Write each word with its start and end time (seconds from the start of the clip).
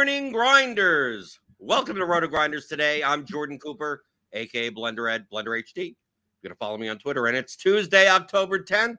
Morning, 0.00 0.32
grinders. 0.32 1.38
Welcome 1.58 1.96
to 1.96 2.06
RotoGrinders 2.06 2.66
today. 2.66 3.04
I'm 3.04 3.26
Jordan 3.26 3.58
Cooper, 3.58 4.02
aka 4.32 4.70
Blender 4.70 5.12
Ed, 5.12 5.26
Blender 5.30 5.62
HD. 5.62 5.94
You're 6.40 6.48
gonna 6.48 6.54
follow 6.54 6.78
me 6.78 6.88
on 6.88 6.96
Twitter, 6.96 7.26
and 7.26 7.36
it's 7.36 7.54
Tuesday, 7.54 8.08
October 8.08 8.58
10th, 8.58 8.96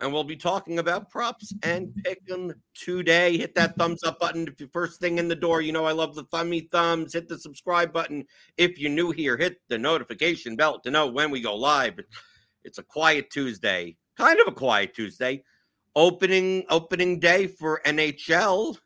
and 0.00 0.12
we'll 0.12 0.24
be 0.24 0.36
talking 0.36 0.80
about 0.80 1.08
props 1.08 1.54
and 1.62 1.94
pick 2.04 2.20
'em 2.30 2.52
today. 2.74 3.38
Hit 3.38 3.54
that 3.54 3.76
thumbs 3.76 4.02
up 4.04 4.20
button 4.20 4.46
if 4.46 4.60
you 4.60 4.68
first 4.70 5.00
thing 5.00 5.16
in 5.16 5.28
the 5.28 5.34
door. 5.34 5.62
You 5.62 5.72
know 5.72 5.86
I 5.86 5.92
love 5.92 6.14
the 6.14 6.24
thummy 6.24 6.68
thumbs. 6.70 7.14
Hit 7.14 7.26
the 7.26 7.38
subscribe 7.38 7.90
button 7.90 8.26
if 8.58 8.78
you're 8.78 8.90
new 8.90 9.12
here. 9.12 9.38
Hit 9.38 9.62
the 9.68 9.78
notification 9.78 10.56
bell 10.56 10.78
to 10.80 10.90
know 10.90 11.06
when 11.06 11.30
we 11.30 11.40
go 11.40 11.56
live. 11.56 11.98
It's 12.64 12.76
a 12.76 12.82
quiet 12.82 13.30
Tuesday, 13.30 13.96
kind 14.18 14.38
of 14.40 14.48
a 14.48 14.52
quiet 14.52 14.94
Tuesday 14.94 15.42
opening 15.96 16.64
opening 16.68 17.18
day 17.18 17.46
for 17.46 17.80
NHL. 17.86 18.76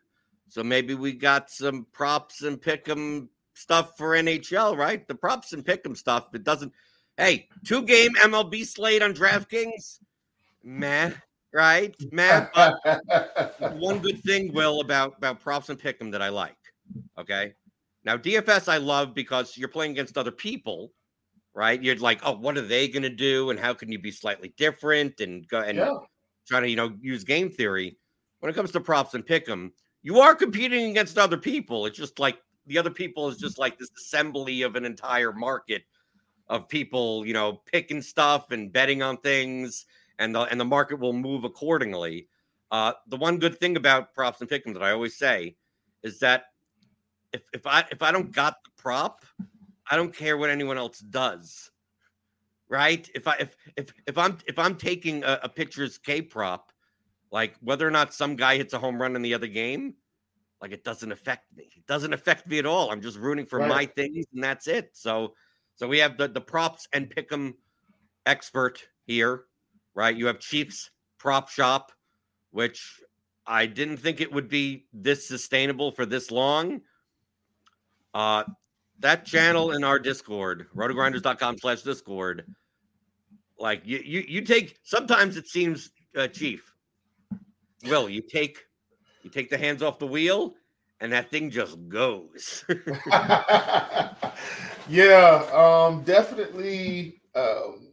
So 0.53 0.63
maybe 0.63 0.93
we 0.95 1.15
got 1.15 1.49
some 1.51 1.87
props 1.93 2.43
and 2.43 2.61
pick'em 2.61 3.29
stuff 3.55 3.97
for 3.97 4.11
NHL, 4.11 4.77
right? 4.77 5.09
The 5.09 5.15
props 5.15 5.55
and 5.55 5.65
pick'em 5.65 5.97
stuff. 5.97 6.27
It 6.35 6.45
doesn't. 6.45 6.75
Hey, 7.17 7.49
two 7.65 7.81
game 7.87 8.11
MLB 8.17 8.67
slate 8.67 9.01
on 9.01 9.15
DraftKings. 9.15 10.01
Man, 10.63 11.15
right? 11.55 11.97
Man, 12.13 12.51
one 13.77 14.01
good 14.01 14.23
thing, 14.25 14.53
Will, 14.53 14.83
about 14.83 15.15
about 15.17 15.41
props 15.41 15.71
and 15.71 15.79
pick'em 15.81 16.13
that 16.13 16.21
I 16.21 16.29
like. 16.29 16.59
Okay. 17.19 17.55
Now 18.05 18.19
DFS 18.19 18.69
I 18.71 18.77
love 18.77 19.15
because 19.15 19.57
you're 19.57 19.69
playing 19.69 19.93
against 19.93 20.19
other 20.19 20.33
people, 20.33 20.93
right? 21.55 21.83
You're 21.83 21.97
like, 21.97 22.21
oh, 22.25 22.37
what 22.37 22.59
are 22.59 22.61
they 22.61 22.89
going 22.89 23.05
to 23.05 23.09
do, 23.09 23.49
and 23.49 23.59
how 23.59 23.73
can 23.73 23.91
you 23.91 23.99
be 23.99 24.11
slightly 24.11 24.53
different 24.59 25.19
and 25.21 25.49
go 25.49 25.63
and 25.63 25.79
Yeah. 25.79 25.95
trying 26.47 26.65
to 26.65 26.69
you 26.69 26.77
know 26.77 26.93
use 27.01 27.25
game 27.25 27.49
theory 27.49 27.97
when 28.41 28.51
it 28.51 28.55
comes 28.55 28.71
to 28.73 28.81
props 28.81 29.15
and 29.15 29.25
pick 29.25 29.49
'em 29.49 29.73
you 30.03 30.21
are 30.21 30.35
competing 30.35 30.91
against 30.91 31.19
other 31.19 31.37
people 31.37 31.87
it's 31.87 31.99
just 31.99 32.19
like 32.19 32.39
the 32.67 32.79
other 32.79 32.91
people 32.91 33.29
is 33.29 33.39
just 33.39 33.59
like 33.59 33.79
this 33.79 33.91
assembly 33.97 34.63
of 34.63 34.77
an 34.77 34.85
entire 34.85 35.33
market 35.33 35.83
of 36.49 36.69
people 36.69 37.25
you 37.27 37.33
know 37.33 37.61
picking 37.67 38.03
stuff 38.03 38.51
and 38.51 38.73
betting 38.73 39.03
on 39.03 39.17
things 39.19 39.87
and 40.19 40.35
the 40.35 40.41
and 40.43 40.61
the 40.61 40.65
market 40.65 40.99
will 40.99 41.13
move 41.13 41.45
accordingly 41.45 42.29
uh 42.71 42.93
the 43.09 43.17
one 43.17 43.39
good 43.39 43.59
thing 43.59 43.77
about 43.77 44.15
props 44.15 44.41
and 44.41 44.51
pick 44.51 44.67
'em 44.67 44.73
that 44.73 44.83
i 44.83 44.91
always 44.91 45.17
say 45.17 45.57
is 46.03 46.19
that 46.19 46.47
if, 47.33 47.43
if 47.53 47.67
i 47.67 47.85
if 47.91 48.03
i 48.03 48.11
don't 48.11 48.33
got 48.33 48.63
the 48.65 48.71
prop 48.77 49.25
i 49.91 49.97
don't 49.97 50.15
care 50.15 50.37
what 50.37 50.51
anyone 50.51 50.79
else 50.79 50.99
does 50.99 51.71
right? 52.73 53.09
If 53.15 53.29
I 53.29 53.37
if 53.39 53.55
if 53.77 53.93
if 54.07 54.17
I'm 54.17 54.39
if 54.47 54.59
I'm 54.59 54.77
taking 54.77 55.23
a, 55.25 55.39
a 55.43 55.49
pitcher's 55.49 55.99
K 55.99 56.23
prop, 56.23 56.72
like 57.33 57.57
whether 57.61 57.87
or 57.89 57.91
not 57.91 58.15
some 58.15 58.37
guy 58.37 58.57
hits 58.57 58.75
a 58.75 58.79
home 58.79 59.01
run 59.01 59.17
in 59.17 59.23
the 59.23 59.35
other 59.35 59.49
game, 59.49 59.95
like 60.61 60.71
it 60.71 60.85
doesn't 60.85 61.11
affect 61.11 61.47
me. 61.57 61.69
It 61.77 61.87
doesn't 61.87 62.13
affect 62.13 62.47
me 62.47 62.59
at 62.59 62.67
all. 62.67 62.91
I'm 62.93 63.01
just 63.01 63.19
rooting 63.19 63.47
for 63.47 63.59
Right. 63.59 63.69
my 63.69 63.87
things, 63.87 64.27
and 64.35 64.45
that's 64.45 64.69
it. 64.69 64.91
So 64.93 65.35
so 65.75 65.89
we 65.89 65.99
have 65.99 66.17
the 66.19 66.29
the 66.29 66.41
props 66.41 66.87
and 66.93 67.11
pick 67.11 67.33
'em 67.33 67.57
expert 68.27 68.87
here, 69.07 69.47
right? 69.95 70.15
You 70.15 70.27
have 70.27 70.39
Chiefs 70.39 70.91
prop 71.19 71.49
shop, 71.49 71.91
which 72.51 73.01
I 73.47 73.67
didn't 73.67 73.97
think 73.97 74.21
it 74.21 74.31
would 74.31 74.49
be 74.49 74.87
this 74.93 75.27
sustainable 75.27 75.91
for 75.91 76.07
this 76.07 76.31
long. 76.31 76.83
Uh 78.15 78.45
that 78.99 79.25
channel 79.25 79.73
in 79.73 79.83
our 79.83 79.99
Discord, 79.99 80.69
rotogrinders.com 80.77 81.59
slash 81.59 81.83
Discord, 81.83 82.47
like 83.59 83.83
you, 83.85 83.99
you, 84.05 84.21
you 84.29 84.43
take. 84.43 84.79
Sometimes 84.85 85.37
it 85.37 85.49
seems, 85.49 85.91
uh, 86.17 86.29
Chief, 86.29 86.72
Will, 87.85 88.09
you 88.09 88.23
take, 88.23 88.59
you 89.23 89.31
take 89.31 89.51
the 89.51 89.59
hands 89.59 89.83
off 89.83 89.99
the 89.99 90.07
wheel, 90.07 90.55
and 91.01 91.13
that 91.13 91.31
thing 91.31 91.51
just 91.51 91.89
goes. 91.89 92.65
yeah, 94.89 95.45
um, 95.53 96.03
definitely 96.05 97.21
um, 97.35 97.89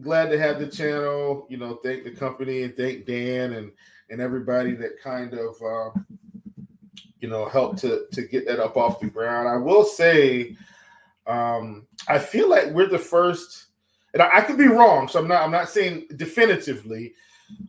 glad 0.00 0.30
to 0.30 0.38
have 0.38 0.58
the 0.58 0.66
channel. 0.66 1.46
You 1.50 1.58
know, 1.58 1.74
thank 1.84 2.04
the 2.04 2.10
company 2.10 2.62
and 2.62 2.76
thank 2.76 3.06
Dan 3.06 3.52
and 3.54 3.72
and 4.10 4.20
everybody 4.20 4.74
that 4.74 5.00
kind 5.02 5.34
of 5.34 5.54
uh, 5.62 5.90
you 7.20 7.28
know 7.28 7.46
helped 7.48 7.78
to 7.80 8.06
to 8.12 8.22
get 8.22 8.46
that 8.46 8.60
up 8.60 8.76
off 8.76 9.00
the 9.00 9.06
ground. 9.06 9.48
I 9.48 9.56
will 9.56 9.84
say, 9.84 10.56
um, 11.26 11.86
I 12.08 12.18
feel 12.18 12.48
like 12.48 12.70
we're 12.70 12.88
the 12.88 12.98
first, 12.98 13.66
and 14.14 14.22
I, 14.22 14.38
I 14.38 14.40
could 14.40 14.58
be 14.58 14.68
wrong, 14.68 15.08
so 15.08 15.18
I'm 15.18 15.28
not 15.28 15.42
I'm 15.42 15.50
not 15.50 15.68
saying 15.68 16.06
definitively, 16.16 17.12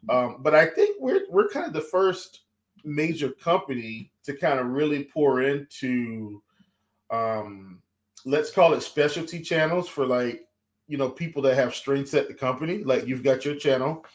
um, 0.10 0.38
but 0.40 0.56
I 0.56 0.66
think 0.66 0.98
we're 1.00 1.22
we're 1.30 1.50
kind 1.50 1.66
of 1.66 1.74
the 1.74 1.82
first 1.82 2.42
major 2.84 3.30
company 3.30 4.12
to 4.24 4.34
kind 4.34 4.60
of 4.60 4.68
really 4.68 5.04
pour 5.06 5.42
into 5.44 6.42
um 7.12 7.82
let's 8.26 8.52
call 8.52 8.74
it 8.74 8.82
specialty 8.82 9.42
channels 9.42 9.88
for 9.88 10.06
like 10.06 10.46
you 10.88 10.98
know 10.98 11.10
people 11.10 11.42
that 11.42 11.56
have 11.56 11.76
strengths 11.76 12.14
at 12.14 12.28
the 12.28 12.34
company. 12.34 12.84
Like 12.84 13.06
you've 13.06 13.24
got 13.24 13.46
your 13.46 13.56
channel 13.56 14.06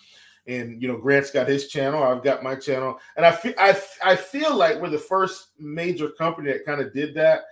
and 0.47 0.83
you 0.83 0.89
know 0.89 0.99
grant's 0.99 1.31
got 1.31 1.49
his 1.49 1.69
channel 1.69 2.03
i've 2.03 2.23
got 2.23 2.43
my 2.43 2.55
channel. 2.55 2.99
And 3.17 3.25
i 3.25 3.33
feel 3.33 3.55
i, 3.59 3.81
I 4.05 4.17
feel 4.17 4.55
like 4.55 4.81
we're 4.81 4.91
the 4.91 4.99
first 4.99 5.51
major 5.59 6.11
company 6.11 6.53
that 6.53 6.67
kind 6.67 6.81
of 6.81 6.93
did 6.93 7.15
that. 7.15 7.45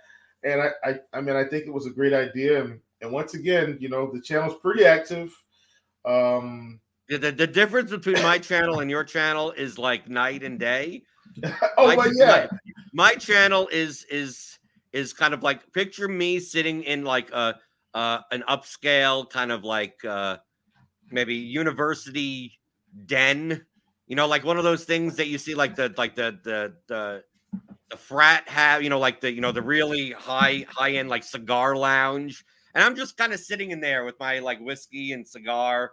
And 0.43 0.61
I, 0.61 0.69
I 0.83 0.99
i 1.13 1.21
mean 1.21 1.35
i 1.35 1.43
think 1.43 1.65
it 1.65 1.73
was 1.73 1.87
a 1.87 1.91
great 1.91 2.13
idea. 2.13 2.63
And 2.63 2.79
and 3.01 3.11
once 3.11 3.33
again 3.33 3.77
you 3.79 3.89
know 3.89 4.11
the 4.11 4.21
channel's 4.21 4.59
pretty 4.61 4.85
active. 4.85 5.33
Um 6.05 6.79
the, 7.09 7.31
the 7.31 7.47
difference 7.47 7.91
between 7.91 8.21
my 8.23 8.37
channel 8.37 8.79
and 8.79 8.89
your 8.89 9.03
channel 9.03 9.51
is 9.51 9.77
like 9.77 10.09
night 10.09 10.43
and 10.43 10.59
day. 10.59 11.03
Oh 11.77 11.87
my, 11.87 11.95
well 11.95 12.11
yeah. 12.15 12.47
my, 12.51 12.59
my 12.93 13.15
channel 13.15 13.67
is 13.71 14.05
is 14.09 14.59
is 14.91 15.13
kind 15.13 15.33
of 15.33 15.41
like 15.41 15.73
picture 15.73 16.07
me 16.07 16.39
sitting 16.39 16.83
in 16.83 17.03
like 17.03 17.31
a 17.31 17.55
uh, 17.93 18.19
an 18.31 18.43
upscale 18.47 19.29
kind 19.29 19.51
of 19.51 19.63
like 19.63 20.03
uh, 20.05 20.37
maybe 21.11 21.35
university 21.35 22.59
den, 23.05 23.65
you 24.07 24.15
know, 24.15 24.27
like 24.27 24.43
one 24.43 24.57
of 24.57 24.63
those 24.63 24.83
things 24.83 25.15
that 25.15 25.27
you 25.27 25.37
see 25.37 25.55
like 25.55 25.75
the 25.75 25.93
like 25.97 26.15
the 26.15 26.39
the 26.43 26.73
the 26.87 27.23
the 27.89 27.97
frat 27.97 28.47
have, 28.47 28.83
you 28.83 28.89
know, 28.89 28.99
like 28.99 29.21
the 29.21 29.31
you 29.31 29.41
know 29.41 29.51
the 29.51 29.61
really 29.61 30.11
high 30.11 30.65
high 30.69 30.91
end 30.91 31.09
like 31.09 31.23
cigar 31.23 31.75
lounge, 31.75 32.43
and 32.75 32.83
I'm 32.83 32.95
just 32.95 33.17
kind 33.17 33.33
of 33.33 33.39
sitting 33.39 33.71
in 33.71 33.79
there 33.79 34.05
with 34.05 34.15
my 34.19 34.39
like 34.39 34.59
whiskey 34.59 35.13
and 35.13 35.27
cigar, 35.27 35.91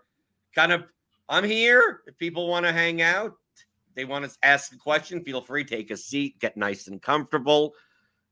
kind 0.54 0.72
of. 0.72 0.84
I'm 1.30 1.44
here 1.44 2.00
if 2.08 2.18
people 2.18 2.48
want 2.48 2.66
to 2.66 2.72
hang 2.72 3.00
out. 3.02 3.34
They 3.94 4.04
want 4.04 4.24
to 4.24 4.36
ask 4.42 4.72
a 4.74 4.76
question. 4.76 5.22
Feel 5.24 5.40
free, 5.40 5.64
take 5.64 5.92
a 5.92 5.96
seat, 5.96 6.40
get 6.40 6.56
nice 6.56 6.88
and 6.88 7.00
comfortable. 7.00 7.74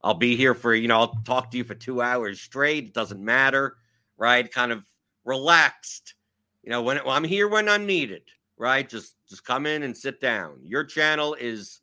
I'll 0.03 0.13
be 0.13 0.35
here 0.35 0.53
for, 0.53 0.75
you 0.75 0.89
know, 0.89 0.99
I'll 0.99 1.21
talk 1.23 1.49
to 1.51 1.57
you 1.57 1.63
for 1.63 1.75
two 1.75 2.01
hours 2.01 2.41
straight. 2.41 2.85
It 2.85 2.93
doesn't 2.93 3.23
matter, 3.23 3.77
right? 4.17 4.51
Kind 4.51 4.73
of 4.73 4.85
relaxed. 5.23 6.15
You 6.63 6.71
know, 6.71 6.81
when 6.81 6.97
well, 7.05 7.15
I'm 7.15 7.23
here 7.23 7.47
when 7.47 7.69
I'm 7.69 7.85
needed, 7.85 8.23
right? 8.57 8.87
Just 8.87 9.15
just 9.29 9.45
come 9.45 9.65
in 9.65 9.83
and 9.83 9.95
sit 9.95 10.19
down. 10.19 10.59
Your 10.63 10.83
channel 10.83 11.35
is 11.39 11.79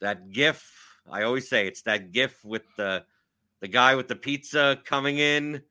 that 0.00 0.30
gif. 0.30 0.68
I 1.10 1.22
always 1.22 1.48
say 1.48 1.68
it's 1.68 1.82
that 1.82 2.10
gif 2.10 2.44
with 2.44 2.64
the 2.76 3.04
the 3.60 3.68
guy 3.68 3.94
with 3.94 4.08
the 4.08 4.16
pizza 4.16 4.78
coming 4.84 5.18
in, 5.18 5.62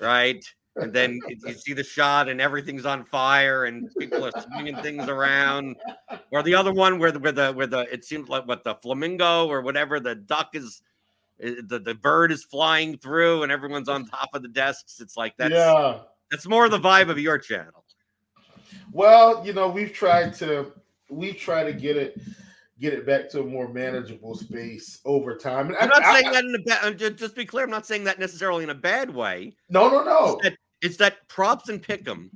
right? 0.00 0.44
And 0.76 0.92
then 0.92 1.18
you 1.28 1.54
see 1.54 1.72
the 1.72 1.82
shot 1.82 2.28
and 2.28 2.40
everything's 2.40 2.84
on 2.84 3.04
fire 3.04 3.64
and 3.64 3.90
people 3.98 4.24
are 4.24 4.32
swinging 4.52 4.76
things 4.76 5.08
around 5.08 5.76
or 6.30 6.42
the 6.42 6.54
other 6.54 6.72
one 6.72 6.98
where 6.98 7.10
the 7.10 7.18
where 7.18 7.32
the 7.32 7.52
where 7.52 7.66
the 7.66 7.80
it 7.92 8.04
seems 8.04 8.28
like 8.28 8.46
what 8.46 8.62
the 8.64 8.74
flamingo 8.76 9.46
or 9.46 9.62
whatever 9.62 9.98
the 9.98 10.14
duck 10.14 10.50
is 10.54 10.82
eh, 11.42 11.54
the, 11.66 11.78
the 11.78 11.94
bird 11.94 12.30
is 12.30 12.44
flying 12.44 12.96
through 12.98 13.42
and 13.42 13.50
everyone's 13.50 13.88
on 13.88 14.06
top 14.06 14.28
of 14.34 14.42
the 14.42 14.48
desks 14.48 15.00
it's 15.00 15.16
like 15.16 15.34
that's 15.36 15.54
yeah 15.54 15.98
that's 16.30 16.46
more 16.46 16.68
the 16.68 16.78
vibe 16.78 17.08
of 17.08 17.18
your 17.18 17.38
channel 17.38 17.84
well 18.92 19.44
you 19.44 19.52
know 19.52 19.68
we've 19.68 19.92
tried 19.92 20.34
to 20.34 20.72
we 21.08 21.32
try 21.32 21.64
to 21.64 21.72
get 21.72 21.96
it 21.96 22.20
get 22.78 22.92
it 22.92 23.06
back 23.06 23.28
to 23.30 23.40
a 23.40 23.44
more 23.44 23.68
manageable 23.68 24.34
space 24.34 25.00
over 25.04 25.36
time. 25.36 25.68
And 25.68 25.76
I'm 25.76 25.88
not 25.88 26.04
I, 26.04 26.12
saying 26.14 26.28
I, 26.28 26.32
that 26.32 26.44
in 26.44 26.54
a 26.54 26.58
bad. 26.58 26.98
Just, 26.98 27.16
just 27.16 27.34
be 27.34 27.46
clear, 27.46 27.64
I'm 27.64 27.70
not 27.70 27.86
saying 27.86 28.04
that 28.04 28.18
necessarily 28.18 28.64
in 28.64 28.70
a 28.70 28.74
bad 28.74 29.14
way. 29.14 29.54
No, 29.70 29.88
no, 29.88 30.04
no. 30.04 30.38
It's 30.42 30.56
it's 30.82 30.96
that 30.98 31.28
props 31.28 31.68
and 31.68 31.82
pick 31.82 32.04
them, 32.04 32.30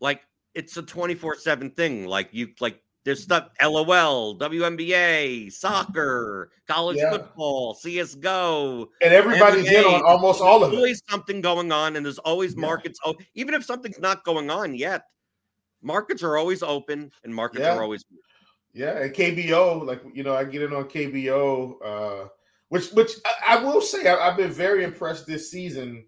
like 0.00 0.22
it's 0.54 0.76
a 0.76 0.82
24-7 0.82 1.74
thing. 1.76 2.06
Like 2.06 2.28
you 2.32 2.48
like 2.60 2.80
there's 3.04 3.22
stuff 3.22 3.48
LOL, 3.62 4.38
WNBA, 4.38 5.52
soccer, 5.52 6.50
college 6.66 6.98
yeah. 6.98 7.10
football, 7.10 7.74
CSGO. 7.74 8.86
And 9.00 9.14
everybody's 9.14 9.66
NBA. 9.66 9.78
in 9.78 9.84
on 9.84 10.02
almost 10.04 10.40
all 10.40 10.62
of 10.64 10.72
it. 10.72 10.76
always 10.76 11.02
something 11.08 11.40
going 11.40 11.72
on, 11.72 11.96
and 11.96 12.04
there's 12.04 12.18
always 12.18 12.54
yeah. 12.54 12.60
markets. 12.60 12.98
Oh, 13.04 13.14
even 13.34 13.54
if 13.54 13.64
something's 13.64 13.98
not 13.98 14.24
going 14.24 14.50
on 14.50 14.74
yet, 14.74 15.04
markets 15.80 16.22
are 16.22 16.36
always 16.36 16.62
open 16.62 17.10
and 17.24 17.34
markets 17.34 17.62
yeah. 17.62 17.76
are 17.76 17.82
always 17.82 18.04
yeah, 18.74 18.98
and 18.98 19.14
KBO, 19.14 19.84
like 19.86 20.02
you 20.12 20.22
know, 20.22 20.34
I 20.36 20.44
get 20.44 20.62
in 20.62 20.72
on 20.72 20.84
KBO, 20.84 21.74
uh, 21.84 22.28
which 22.68 22.90
which 22.90 23.12
I, 23.24 23.56
I 23.56 23.64
will 23.64 23.80
say 23.80 24.06
I, 24.06 24.26
have 24.26 24.36
been 24.36 24.52
very 24.52 24.84
impressed 24.84 25.26
this 25.26 25.50
season 25.50 26.04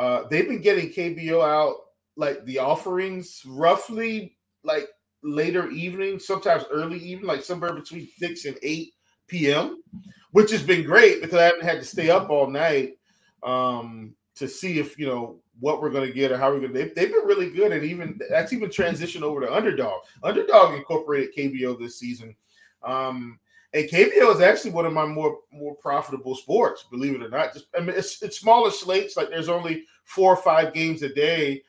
uh, 0.00 0.26
they've 0.30 0.48
been 0.48 0.62
getting 0.62 0.88
KBO 0.88 1.44
out 1.44 1.74
like 2.16 2.42
the 2.46 2.58
offerings 2.58 3.42
roughly 3.46 4.34
like 4.64 4.88
later 5.22 5.68
evening, 5.68 6.18
sometimes 6.18 6.64
early 6.70 6.98
evening, 6.98 7.26
like 7.26 7.42
somewhere 7.42 7.74
between 7.74 8.08
six 8.16 8.46
and 8.46 8.56
eight 8.62 8.94
p.m., 9.28 9.82
which 10.30 10.50
has 10.52 10.62
been 10.62 10.84
great 10.84 11.20
because 11.20 11.38
I 11.38 11.44
haven't 11.44 11.64
had 11.64 11.80
to 11.80 11.84
stay 11.84 12.08
up 12.08 12.30
all 12.30 12.46
night 12.46 12.94
um, 13.42 14.14
to 14.36 14.48
see 14.48 14.78
if 14.78 14.98
you 14.98 15.06
know 15.06 15.42
what 15.58 15.82
we're 15.82 15.90
going 15.90 16.08
to 16.08 16.14
get 16.14 16.32
or 16.32 16.38
how 16.38 16.50
we're 16.50 16.60
going 16.60 16.72
to. 16.72 16.78
They've, 16.78 16.94
they've 16.94 17.12
been 17.12 17.26
really 17.26 17.50
good, 17.50 17.70
and 17.70 17.84
even 17.84 18.18
that's 18.30 18.54
even 18.54 18.70
transitioned 18.70 19.20
over 19.20 19.42
to 19.42 19.54
Underdog. 19.54 20.00
Underdog 20.22 20.76
incorporated 20.76 21.36
KBO 21.36 21.78
this 21.78 21.98
season. 21.98 22.34
Um, 22.82 23.38
and 23.72 23.88
KBO 23.88 24.34
is 24.34 24.40
actually 24.40 24.72
one 24.72 24.86
of 24.86 24.92
my 24.92 25.06
more 25.06 25.38
more 25.52 25.76
profitable 25.76 26.34
sports, 26.34 26.84
believe 26.90 27.14
it 27.14 27.22
or 27.22 27.28
not. 27.28 27.52
Just 27.52 27.66
I 27.76 27.80
mean, 27.80 27.96
it's 27.96 28.22
it's 28.22 28.38
smaller 28.38 28.70
slates, 28.70 29.16
like 29.16 29.30
there's 29.30 29.48
only 29.48 29.84
four 30.04 30.32
or 30.32 30.42
five 30.42 30.74
games 30.74 31.02
a 31.02 31.08
day, 31.08 31.62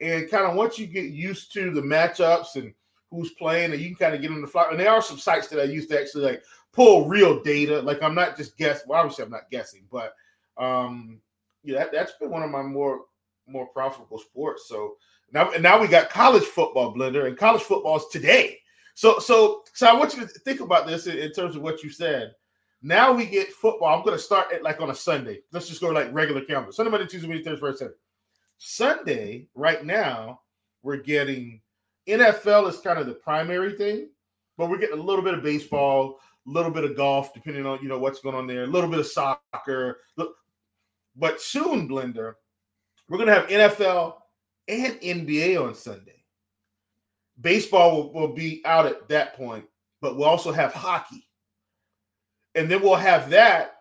and 0.00 0.30
kind 0.30 0.44
of 0.44 0.56
once 0.56 0.78
you 0.78 0.86
get 0.86 1.06
used 1.06 1.52
to 1.54 1.72
the 1.72 1.80
matchups 1.80 2.54
and 2.54 2.72
who's 3.10 3.32
playing, 3.32 3.72
and 3.72 3.80
you 3.80 3.88
can 3.88 3.96
kind 3.96 4.14
of 4.14 4.20
get 4.20 4.30
on 4.30 4.40
the 4.40 4.46
fly. 4.46 4.68
And 4.70 4.78
there 4.78 4.90
are 4.90 5.02
some 5.02 5.18
sites 5.18 5.48
that 5.48 5.60
I 5.60 5.64
used 5.64 5.90
to 5.90 6.00
actually 6.00 6.24
like 6.24 6.42
pull 6.72 7.08
real 7.08 7.42
data. 7.42 7.80
Like 7.80 8.02
I'm 8.02 8.14
not 8.14 8.36
just 8.36 8.56
guessing. 8.56 8.86
Well, 8.88 9.00
obviously 9.00 9.24
I'm 9.24 9.30
not 9.30 9.50
guessing, 9.50 9.84
but 9.90 10.14
um, 10.58 11.20
yeah, 11.64 11.78
that, 11.78 11.92
that's 11.92 12.12
been 12.20 12.30
one 12.30 12.42
of 12.42 12.50
my 12.50 12.62
more 12.62 13.00
more 13.48 13.66
profitable 13.66 14.18
sports. 14.18 14.68
So 14.68 14.94
now, 15.32 15.50
and 15.50 15.62
now 15.62 15.80
we 15.80 15.88
got 15.88 16.10
college 16.10 16.44
football 16.44 16.94
blender, 16.94 17.26
and 17.26 17.36
college 17.36 17.62
football 17.62 17.96
is 17.96 18.06
today. 18.12 18.58
So, 18.98 19.20
so, 19.20 19.62
so 19.74 19.86
I 19.86 19.94
want 19.94 20.16
you 20.16 20.22
to 20.22 20.26
think 20.26 20.58
about 20.58 20.84
this 20.84 21.06
in, 21.06 21.16
in 21.18 21.30
terms 21.30 21.54
of 21.54 21.62
what 21.62 21.84
you 21.84 21.88
said. 21.88 22.34
Now 22.82 23.12
we 23.12 23.26
get 23.26 23.52
football. 23.52 23.96
I'm 23.96 24.04
going 24.04 24.16
to 24.16 24.20
start 24.20 24.50
it 24.50 24.64
like 24.64 24.80
on 24.80 24.90
a 24.90 24.94
Sunday. 24.94 25.38
Let's 25.52 25.68
just 25.68 25.80
go 25.80 25.90
like 25.90 26.12
regular 26.12 26.40
calendar. 26.40 26.72
Sunday, 26.72 26.90
Monday, 26.90 27.06
Tuesday, 27.06 27.28
Wednesday, 27.28 27.44
Thursday, 27.50 27.60
Friday, 27.60 27.76
Saturday. 27.76 27.96
Sunday, 28.58 29.46
right 29.54 29.84
now, 29.84 30.40
we're 30.82 30.96
getting 30.96 31.60
NFL 32.08 32.68
is 32.70 32.80
kind 32.80 32.98
of 32.98 33.06
the 33.06 33.14
primary 33.14 33.74
thing, 33.74 34.08
but 34.56 34.68
we're 34.68 34.78
getting 34.78 34.98
a 34.98 35.02
little 35.02 35.22
bit 35.22 35.34
of 35.34 35.44
baseball, 35.44 36.18
a 36.48 36.50
little 36.50 36.72
bit 36.72 36.82
of 36.82 36.96
golf, 36.96 37.32
depending 37.32 37.66
on 37.66 37.78
you 37.80 37.86
know 37.86 38.00
what's 38.00 38.18
going 38.18 38.34
on 38.34 38.48
there, 38.48 38.64
a 38.64 38.66
little 38.66 38.90
bit 38.90 38.98
of 38.98 39.06
soccer. 39.06 40.00
But 40.16 41.40
soon, 41.40 41.88
Blender, 41.88 42.34
we're 43.08 43.18
going 43.18 43.28
to 43.28 43.34
have 43.34 43.46
NFL 43.46 44.14
and 44.66 44.94
NBA 44.94 45.64
on 45.64 45.76
Sunday 45.76 46.17
baseball 47.40 47.96
will, 47.96 48.12
will 48.12 48.34
be 48.34 48.62
out 48.64 48.86
at 48.86 49.08
that 49.08 49.34
point, 49.34 49.64
but 50.00 50.16
we'll 50.16 50.28
also 50.28 50.52
have 50.52 50.72
hockey. 50.72 51.26
And 52.54 52.70
then 52.70 52.82
we'll 52.82 52.96
have 52.96 53.30
that 53.30 53.74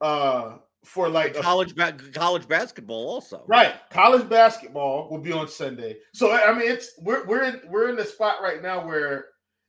uh 0.00 0.56
for 0.84 1.08
like 1.08 1.34
college 1.34 1.74
ba- 1.74 1.96
college 2.12 2.46
basketball 2.46 3.08
also. 3.08 3.42
Right. 3.46 3.74
College 3.90 4.28
basketball 4.28 5.08
will 5.10 5.18
be 5.18 5.32
on 5.32 5.48
Sunday. 5.48 5.96
So 6.12 6.32
I 6.32 6.52
mean 6.52 6.70
it's 6.70 6.92
we're 7.00 7.24
we're 7.26 7.44
in 7.44 7.60
we're 7.68 7.88
in 7.88 7.96
the 7.96 8.04
spot 8.04 8.42
right 8.42 8.62
now 8.62 8.86
where 8.86 9.26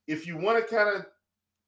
if 0.08 0.28
you 0.28 0.38
want 0.38 0.58
to 0.58 0.76
kind 0.76 0.94
of 0.94 1.06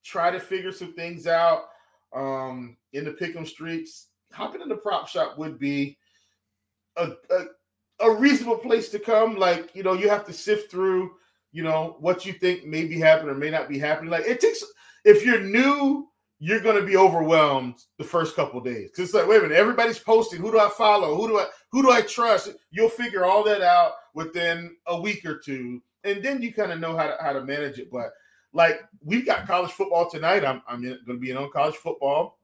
try 0.03 0.31
to 0.31 0.39
figure 0.39 0.71
some 0.71 0.93
things 0.93 1.27
out 1.27 1.65
um 2.13 2.77
in 2.93 3.05
the 3.05 3.11
pick'em 3.11 3.47
streets, 3.47 4.07
hopping 4.33 4.61
in 4.61 4.69
the 4.69 4.75
prop 4.75 5.07
shop 5.07 5.37
would 5.37 5.57
be 5.57 5.97
a, 6.97 7.11
a 7.29 7.43
a 7.99 8.11
reasonable 8.11 8.57
place 8.57 8.89
to 8.89 8.99
come. 8.99 9.37
Like, 9.37 9.75
you 9.75 9.83
know, 9.83 9.93
you 9.93 10.09
have 10.09 10.25
to 10.25 10.33
sift 10.33 10.69
through 10.69 11.11
you 11.51 11.63
know, 11.63 11.97
what 11.99 12.25
you 12.25 12.33
think 12.33 12.65
may 12.65 12.85
be 12.85 12.99
happening 12.99 13.29
or 13.29 13.37
may 13.37 13.49
not 13.49 13.69
be 13.69 13.79
happening. 13.79 14.11
Like 14.11 14.25
it 14.25 14.39
takes 14.39 14.63
if 15.05 15.25
you're 15.25 15.41
new, 15.41 16.07
you're 16.39 16.59
gonna 16.59 16.83
be 16.83 16.97
overwhelmed 16.97 17.75
the 17.97 18.03
first 18.03 18.35
couple 18.35 18.59
days. 18.61 18.91
Cause 18.95 19.05
it's 19.05 19.13
like, 19.13 19.27
wait 19.27 19.39
a 19.39 19.43
minute, 19.43 19.57
everybody's 19.57 19.99
posting. 19.99 20.39
Who 20.39 20.51
do 20.51 20.59
I 20.59 20.69
follow? 20.69 21.15
Who 21.15 21.27
do 21.27 21.39
I 21.39 21.47
who 21.71 21.81
do 21.81 21.91
I 21.91 22.01
trust? 22.01 22.49
You'll 22.71 22.89
figure 22.89 23.25
all 23.25 23.43
that 23.45 23.61
out 23.61 23.93
within 24.13 24.75
a 24.87 24.99
week 24.99 25.25
or 25.25 25.39
two, 25.39 25.81
and 26.03 26.23
then 26.23 26.41
you 26.41 26.53
kind 26.53 26.71
of 26.71 26.79
know 26.79 26.95
how 26.95 27.07
to 27.07 27.17
how 27.21 27.33
to 27.33 27.43
manage 27.43 27.79
it. 27.79 27.89
But 27.91 28.09
like 28.53 28.81
we've 29.03 29.25
got 29.25 29.47
college 29.47 29.71
football 29.71 30.09
tonight. 30.09 30.45
I'm 30.45 30.61
I'm 30.67 30.83
gonna 30.83 31.19
be 31.19 31.31
in 31.31 31.37
on 31.37 31.51
college 31.51 31.75
football. 31.75 32.37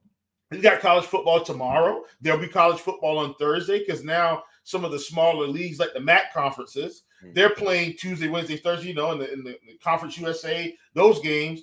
We 0.50 0.60
got 0.60 0.80
college 0.80 1.06
football 1.06 1.42
tomorrow. 1.42 2.02
There'll 2.20 2.40
be 2.40 2.48
college 2.48 2.80
football 2.80 3.18
on 3.18 3.34
Thursday 3.34 3.80
because 3.80 4.04
now 4.04 4.42
some 4.62 4.84
of 4.84 4.92
the 4.92 4.98
smaller 4.98 5.46
leagues 5.46 5.78
like 5.78 5.92
the 5.94 6.00
MAC 6.00 6.32
conferences. 6.32 7.02
Mm-hmm. 7.24 7.34
They're 7.34 7.50
playing 7.50 7.96
Tuesday, 7.98 8.28
Wednesday, 8.28 8.56
Thursday, 8.56 8.88
you 8.88 8.94
know, 8.94 9.12
in 9.12 9.18
the, 9.18 9.32
in 9.32 9.44
the, 9.44 9.58
Conference 9.82 10.18
USA, 10.18 10.74
those 10.94 11.20
games. 11.20 11.62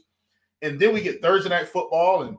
And 0.61 0.79
then 0.79 0.93
we 0.93 1.01
get 1.01 1.21
Thursday 1.21 1.49
night 1.49 1.67
football 1.67 2.23
and 2.23 2.37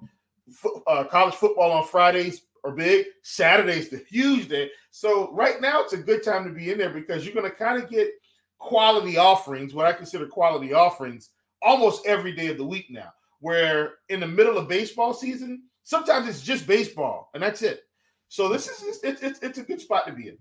uh, 0.86 1.04
college 1.04 1.34
football 1.34 1.72
on 1.72 1.86
Fridays 1.86 2.42
are 2.64 2.72
big. 2.72 3.06
Saturdays 3.22 3.88
the 3.88 4.04
huge 4.08 4.48
day. 4.48 4.70
So 4.90 5.32
right 5.32 5.60
now 5.60 5.82
it's 5.82 5.92
a 5.92 5.98
good 5.98 6.22
time 6.22 6.44
to 6.44 6.50
be 6.50 6.70
in 6.70 6.78
there 6.78 6.90
because 6.90 7.24
you're 7.24 7.34
going 7.34 7.50
to 7.50 7.56
kind 7.56 7.82
of 7.82 7.90
get 7.90 8.10
quality 8.58 9.16
offerings, 9.16 9.74
what 9.74 9.86
I 9.86 9.92
consider 9.92 10.26
quality 10.26 10.72
offerings, 10.72 11.30
almost 11.62 12.06
every 12.06 12.32
day 12.32 12.48
of 12.48 12.58
the 12.58 12.64
week 12.64 12.90
now. 12.90 13.12
Where 13.40 13.94
in 14.08 14.20
the 14.20 14.28
middle 14.28 14.56
of 14.56 14.68
baseball 14.68 15.12
season, 15.12 15.64
sometimes 15.82 16.28
it's 16.28 16.42
just 16.42 16.64
baseball 16.64 17.30
and 17.34 17.42
that's 17.42 17.62
it. 17.62 17.82
So 18.28 18.48
this 18.48 18.68
is 18.68 19.00
it's 19.02 19.22
it's, 19.22 19.40
it's 19.40 19.58
a 19.58 19.62
good 19.62 19.80
spot 19.80 20.06
to 20.06 20.12
be 20.12 20.28
in. 20.28 20.38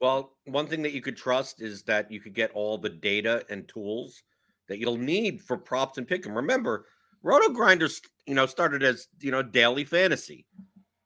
Well, 0.00 0.36
one 0.46 0.66
thing 0.66 0.82
that 0.82 0.92
you 0.92 1.02
could 1.02 1.16
trust 1.16 1.60
is 1.60 1.82
that 1.82 2.10
you 2.10 2.20
could 2.20 2.34
get 2.34 2.52
all 2.52 2.78
the 2.78 2.88
data 2.88 3.44
and 3.50 3.68
tools 3.68 4.22
that 4.68 4.78
you'll 4.78 4.96
need 4.96 5.42
for 5.42 5.56
props 5.58 5.98
and 5.98 6.08
pick 6.08 6.26
'em. 6.26 6.34
Remember, 6.34 6.86
RotoGrinders, 7.24 8.00
you 8.26 8.34
know, 8.34 8.46
started 8.46 8.82
as 8.82 9.08
you 9.20 9.30
know 9.30 9.42
daily 9.42 9.84
fantasy, 9.84 10.46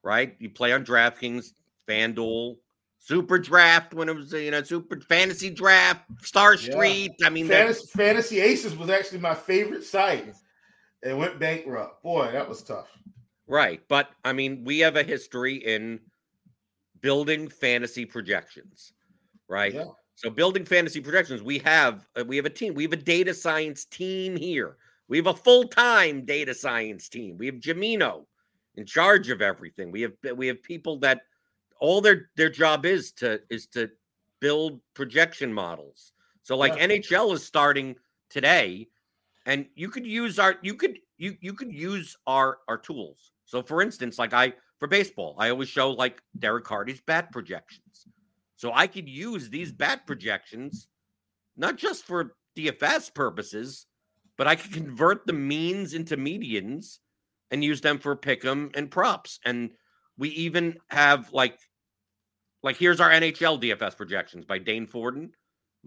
right? 0.01 0.35
You 0.39 0.49
play 0.49 0.71
on 0.71 0.85
DraftKings, 0.85 1.53
FanDuel, 1.87 2.57
Super 2.99 3.37
Draft 3.37 3.93
when 3.93 4.07
it 4.07 4.15
was 4.15 4.31
you 4.31 4.51
know 4.51 4.63
Super 4.63 4.99
Fantasy 5.01 5.49
Draft, 5.49 6.05
Star 6.21 6.55
Street. 6.55 7.11
Yeah. 7.19 7.27
I 7.27 7.29
mean, 7.29 7.47
Fantasy, 7.47 7.87
Fantasy 7.87 8.39
Aces 8.39 8.77
was 8.77 8.89
actually 8.89 9.19
my 9.19 9.35
favorite 9.35 9.83
site. 9.83 10.33
It 11.03 11.15
went 11.15 11.37
bankrupt. 11.37 12.01
Boy, 12.01 12.31
that 12.31 12.47
was 12.47 12.63
tough. 12.63 12.87
Right, 13.47 13.81
but 13.89 14.09
I 14.23 14.33
mean, 14.33 14.63
we 14.63 14.79
have 14.79 14.95
a 14.95 15.03
history 15.03 15.55
in 15.55 15.99
building 17.05 17.47
fantasy 17.47 18.03
projections, 18.03 18.93
right? 19.47 19.75
Yeah. 19.75 19.85
So 20.15 20.31
building 20.31 20.65
fantasy 20.65 20.99
projections, 20.99 21.43
we 21.43 21.59
have 21.59 22.07
uh, 22.19 22.25
we 22.25 22.35
have 22.35 22.47
a 22.47 22.49
team. 22.49 22.73
We 22.73 22.81
have 22.81 22.93
a 22.93 22.97
data 22.97 23.31
science 23.31 23.85
team 23.85 24.35
here. 24.35 24.77
We 25.07 25.17
have 25.17 25.27
a 25.27 25.35
full 25.35 25.67
time 25.67 26.25
data 26.25 26.55
science 26.55 27.07
team. 27.07 27.37
We 27.37 27.45
have 27.45 27.57
Jamino 27.57 28.25
in 28.73 28.87
charge 28.87 29.29
of 29.29 29.43
everything. 29.43 29.91
We 29.91 30.01
have 30.01 30.13
we 30.35 30.47
have 30.47 30.63
people 30.63 30.97
that 31.01 31.21
all 31.79 32.01
their 32.01 32.31
their 32.37 32.49
job 32.49 32.87
is 32.87 33.11
to 33.19 33.39
is 33.51 33.67
to 33.67 33.91
build 34.41 34.81
projection 34.95 35.53
models. 35.53 36.11
So 36.41 36.57
like 36.57 36.75
yeah. 36.75 36.87
NHL 36.87 37.35
is 37.35 37.45
starting 37.45 37.97
today, 38.31 38.87
and 39.45 39.67
you 39.75 39.89
could 39.89 40.07
use 40.07 40.39
our 40.39 40.55
you 40.63 40.73
could 40.73 40.97
you 41.19 41.37
you 41.39 41.53
could 41.53 41.71
use 41.71 42.17
our 42.25 42.57
our 42.67 42.79
tools. 42.79 43.31
So 43.45 43.61
for 43.61 43.83
instance, 43.83 44.17
like 44.17 44.33
I 44.33 44.53
for 44.79 44.87
baseball, 44.87 45.35
I 45.37 45.49
always 45.49 45.69
show 45.69 45.91
like 45.91 46.21
Derek 46.37 46.65
Carty's 46.65 47.01
bat 47.01 47.31
projections. 47.31 48.07
So 48.55 48.71
I 48.73 48.87
could 48.87 49.07
use 49.07 49.49
these 49.49 49.71
bat 49.71 50.05
projections 50.05 50.87
not 51.57 51.77
just 51.77 52.03
for 52.03 52.35
DFS 52.57 53.13
purposes, 53.13 53.85
but 54.37 54.47
I 54.47 54.55
could 54.55 54.73
convert 54.73 55.25
the 55.25 55.33
means 55.33 55.93
into 55.93 56.17
medians 56.17 56.99
and 57.51 57.63
use 57.63 57.81
them 57.81 57.99
for 57.99 58.15
pick'em 58.15 58.75
and 58.75 58.91
props. 58.91 59.39
And 59.45 59.71
we 60.17 60.29
even 60.29 60.77
have 60.89 61.31
like 61.31 61.59
like 62.63 62.77
here's 62.77 62.99
our 62.99 63.09
NHL 63.09 63.61
DFS 63.61 63.95
projections 63.95 64.45
by 64.45 64.57
Dane 64.57 64.87
Forden, 64.87 65.31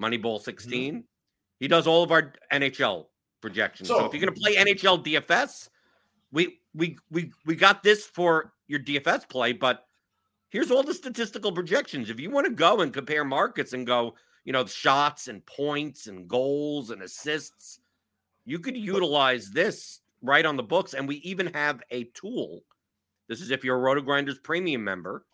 Moneyball 0.01 0.41
16. 0.41 0.95
Mm-hmm. 0.95 1.01
He 1.59 1.69
does 1.69 1.87
all 1.87 2.05
of 2.05 2.13
our 2.13 2.33
NHL 2.53 3.07
projections. 3.41 3.89
So, 3.89 3.99
so 3.99 4.07
if 4.07 4.13
you're 4.13 4.21
going 4.21 4.35
to 4.35 4.41
play 4.41 4.55
NHL 4.55 5.05
DFS, 5.05 5.69
we 6.31 6.61
we 6.75 6.97
we 7.11 7.33
we 7.45 7.57
got 7.57 7.83
this 7.83 8.07
for 8.07 8.53
your 8.69 8.81
DFS 8.81 9.29
play, 9.29 9.53
but 9.53 9.85
here's 10.51 10.71
all 10.71 10.83
the 10.83 10.95
statistical 10.95 11.53
projections. 11.53 12.11
If 12.11 12.21
you 12.21 12.31
want 12.31 12.47
to 12.47 12.53
go 12.53 12.81
and 12.81 12.93
compare 12.93 13.25
markets 13.25 13.73
and 13.73 13.87
go, 13.87 14.15
you 14.45 14.53
know, 14.53 14.67
shots 14.67 15.29
and 15.29 15.45
points 15.45 16.07
and 16.07 16.29
goals 16.29 16.91
and 16.91 17.03
assists, 17.03 17.81
you 18.45 18.59
could 18.59 18.77
utilize 18.77 19.51
this 19.51 20.01
right 20.23 20.47
on 20.47 20.57
the 20.57 20.63
books. 20.63 20.95
And 20.95 21.09
we 21.09 21.17
even 21.17 21.49
have 21.55 21.83
a 21.91 22.05
tool. 22.05 22.63
This 23.29 23.41
is 23.41 23.51
if 23.51 23.65
you're 23.65 23.79
a 23.79 23.95
RotoGrinders 23.95 24.43
premium 24.43 24.85
member, 24.85 25.27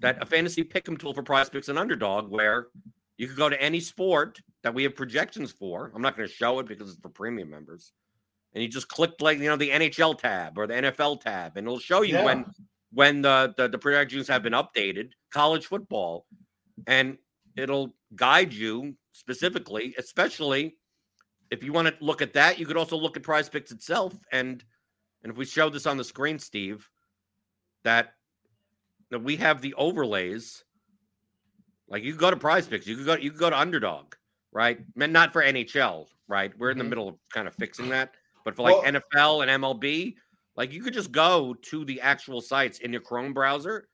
that 0.00 0.22
a 0.22 0.26
fantasy 0.26 0.64
pick'em 0.64 0.98
tool 0.98 1.14
for 1.14 1.22
prize 1.22 1.48
picks 1.48 1.68
and 1.68 1.78
underdog, 1.78 2.30
where 2.30 2.68
you 3.16 3.28
could 3.28 3.36
go 3.36 3.48
to 3.48 3.62
any 3.62 3.80
sport 3.80 4.40
that 4.62 4.74
we 4.74 4.82
have 4.82 4.96
projections 4.96 5.52
for. 5.52 5.92
I'm 5.94 6.02
not 6.02 6.16
going 6.16 6.28
to 6.28 6.34
show 6.34 6.58
it 6.58 6.66
because 6.66 6.90
it's 6.90 7.00
for 7.00 7.10
premium 7.10 7.50
members 7.50 7.92
and 8.58 8.64
you 8.64 8.68
just 8.68 8.88
click 8.88 9.12
like 9.20 9.38
you 9.38 9.44
know 9.44 9.54
the 9.54 9.70
NHL 9.70 10.18
tab 10.18 10.58
or 10.58 10.66
the 10.66 10.74
NFL 10.74 11.20
tab, 11.20 11.56
and 11.56 11.64
it'll 11.64 11.78
show 11.78 12.02
you 12.02 12.14
yeah. 12.14 12.24
when 12.24 12.44
when 12.92 13.22
the, 13.22 13.54
the 13.56 13.68
the 13.68 13.78
projections 13.78 14.26
have 14.26 14.42
been 14.42 14.52
updated. 14.52 15.12
College 15.32 15.66
football, 15.66 16.26
and 16.88 17.18
it'll 17.56 17.94
guide 18.16 18.52
you 18.52 18.96
specifically, 19.12 19.94
especially 19.96 20.76
if 21.52 21.62
you 21.62 21.72
want 21.72 21.86
to 21.86 21.94
look 22.00 22.20
at 22.20 22.32
that. 22.32 22.58
You 22.58 22.66
could 22.66 22.76
also 22.76 22.96
look 22.96 23.16
at 23.16 23.22
Prize 23.22 23.48
Picks 23.48 23.70
itself, 23.70 24.12
and 24.32 24.64
and 25.22 25.30
if 25.30 25.38
we 25.38 25.44
show 25.44 25.70
this 25.70 25.86
on 25.86 25.96
the 25.96 26.02
screen, 26.02 26.40
Steve, 26.40 26.90
that 27.84 28.14
that 29.12 29.22
we 29.22 29.36
have 29.36 29.60
the 29.60 29.74
overlays. 29.74 30.64
Like 31.86 32.02
you 32.02 32.16
go 32.16 32.28
to 32.28 32.36
Prize 32.36 32.66
Picks, 32.66 32.88
you 32.88 32.96
could 32.96 33.06
go 33.06 33.14
you 33.14 33.30
could 33.30 33.38
go 33.38 33.50
to 33.50 33.58
Underdog, 33.58 34.14
right? 34.50 34.80
Not 34.96 35.32
for 35.32 35.44
NHL, 35.44 36.08
right? 36.26 36.52
We're 36.58 36.72
in 36.72 36.78
the 36.78 36.82
mm-hmm. 36.82 36.88
middle 36.90 37.08
of 37.10 37.14
kind 37.32 37.46
of 37.46 37.54
fixing 37.54 37.90
that. 37.90 38.16
But 38.44 38.56
for 38.56 38.62
like 38.62 38.82
well, 38.82 38.92
NFL 38.92 39.46
and 39.46 39.62
MLB, 39.62 40.14
like 40.56 40.72
you 40.72 40.82
could 40.82 40.94
just 40.94 41.12
go 41.12 41.54
to 41.62 41.84
the 41.84 42.00
actual 42.00 42.40
sites 42.40 42.80
in 42.80 42.92
your 42.92 43.00
Chrome 43.00 43.32
browser 43.32 43.88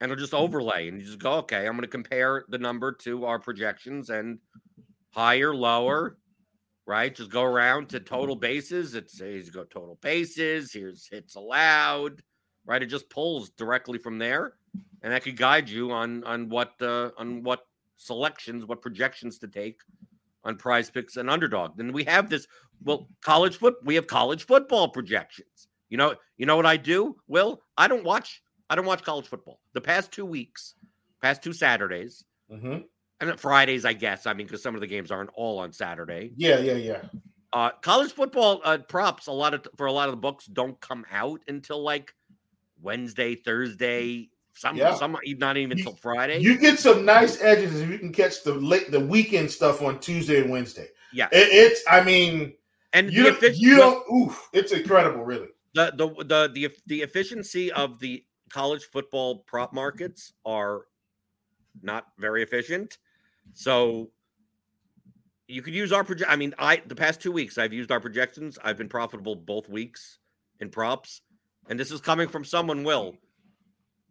and 0.00 0.10
it'll 0.10 0.20
just 0.20 0.32
mm-hmm. 0.32 0.44
overlay 0.44 0.88
and 0.88 1.00
you 1.00 1.06
just 1.06 1.18
go, 1.18 1.32
okay, 1.38 1.66
I'm 1.66 1.72
going 1.72 1.82
to 1.82 1.88
compare 1.88 2.44
the 2.48 2.58
number 2.58 2.92
to 3.02 3.24
our 3.26 3.38
projections 3.38 4.10
and 4.10 4.38
higher, 5.10 5.54
lower, 5.54 6.16
right? 6.86 7.14
Just 7.14 7.30
go 7.30 7.42
around 7.42 7.88
to 7.90 8.00
total 8.00 8.36
bases. 8.36 8.94
It 8.94 9.10
says 9.10 9.50
go 9.50 9.64
total 9.64 9.98
bases. 10.00 10.72
Here's 10.72 11.06
hits 11.06 11.34
allowed, 11.34 12.22
right? 12.64 12.82
It 12.82 12.86
just 12.86 13.10
pulls 13.10 13.50
directly 13.50 13.98
from 13.98 14.18
there, 14.18 14.54
and 15.02 15.12
that 15.12 15.22
could 15.22 15.36
guide 15.36 15.68
you 15.68 15.90
on 15.92 16.24
on 16.24 16.48
what 16.48 16.72
uh, 16.80 17.10
on 17.18 17.42
what 17.42 17.66
selections, 17.96 18.64
what 18.64 18.82
projections 18.82 19.38
to 19.38 19.48
take 19.48 19.80
on 20.44 20.56
prize 20.56 20.90
picks 20.90 21.16
and 21.16 21.28
underdog. 21.28 21.76
Then 21.76 21.92
we 21.92 22.04
have 22.04 22.30
this, 22.30 22.46
well, 22.82 23.08
college 23.22 23.56
foot, 23.56 23.74
we 23.84 23.94
have 23.94 24.06
college 24.06 24.46
football 24.46 24.88
projections. 24.88 25.68
You 25.88 25.98
know, 25.98 26.14
you 26.36 26.46
know 26.46 26.56
what 26.56 26.66
I 26.66 26.76
do? 26.76 27.16
Well, 27.26 27.62
I 27.76 27.88
don't 27.88 28.04
watch, 28.04 28.42
I 28.68 28.74
don't 28.74 28.86
watch 28.86 29.02
college 29.02 29.26
football. 29.26 29.60
The 29.74 29.80
past 29.80 30.12
two 30.12 30.24
weeks, 30.24 30.74
past 31.20 31.42
two 31.42 31.52
Saturdays, 31.52 32.24
mm-hmm. 32.50 32.78
and 33.20 33.40
Fridays, 33.40 33.84
I 33.84 33.92
guess. 33.92 34.26
I 34.26 34.32
mean, 34.32 34.46
because 34.46 34.62
some 34.62 34.74
of 34.74 34.80
the 34.80 34.86
games 34.86 35.10
aren't 35.10 35.30
all 35.34 35.58
on 35.58 35.72
Saturday. 35.72 36.32
Yeah, 36.36 36.58
yeah, 36.60 36.74
yeah. 36.74 37.02
Uh, 37.52 37.70
college 37.82 38.12
football 38.12 38.60
uh, 38.64 38.78
props 38.78 39.26
a 39.26 39.32
lot 39.32 39.54
of 39.54 39.66
for 39.76 39.86
a 39.86 39.92
lot 39.92 40.08
of 40.08 40.12
the 40.12 40.20
books 40.20 40.46
don't 40.46 40.80
come 40.80 41.04
out 41.10 41.40
until 41.48 41.82
like 41.82 42.14
Wednesday, 42.80 43.34
Thursday, 43.34 44.30
some, 44.60 44.76
yeah. 44.76 44.94
some 44.94 45.16
not 45.38 45.56
even 45.56 45.78
until 45.78 45.94
Friday. 45.94 46.38
You 46.38 46.58
get 46.58 46.78
some 46.78 47.06
nice 47.06 47.40
edges 47.40 47.80
if 47.80 47.88
you 47.88 47.98
can 47.98 48.12
catch 48.12 48.42
the 48.42 48.52
late 48.52 48.90
the 48.90 49.00
weekend 49.00 49.50
stuff 49.50 49.80
on 49.80 49.98
Tuesday 50.00 50.42
and 50.42 50.50
Wednesday. 50.50 50.88
Yeah, 51.14 51.28
it, 51.32 51.48
it's. 51.50 51.82
I 51.88 52.04
mean, 52.04 52.52
and 52.92 53.10
you, 53.10 53.34
you 53.54 53.76
don't. 53.78 54.04
Oof, 54.12 54.50
it's 54.52 54.72
incredible, 54.72 55.24
really. 55.24 55.48
The, 55.72 55.94
the 55.96 56.24
the 56.24 56.50
the 56.52 56.76
the 56.88 57.00
efficiency 57.00 57.72
of 57.72 58.00
the 58.00 58.22
college 58.50 58.84
football 58.84 59.38
prop 59.46 59.72
markets 59.72 60.34
are 60.44 60.82
not 61.80 62.08
very 62.18 62.42
efficient. 62.42 62.98
So 63.54 64.10
you 65.48 65.62
could 65.62 65.72
use 65.72 65.90
our 65.90 66.04
project. 66.04 66.30
I 66.30 66.36
mean, 66.36 66.54
I 66.58 66.82
the 66.86 66.94
past 66.94 67.22
two 67.22 67.32
weeks 67.32 67.56
I've 67.56 67.72
used 67.72 67.90
our 67.90 68.00
projections. 68.00 68.58
I've 68.62 68.76
been 68.76 68.90
profitable 68.90 69.36
both 69.36 69.70
weeks 69.70 70.18
in 70.60 70.68
props, 70.68 71.22
and 71.70 71.80
this 71.80 71.90
is 71.90 72.02
coming 72.02 72.28
from 72.28 72.44
someone 72.44 72.84
will 72.84 73.16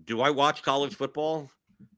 do 0.10 0.22
I 0.22 0.32
watch 0.32 0.63
college 0.63 0.96
football? 0.96 1.51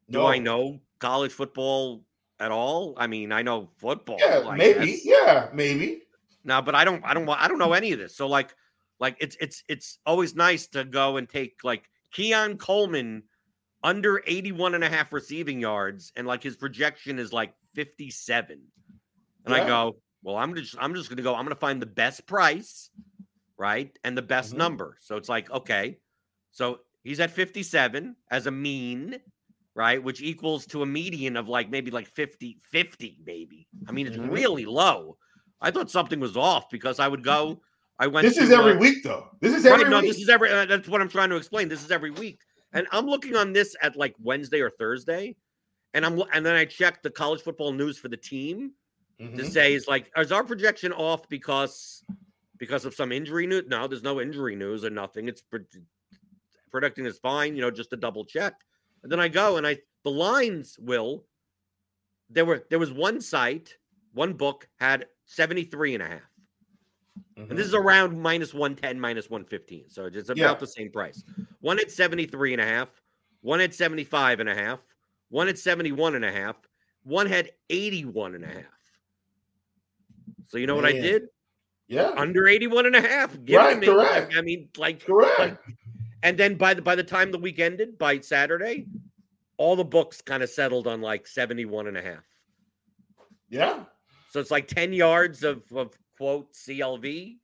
Do 0.10 0.20
no. 0.20 0.27
I 0.27 0.38
know 0.38 0.82
college 1.00 1.32
football 1.32 2.03
at 2.41 2.51
all? 2.51 2.94
I 2.98 3.08
mean, 3.08 3.32
I 3.32 3.41
know 3.41 3.70
football. 3.77 4.18
Yeah, 4.20 4.44
I 4.46 4.58
maybe. 4.58 4.86
Guess. 4.88 5.06
Yeah, 5.06 5.48
maybe. 5.53 6.01
No, 6.44 6.62
but 6.62 6.75
I 6.75 6.84
don't. 6.84 7.01
I 7.06 7.13
don't. 7.13 7.27
I 7.30 7.48
don't 7.48 7.58
know 7.58 7.72
any 7.72 7.94
of 7.94 8.00
this. 8.00 8.15
So 8.15 8.27
like, 8.27 8.53
like 9.00 9.15
it's 9.22 9.38
it's 9.39 9.63
it's 9.70 10.00
always 10.06 10.36
nice 10.36 10.68
to 10.68 10.84
go 10.84 11.15
and 11.15 11.27
take 11.27 11.63
like 11.63 11.89
Keon 12.12 12.58
Coleman 12.58 13.24
under 13.82 14.22
81 14.27 14.75
and 14.75 14.84
a 14.84 14.89
half 14.89 15.13
receiving 15.13 15.62
yards 15.62 16.12
and 16.18 16.27
like 16.27 16.44
his 16.44 16.56
projection 16.56 17.18
is 17.18 17.34
like 17.34 17.53
57 17.74 18.62
and 19.46 19.56
yeah. 19.56 19.63
i 19.63 19.68
go 19.68 19.96
well 20.22 20.38
i'm 20.38 20.53
just 20.53 20.75
i'm 20.80 20.94
just 20.94 21.10
gonna 21.10 21.24
go 21.24 21.34
i'm 21.34 21.46
gonna 21.46 21.56
find 21.56 21.82
the 21.82 21.88
best 21.88 22.27
price 22.27 22.91
right 23.58 23.98
and 24.03 24.15
the 24.15 24.22
best 24.22 24.50
mm-hmm. 24.50 24.60
number 24.60 24.98
so 25.01 25.18
it's 25.18 25.27
like 25.27 25.50
okay 25.50 25.98
so 26.51 26.82
He's 27.03 27.20
at 27.20 27.31
57 27.31 28.15
as 28.29 28.48
a 28.48 28.51
mean, 28.51 29.20
right? 29.75 30.01
Which 30.01 30.22
equals 30.22 30.65
to 30.67 30.84
a 30.84 30.86
median 30.86 31.36
of 31.36 31.48
like 31.48 31.70
maybe 31.70 31.91
like 31.91 32.08
50, 32.08 32.58
50, 32.62 33.20
maybe. 33.25 33.67
I 33.88 33.91
mean, 33.91 34.08
it's 34.08 34.17
mm-hmm. 34.17 34.29
really 34.29 34.65
low. 34.65 35.17
I 35.60 35.72
thought 35.72 35.91
something 35.91 36.20
was 36.20 36.38
off 36.38 36.70
because 36.70 37.00
I 37.00 37.08
would 37.08 37.24
go. 37.24 37.62
I 38.00 38.08
went. 38.08 38.25
This 38.25 38.38
to, 38.38 38.43
is 38.43 38.51
every 38.51 38.74
uh, 38.74 38.79
week, 38.79 39.03
though. 39.03 39.27
This 39.41 39.53
is 39.53 39.65
every 39.65 39.84
right, 39.84 39.91
no, 39.91 40.01
this 40.01 40.17
is 40.17 40.27
every. 40.27 40.51
Uh, 40.51 40.65
that's 40.65 40.88
what 40.88 41.01
I'm 41.01 41.10
trying 41.10 41.29
to 41.29 41.36
explain. 41.36 41.70
This 41.70 41.84
is 41.84 41.91
every 41.91 42.10
week, 42.10 42.39
and 42.74 42.88
I'm 42.91 43.05
looking 43.05 43.36
on 43.36 43.53
this 43.53 43.75
at 43.81 43.96
like 43.96 44.15
Wednesday 44.20 44.60
or 44.60 44.72
Thursday, 44.72 45.36
and 45.93 46.03
I'm 46.03 46.20
and 46.34 46.43
then 46.43 46.55
I 46.55 46.65
check 46.65 47.03
the 47.03 47.12
college 47.12 47.41
football 47.41 47.72
news 47.72 48.00
for 48.00 48.08
the 48.08 48.17
team 48.17 48.72
to 49.20 49.25
Mhm. 49.25 49.51
say 49.51 49.75
is 49.75 49.88
like, 49.88 50.12
is 50.17 50.31
our 50.31 50.43
projection 50.43 50.91
off 50.93 51.29
because 51.29 52.03
because 52.58 52.86
of 52.86 52.96
some 52.96 53.12
injury 53.12 53.46
news? 53.46 53.65
No, 53.67 53.88
there's 53.88 54.03
no 54.03 54.20
injury 54.20 54.55
news 54.55 54.84
or 54.84 54.89
nothing. 54.89 55.27
It's 55.27 55.43
predicting 56.72 57.06
is 57.06 57.18
fine, 57.20 57.56
you 57.56 57.62
know, 57.62 57.72
just 57.72 57.90
to 57.92 57.98
double 57.98 58.25
check. 58.25 58.54
And 59.04 59.12
then 59.12 59.20
I 59.20 59.28
go 59.28 59.58
and 59.58 59.66
I 59.68 59.78
the 60.04 60.12
lines 60.12 60.78
will 60.80 61.25
there 62.30 62.46
were 62.46 62.66
there 62.70 62.80
was 62.80 62.92
one 62.92 63.22
site, 63.22 63.78
one 64.13 64.34
book 64.34 64.68
had 64.80 65.08
73 65.25 65.96
and 65.96 66.04
a 66.04 66.08
half. 66.08 66.22
And 67.38 67.58
this 67.58 67.68
is 67.68 67.74
mm-hmm. 67.74 67.86
around 67.88 68.22
minus 68.22 68.54
110, 68.54 69.00
minus 69.00 69.30
115. 69.30 69.90
So 69.90 70.06
it's 70.06 70.30
about 70.30 70.38
Yeah. 70.38 70.54
the 70.54 70.68
same 70.68 70.92
price. 70.92 71.24
One 71.60 71.80
at 71.80 71.92
73 71.92 72.54
and 72.54 72.62
a 72.62 72.66
half, 72.66 72.90
one 73.42 73.60
at 73.62 73.74
75 73.74 74.40
and 74.40 74.50
a 74.50 74.56
half, 74.56 74.80
one 75.30 75.48
at 75.48 75.58
71 75.58 76.16
and 76.16 76.24
a 76.25 76.32
half, 76.32 76.56
one 77.04 77.25
had 77.25 77.51
81 77.70 78.36
and 78.36 78.44
a 78.44 78.48
half. 78.48 78.66
So 80.46 80.58
you 80.58 80.68
know 80.68 80.75
what 80.75 80.86
I 80.86 80.92
did? 80.92 81.30
yeah, 81.88 82.12
Under 82.16 82.48
81 82.48 82.86
and 82.86 82.96
a 82.96 83.01
half. 83.01 83.38
Give 83.44 83.58
Right, 83.58 83.80
me. 83.80 83.88
Like, 83.88 84.08
correct. 84.08 84.34
I 84.38 84.42
mean, 84.42 84.70
like, 84.78 85.06
correct. 85.06 85.40
like 85.40 85.58
and 86.24 86.38
then 86.38 86.56
by 86.56 86.74
the 86.74 86.82
by 86.82 86.96
the 86.96 87.04
time 87.04 87.32
the 87.32 87.38
week 87.38 87.60
ended, 87.60 87.98
by 87.98 88.20
Saturday, 88.20 88.86
all 89.62 89.75
the 89.75 89.86
books 89.86 90.22
kind 90.22 90.42
of 90.42 90.50
settled 90.50 90.88
on 90.88 91.01
like 91.01 91.28
71 91.28 91.88
and 91.88 91.96
a 91.96 92.01
half. 92.01 92.25
yeah, 93.50 93.84
So 94.32 94.40
it's 94.40 94.50
like 94.50 94.68
10 94.68 94.92
yards 94.92 95.44
of, 95.44 95.62
of 95.72 95.94
quote 96.18 96.51
CLV. 96.54 97.38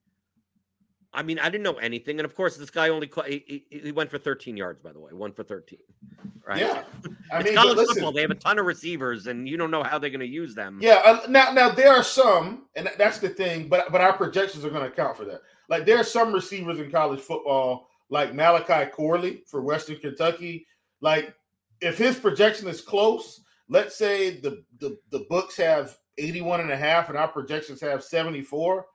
I 1.14 1.24
mean, 1.24 1.38
I 1.38 1.50
didn't 1.50 1.64
know 1.64 1.76
anything. 1.76 2.20
And 2.20 2.26
of 2.26 2.36
course, 2.36 2.58
this 2.58 2.72
guy 2.72 2.90
only, 2.90 3.10
he, 3.28 3.66
he, 3.70 3.92
went 3.92 4.10
for 4.10 4.18
13 4.18 4.58
yards, 4.58 4.82
by 4.82 4.94
the 4.94 5.00
way, 5.00 5.14
one 5.14 5.32
for 5.32 5.44
13. 5.44 5.80
Right. 6.48 6.60
yeah. 6.60 6.84
I 7.32 7.44
mean, 7.44 7.54
college 7.54 7.78
listen, 7.78 7.96
football. 7.96 8.12
They 8.12 8.22
have 8.22 8.32
a 8.32 8.36
ton 8.36 8.58
of 8.58 8.66
receivers, 8.66 9.28
and 9.28 9.48
you 9.48 9.58
don't 9.58 9.70
know 9.70 9.84
how 9.84 10.00
they're 10.00 10.10
going 10.10 10.20
to 10.22 10.28
use 10.28 10.56
them. 10.56 10.80
Yeah, 10.82 11.02
uh, 11.06 11.26
now 11.28 11.52
now 11.52 11.70
there 11.70 11.90
are 11.90 12.04
some, 12.04 12.68
and 12.76 12.90
that's 12.98 13.20
the 13.20 13.30
thing, 13.30 13.68
but 13.68 13.92
but 13.92 14.00
our 14.00 14.14
projections 14.14 14.64
are 14.64 14.70
going 14.70 14.84
to 14.84 14.88
account 14.88 15.18
for 15.18 15.26
that. 15.26 15.42
Like 15.68 15.86
there 15.86 15.98
are 15.98 16.06
some 16.06 16.32
receivers 16.32 16.80
in 16.80 16.90
college 16.90 17.20
football, 17.20 17.90
like 18.10 18.34
Malachi 18.34 18.90
Corley 18.92 19.44
for 19.48 19.62
Western 19.62 19.98
Kentucky. 19.98 20.66
Like 21.02 21.34
if 21.82 21.98
his 21.98 22.18
projection 22.18 22.68
is 22.68 22.82
close, 22.82 23.42
let's 23.70 23.96
say 23.96 24.40
the 24.40 24.64
the, 24.80 24.98
the 25.12 25.26
books 25.30 25.58
have 25.58 25.98
81 26.18 26.62
and 26.62 26.72
a 26.72 26.78
half 26.78 27.10
and 27.10 27.18
our 27.18 27.28
projections 27.28 27.80
have 27.82 28.04
74, 28.04 28.86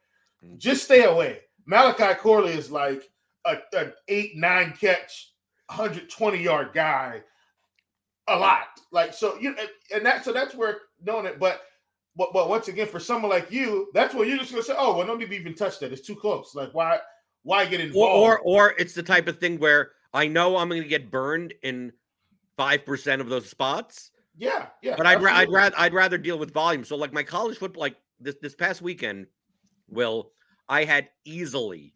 Mm. 0.44 0.58
just 0.58 0.84
stay 0.84 1.04
away. 1.04 1.40
Malachi 1.66 2.14
Corley 2.18 2.52
is 2.52 2.70
like 2.70 3.08
a, 3.46 3.58
an 3.74 3.92
eight, 4.08 4.36
nine 4.36 4.74
catch, 4.78 5.32
120 5.66 6.42
yard 6.42 6.70
guy 6.74 7.22
a 8.28 8.36
lot. 8.36 8.66
Like 8.90 9.14
so, 9.14 9.38
you 9.38 9.54
and, 9.94 10.04
that 10.04 10.24
so 10.24 10.32
that's 10.32 10.54
where 10.54 10.78
knowing 11.04 11.26
it. 11.26 11.38
But 11.38 11.62
but 12.16 12.32
but 12.32 12.48
once 12.48 12.68
again, 12.68 12.88
for 12.88 13.00
someone 13.00 13.30
like 13.30 13.50
you, 13.50 13.90
that's 13.94 14.14
where 14.14 14.26
you're 14.26 14.38
just 14.38 14.50
gonna 14.50 14.62
say, 14.62 14.74
oh, 14.76 14.96
well, 14.96 15.06
don't 15.06 15.18
need 15.18 15.32
even 15.32 15.54
touch 15.54 15.78
that. 15.78 15.92
It's 15.92 16.06
too 16.06 16.16
close. 16.16 16.54
Like 16.54 16.74
why 16.74 16.98
why 17.42 17.64
get 17.66 17.80
Or, 17.80 17.84
involved? 17.84 18.22
or, 18.22 18.38
or 18.40 18.74
it's 18.78 18.94
the 18.94 19.02
type 19.02 19.28
of 19.28 19.38
thing 19.38 19.58
where 19.58 19.90
I 20.14 20.26
know 20.28 20.56
I'm 20.56 20.68
going 20.68 20.82
to 20.82 20.88
get 20.88 21.10
burned 21.10 21.54
in 21.62 21.92
5% 22.58 23.20
of 23.20 23.28
those 23.28 23.48
spots. 23.48 24.10
yeah, 24.36 24.66
yeah. 24.82 24.94
but 24.96 25.06
I'd, 25.06 25.22
ra- 25.22 25.34
I'd 25.36 25.50
rather 25.50 25.74
I'd 25.78 25.94
rather 25.94 26.18
deal 26.18 26.38
with 26.38 26.52
volume. 26.52 26.84
So 26.84 26.96
like 26.96 27.12
my 27.12 27.22
college 27.22 27.58
football, 27.58 27.80
like 27.80 27.96
this 28.20 28.36
this 28.42 28.54
past 28.54 28.82
weekend, 28.82 29.26
Will 29.88 30.32
I 30.68 30.84
had 30.84 31.08
easily, 31.24 31.92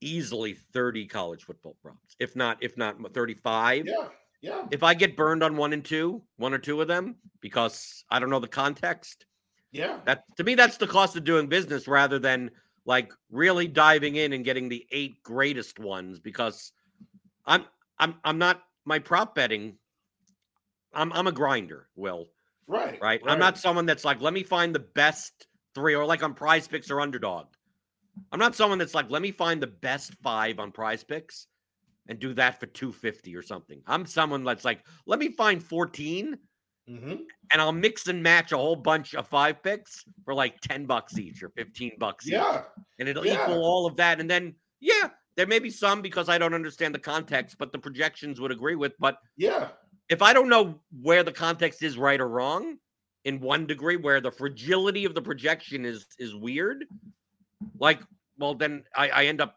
easily 0.00 0.54
thirty 0.72 1.06
college 1.06 1.44
football 1.44 1.76
props, 1.82 2.16
if 2.18 2.34
not 2.36 2.58
if 2.62 2.76
not 2.76 2.96
thirty 3.12 3.34
five. 3.34 3.86
Yeah, 3.86 4.08
yeah, 4.40 4.64
If 4.70 4.82
I 4.82 4.94
get 4.94 5.16
burned 5.16 5.42
on 5.42 5.56
one 5.56 5.72
and 5.72 5.84
two, 5.84 6.22
one 6.36 6.54
or 6.54 6.58
two 6.58 6.80
of 6.80 6.88
them, 6.88 7.16
because 7.40 8.04
I 8.10 8.18
don't 8.18 8.30
know 8.30 8.40
the 8.40 8.48
context, 8.48 9.26
yeah, 9.72 9.98
that 10.06 10.24
to 10.36 10.44
me 10.44 10.54
that's 10.54 10.78
the 10.78 10.86
cost 10.86 11.16
of 11.16 11.24
doing 11.24 11.46
business 11.48 11.86
rather 11.86 12.18
than 12.18 12.50
like 12.84 13.12
really 13.30 13.68
diving 13.68 14.16
in 14.16 14.32
and 14.32 14.44
getting 14.44 14.68
the 14.68 14.86
eight 14.90 15.22
greatest 15.22 15.78
ones 15.78 16.20
because 16.20 16.72
I'm 17.46 17.64
I'm 17.98 18.14
I'm 18.24 18.38
not 18.38 18.62
my 18.84 18.98
prop 18.98 19.34
betting. 19.34 19.76
I'm 20.92 21.12
I'm 21.12 21.26
a 21.26 21.32
grinder, 21.32 21.88
Will 21.96 22.28
right, 22.70 22.98
right? 23.02 23.20
I'm 23.26 23.38
not 23.38 23.58
someone 23.58 23.86
that's 23.86 24.04
like, 24.04 24.20
let 24.20 24.32
me 24.32 24.42
find 24.42 24.74
the 24.74 24.80
best 24.80 25.46
three, 25.74 25.94
or 25.94 26.06
like 26.06 26.22
on 26.22 26.34
prize 26.34 26.66
picks 26.68 26.90
or 26.90 27.00
underdog. 27.00 27.46
I'm 28.32 28.38
not 28.38 28.54
someone 28.54 28.78
that's 28.78 28.94
like, 28.94 29.10
let 29.10 29.22
me 29.22 29.32
find 29.32 29.62
the 29.62 29.66
best 29.66 30.14
five 30.22 30.58
on 30.58 30.72
prize 30.72 31.04
picks 31.04 31.46
and 32.08 32.18
do 32.18 32.34
that 32.34 32.60
for 32.60 32.66
250 32.66 33.36
or 33.36 33.42
something. 33.42 33.82
I'm 33.86 34.06
someone 34.06 34.44
that's 34.44 34.64
like, 34.64 34.84
let 35.06 35.18
me 35.18 35.30
find 35.30 35.62
14 35.62 36.38
hmm 36.98 37.14
and 37.52 37.60
I'll 37.60 37.72
mix 37.72 38.06
and 38.06 38.22
match 38.22 38.52
a 38.52 38.56
whole 38.56 38.76
bunch 38.76 39.14
of 39.14 39.26
five 39.26 39.62
picks 39.62 40.04
for 40.24 40.34
like 40.34 40.60
10 40.60 40.86
bucks 40.86 41.18
each 41.18 41.42
or 41.42 41.48
15 41.50 41.92
bucks 41.98 42.26
each. 42.26 42.34
Yeah, 42.34 42.62
And 42.98 43.08
it'll 43.08 43.26
yeah. 43.26 43.42
equal 43.42 43.64
all 43.64 43.86
of 43.86 43.96
that. 43.96 44.20
And 44.20 44.30
then, 44.30 44.54
yeah, 44.80 45.08
there 45.36 45.46
may 45.46 45.58
be 45.58 45.70
some 45.70 46.00
because 46.00 46.28
I 46.28 46.38
don't 46.38 46.54
understand 46.54 46.94
the 46.94 47.00
context, 47.00 47.56
but 47.58 47.72
the 47.72 47.78
projections 47.78 48.40
would 48.40 48.52
agree 48.52 48.76
with. 48.76 48.92
But 48.98 49.18
yeah, 49.36 49.68
if 50.08 50.22
I 50.22 50.32
don't 50.32 50.48
know 50.48 50.80
where 51.02 51.22
the 51.22 51.32
context 51.32 51.82
is 51.82 51.98
right 51.98 52.20
or 52.20 52.28
wrong 52.28 52.76
in 53.24 53.40
one 53.40 53.66
degree, 53.66 53.96
where 53.96 54.20
the 54.20 54.30
fragility 54.30 55.04
of 55.04 55.14
the 55.14 55.22
projection 55.22 55.84
is 55.84 56.06
is 56.18 56.34
weird, 56.34 56.84
like, 57.78 58.00
well, 58.38 58.54
then 58.54 58.84
I, 58.94 59.08
I 59.08 59.24
end 59.24 59.40
up 59.40 59.56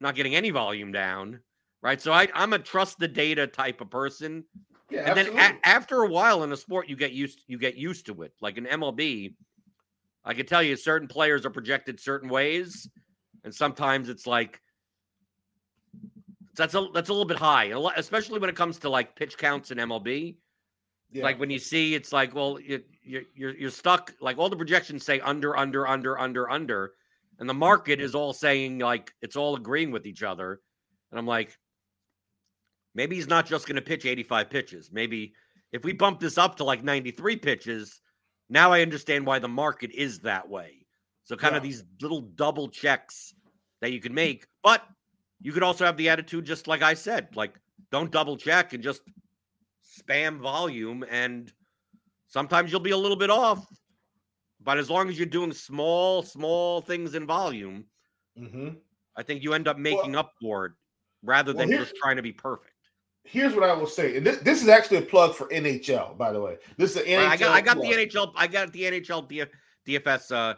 not 0.00 0.14
getting 0.14 0.34
any 0.36 0.50
volume 0.50 0.92
down, 0.92 1.40
right? 1.82 2.00
So 2.00 2.12
I, 2.12 2.28
I'm 2.34 2.52
a 2.52 2.58
trust 2.58 2.98
the 2.98 3.08
data 3.08 3.46
type 3.46 3.80
of 3.80 3.90
person, 3.90 4.44
yeah. 4.90 5.08
and 5.08 5.16
then 5.16 5.38
a- 5.38 5.66
after 5.68 6.02
a 6.02 6.08
while 6.08 6.42
in 6.42 6.52
a 6.52 6.56
sport, 6.56 6.88
you 6.88 6.96
get 6.96 7.12
used 7.12 7.42
you 7.46 7.58
get 7.58 7.76
used 7.76 8.06
to 8.06 8.22
it. 8.22 8.32
Like 8.40 8.58
in 8.58 8.66
MLB, 8.66 9.34
I 10.24 10.34
can 10.34 10.46
tell 10.46 10.62
you 10.62 10.76
certain 10.76 11.08
players 11.08 11.46
are 11.46 11.50
projected 11.50 12.00
certain 12.00 12.28
ways, 12.28 12.88
and 13.44 13.54
sometimes 13.54 14.08
it's 14.08 14.26
like 14.26 14.60
that's 16.56 16.74
a 16.74 16.88
that's 16.92 17.08
a 17.08 17.12
little 17.12 17.24
bit 17.24 17.38
high, 17.38 17.72
especially 17.96 18.38
when 18.38 18.50
it 18.50 18.56
comes 18.56 18.78
to 18.80 18.90
like 18.90 19.16
pitch 19.16 19.38
counts 19.38 19.70
in 19.70 19.78
MLB. 19.78 20.36
yeah. 21.12 21.22
Like 21.22 21.38
when 21.38 21.50
you 21.50 21.58
see, 21.58 21.94
it's 21.94 22.12
like, 22.12 22.34
well, 22.34 22.58
you, 22.60 22.82
you, 23.02 23.24
you're 23.34 23.54
you're 23.54 23.70
stuck. 23.70 24.12
Like 24.20 24.38
all 24.38 24.50
the 24.50 24.56
projections 24.56 25.04
say 25.04 25.20
under, 25.20 25.56
under, 25.56 25.86
under, 25.86 26.18
under, 26.18 26.50
under, 26.50 26.92
and 27.38 27.48
the 27.48 27.54
market 27.54 28.00
is 28.00 28.14
all 28.14 28.32
saying 28.32 28.80
like 28.80 29.14
it's 29.22 29.36
all 29.36 29.54
agreeing 29.56 29.92
with 29.92 30.04
each 30.06 30.22
other. 30.22 30.60
And 31.10 31.18
I'm 31.18 31.26
like, 31.26 31.56
maybe 32.98 33.14
he's 33.14 33.28
not 33.28 33.46
just 33.46 33.68
going 33.68 33.76
to 33.76 33.80
pitch 33.80 34.04
85 34.04 34.50
pitches. 34.50 34.90
Maybe 34.92 35.32
if 35.70 35.84
we 35.84 35.92
bump 35.92 36.18
this 36.18 36.36
up 36.36 36.56
to 36.56 36.64
like 36.64 36.82
93 36.82 37.36
pitches, 37.36 38.00
now 38.50 38.72
I 38.72 38.82
understand 38.82 39.24
why 39.24 39.38
the 39.38 39.46
market 39.46 39.92
is 39.92 40.18
that 40.20 40.48
way. 40.48 40.84
So 41.22 41.36
kind 41.36 41.54
of 41.54 41.62
these 41.62 41.84
little 42.02 42.22
double 42.22 42.68
checks 42.68 43.34
that 43.80 43.92
you 43.92 44.00
can 44.00 44.12
make, 44.12 44.46
but 44.64 44.82
you 45.40 45.52
could 45.52 45.62
also 45.62 45.84
have 45.84 45.96
the 45.96 46.08
attitude, 46.08 46.44
just 46.44 46.66
like 46.66 46.82
I 46.82 46.94
said, 46.94 47.36
like 47.36 47.54
don't 47.92 48.10
double 48.10 48.36
check 48.36 48.72
and 48.72 48.82
just 48.82 49.02
spam 50.00 50.40
volume. 50.40 51.04
And 51.08 51.52
sometimes 52.26 52.72
you'll 52.72 52.80
be 52.80 52.90
a 52.90 52.96
little 52.96 53.16
bit 53.16 53.30
off, 53.30 53.64
but 54.60 54.76
as 54.76 54.90
long 54.90 55.08
as 55.08 55.16
you're 55.16 55.26
doing 55.26 55.52
small, 55.52 56.22
small 56.22 56.80
things 56.80 57.14
in 57.14 57.26
volume, 57.26 57.84
hmm 58.36 58.70
I 59.16 59.22
think 59.24 59.42
you 59.42 59.52
end 59.52 59.66
up 59.66 59.78
making 59.78 60.14
up 60.14 60.32
for 60.40 60.66
it 60.66 60.72
rather 61.24 61.52
well, 61.52 61.66
than 61.66 61.76
just 61.76 61.94
trying 61.96 62.16
to 62.16 62.22
be 62.22 62.32
perfect. 62.32 62.72
Here's 63.30 63.54
what 63.54 63.68
I 63.68 63.74
will 63.74 63.86
say, 63.86 64.16
and 64.16 64.26
this, 64.26 64.38
this 64.38 64.62
is 64.62 64.68
actually 64.68 64.98
a 64.98 65.02
plug 65.02 65.34
for 65.34 65.48
NHL, 65.48 66.16
by 66.16 66.32
the 66.32 66.40
way. 66.40 66.56
This 66.76 66.96
is 66.96 67.02
an 67.02 67.04
NHL. 67.04 67.28
I 67.28 67.36
got 67.36 67.50
I 67.50 67.60
got 67.60 67.76
the. 67.76 67.88
NHL 67.88 68.32
I 68.36 68.46
got 68.46 68.72
the 68.72 68.82
NHL 68.82 69.30
DF, 69.30 69.48
DFS 69.86 70.32
uh 70.34 70.54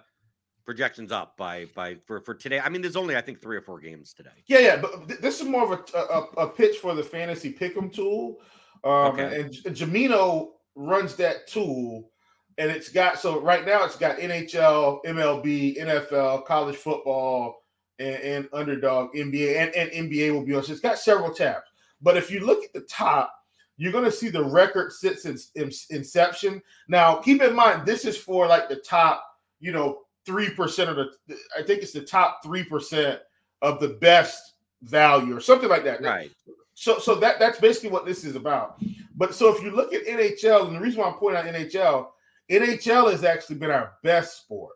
projections 0.64 1.10
up 1.10 1.36
by 1.36 1.66
by 1.74 1.96
for 2.06 2.20
for 2.20 2.34
today. 2.34 2.60
I 2.60 2.68
mean, 2.68 2.82
there's 2.82 2.96
only 2.96 3.16
I 3.16 3.20
think 3.20 3.40
three 3.40 3.56
or 3.56 3.60
four 3.60 3.80
games 3.80 4.12
today. 4.12 4.30
Yeah, 4.46 4.60
yeah, 4.60 4.76
but 4.76 5.08
th- 5.08 5.20
this 5.20 5.40
is 5.40 5.46
more 5.46 5.64
of 5.64 5.80
a, 5.94 5.98
a, 5.98 6.44
a 6.44 6.48
pitch 6.48 6.76
for 6.76 6.94
the 6.94 7.02
fantasy 7.02 7.52
pick'em 7.52 7.92
tool. 7.92 8.36
Um, 8.84 9.12
Okay. 9.12 9.40
And 9.40 9.50
Jamino 9.76 10.50
runs 10.74 11.16
that 11.16 11.46
tool, 11.48 12.10
and 12.58 12.70
it's 12.70 12.88
got 12.88 13.18
so 13.18 13.40
right 13.40 13.66
now 13.66 13.84
it's 13.84 13.96
got 13.96 14.18
NHL, 14.18 15.04
MLB, 15.04 15.78
NFL, 15.78 16.46
college 16.46 16.76
football, 16.76 17.64
and, 17.98 18.16
and 18.16 18.48
underdog 18.52 19.12
NBA, 19.14 19.56
and, 19.56 19.74
and 19.74 20.10
NBA 20.10 20.32
will 20.32 20.44
be 20.44 20.54
on. 20.54 20.62
So 20.62 20.72
it's 20.72 20.80
got 20.80 20.98
several 20.98 21.32
tabs. 21.34 21.69
But 22.02 22.16
if 22.16 22.30
you 22.30 22.40
look 22.40 22.64
at 22.64 22.72
the 22.72 22.80
top, 22.82 23.34
you're 23.76 23.92
going 23.92 24.04
to 24.04 24.12
see 24.12 24.28
the 24.28 24.44
record 24.44 24.92
since 24.92 25.24
its 25.24 25.50
in- 25.54 25.96
inception. 25.96 26.60
Now, 26.88 27.16
keep 27.16 27.40
in 27.40 27.54
mind 27.54 27.86
this 27.86 28.04
is 28.04 28.16
for 28.16 28.46
like 28.46 28.68
the 28.68 28.76
top, 28.76 29.24
you 29.58 29.72
know, 29.72 30.00
three 30.26 30.50
percent 30.50 30.90
of 30.90 30.96
the. 30.96 31.36
I 31.58 31.62
think 31.62 31.82
it's 31.82 31.92
the 31.92 32.02
top 32.02 32.42
three 32.42 32.64
percent 32.64 33.20
of 33.62 33.80
the 33.80 33.88
best 33.88 34.54
value 34.82 35.36
or 35.36 35.40
something 35.40 35.68
like 35.68 35.84
that. 35.84 36.02
Right. 36.02 36.30
So 36.74 36.98
so 36.98 37.14
that 37.16 37.38
that's 37.38 37.58
basically 37.58 37.90
what 37.90 38.06
this 38.06 38.24
is 38.24 38.36
about. 38.36 38.82
But 39.16 39.34
so 39.34 39.54
if 39.54 39.62
you 39.62 39.70
look 39.70 39.92
at 39.92 40.06
NHL, 40.06 40.66
and 40.66 40.76
the 40.76 40.80
reason 40.80 41.00
why 41.00 41.08
I'm 41.08 41.14
pointing 41.14 41.40
out 41.40 41.54
NHL, 41.54 42.08
NHL 42.50 43.10
has 43.12 43.24
actually 43.24 43.56
been 43.56 43.70
our 43.70 43.94
best 44.02 44.42
sport. 44.42 44.74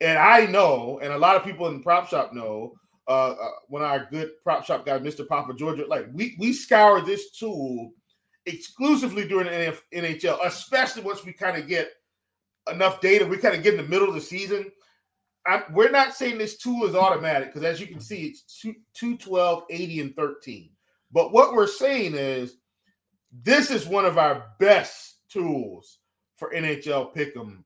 And 0.00 0.18
I 0.18 0.46
know, 0.46 0.98
and 1.02 1.12
a 1.12 1.18
lot 1.18 1.36
of 1.36 1.44
people 1.44 1.68
in 1.68 1.78
the 1.78 1.82
prop 1.82 2.08
shop 2.08 2.32
know, 2.34 2.74
uh, 3.08 3.30
uh 3.32 3.50
when 3.68 3.82
our 3.82 4.06
good 4.10 4.30
prop 4.42 4.64
shop 4.64 4.86
guy, 4.86 4.98
Mr. 4.98 5.26
Papa 5.26 5.54
Georgia, 5.54 5.86
like 5.86 6.06
we 6.12 6.36
we 6.38 6.52
scour 6.52 7.00
this 7.00 7.30
tool 7.30 7.92
exclusively 8.46 9.26
during 9.26 9.46
the 9.46 9.76
NHL, 9.94 10.44
especially 10.44 11.02
once 11.02 11.24
we 11.24 11.32
kind 11.32 11.56
of 11.56 11.68
get 11.68 11.90
enough 12.70 13.00
data. 13.00 13.26
We 13.26 13.38
kind 13.38 13.54
of 13.54 13.62
get 13.62 13.74
in 13.74 13.82
the 13.82 13.88
middle 13.88 14.08
of 14.08 14.14
the 14.14 14.20
season. 14.20 14.70
I, 15.46 15.62
we're 15.72 15.90
not 15.90 16.14
saying 16.14 16.38
this 16.38 16.56
tool 16.56 16.84
is 16.84 16.94
automatic 16.94 17.52
because, 17.52 17.64
as 17.64 17.80
you 17.80 17.86
can 17.86 18.00
see, 18.00 18.26
it's 18.26 18.60
two, 18.60 18.74
212, 18.94 19.64
80, 19.70 20.00
and 20.00 20.16
13. 20.16 20.70
But 21.12 21.32
what 21.32 21.52
we're 21.52 21.68
saying 21.68 22.14
is 22.14 22.56
this 23.42 23.70
is 23.70 23.86
one 23.86 24.04
of 24.04 24.18
our 24.18 24.48
best 24.58 25.18
tools 25.30 25.98
for 26.36 26.52
NHL 26.52 27.14
Pick'em. 27.14 27.62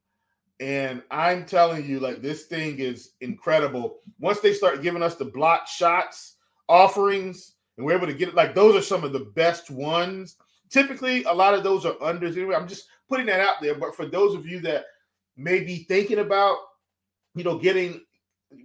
And 0.61 1.03
I'm 1.11 1.47
telling 1.47 1.89
you, 1.89 2.01
like, 2.01 2.21
this 2.21 2.45
thing 2.45 2.79
is 2.79 3.13
incredible. 3.23 3.97
Once 4.19 4.41
they 4.41 4.53
start 4.53 4.83
giving 4.83 5.03
us 5.03 5.17
the 5.17 5.25
block 5.25 5.67
shots 5.67 6.37
offerings, 6.69 7.55
and 7.77 7.87
we're 7.87 7.97
able 7.97 8.07
to 8.07 8.13
get 8.13 8.29
it, 8.29 8.35
like, 8.35 8.55
those 8.55 8.77
are 8.77 8.83
some 8.83 9.03
of 9.03 9.15
the 9.15 9.31
best 9.35 9.71
ones. 9.71 10.37
Typically, 10.69 11.25
a 11.25 11.33
lot 11.33 11.55
of 11.55 11.65
those 11.65 11.87
are 11.87 11.95
unders. 11.95 12.37
Anyway, 12.37 12.55
I'm 12.55 12.69
just 12.69 12.89
putting 13.09 13.27
that 13.27 13.41
out 13.41 13.57
there. 13.63 13.75
But 13.75 13.97
for 13.97 14.07
those 14.07 14.35
of 14.35 14.47
you 14.47 14.61
that 14.61 14.85
may 15.37 15.61
be 15.61 15.85
thinking 15.85 16.19
about, 16.19 16.59
you 17.35 17.43
know, 17.43 17.59
getting 17.59 18.03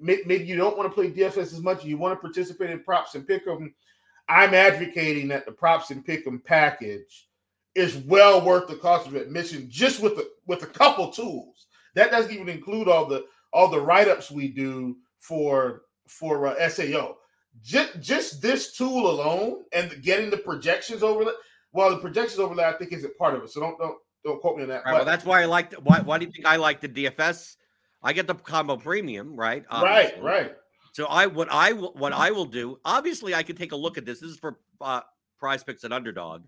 maybe 0.01 0.43
you 0.45 0.55
don't 0.55 0.77
want 0.77 0.89
to 0.89 0.93
play 0.93 1.11
DFS 1.11 1.53
as 1.53 1.61
much, 1.61 1.85
you 1.85 1.97
want 1.97 2.17
to 2.17 2.21
participate 2.21 2.71
in 2.71 2.83
props 2.83 3.15
and 3.15 3.27
pick 3.27 3.47
'em. 3.47 3.73
I'm 4.27 4.53
advocating 4.53 5.27
that 5.29 5.45
the 5.45 5.51
props 5.51 5.91
and 5.91 6.03
pick 6.03 6.25
'em 6.25 6.39
package 6.39 7.29
is 7.75 7.97
well 7.97 8.43
worth 8.43 8.67
the 8.67 8.77
cost 8.77 9.05
of 9.05 9.15
admission 9.15 9.69
just 9.69 10.01
with 10.01 10.15
the 10.15 10.31
with 10.47 10.63
a 10.63 10.67
couple 10.67 11.11
tools. 11.11 11.54
That 11.95 12.11
doesn't 12.11 12.31
even 12.31 12.49
include 12.49 12.87
all 12.87 13.05
the 13.05 13.25
all 13.51 13.69
the 13.69 13.79
write-ups 13.79 14.29
we 14.29 14.49
do 14.49 14.97
for 15.19 15.83
for 16.07 16.47
uh, 16.47 16.69
SAO. 16.69 17.15
Just 17.63 17.99
just 18.01 18.41
this 18.41 18.75
tool 18.75 19.09
alone 19.09 19.63
and 19.73 20.01
getting 20.03 20.29
the 20.29 20.37
projections 20.37 21.03
overlay. 21.03 21.31
Well, 21.71 21.89
the 21.89 21.97
projections 21.97 22.39
overlay 22.39 22.65
I 22.65 22.73
think 22.73 22.91
isn't 22.91 23.17
part 23.17 23.33
of 23.33 23.43
it. 23.43 23.49
So 23.49 23.61
don't 23.61 23.77
don't 23.79 23.97
don't 24.23 24.41
quote 24.41 24.57
me 24.57 24.63
on 24.63 24.69
that. 24.69 24.83
Right, 24.85 24.93
well, 24.93 25.05
that's 25.05 25.25
why 25.25 25.41
I 25.41 25.45
like. 25.45 25.73
Why, 25.75 26.01
why 26.01 26.17
do 26.17 26.25
you 26.25 26.31
think 26.31 26.45
I 26.45 26.57
like 26.57 26.81
the 26.81 26.89
DFS? 26.89 27.55
I 28.03 28.13
get 28.13 28.27
the 28.27 28.35
combo 28.35 28.77
premium, 28.77 29.35
right? 29.35 29.63
Obviously. 29.69 30.21
Right, 30.21 30.43
right. 30.43 30.55
So 30.91 31.05
I 31.05 31.27
what 31.27 31.47
I 31.51 31.71
what 31.71 32.13
I 32.13 32.31
will 32.31 32.45
do. 32.45 32.79
Obviously, 32.85 33.33
I 33.33 33.43
can 33.43 33.55
take 33.55 33.71
a 33.71 33.75
look 33.75 33.97
at 33.97 34.05
this. 34.05 34.19
This 34.19 34.31
is 34.31 34.37
for 34.37 34.59
uh, 34.81 35.01
Prize 35.39 35.63
Picks 35.63 35.83
and 35.83 35.93
Underdog, 35.93 36.43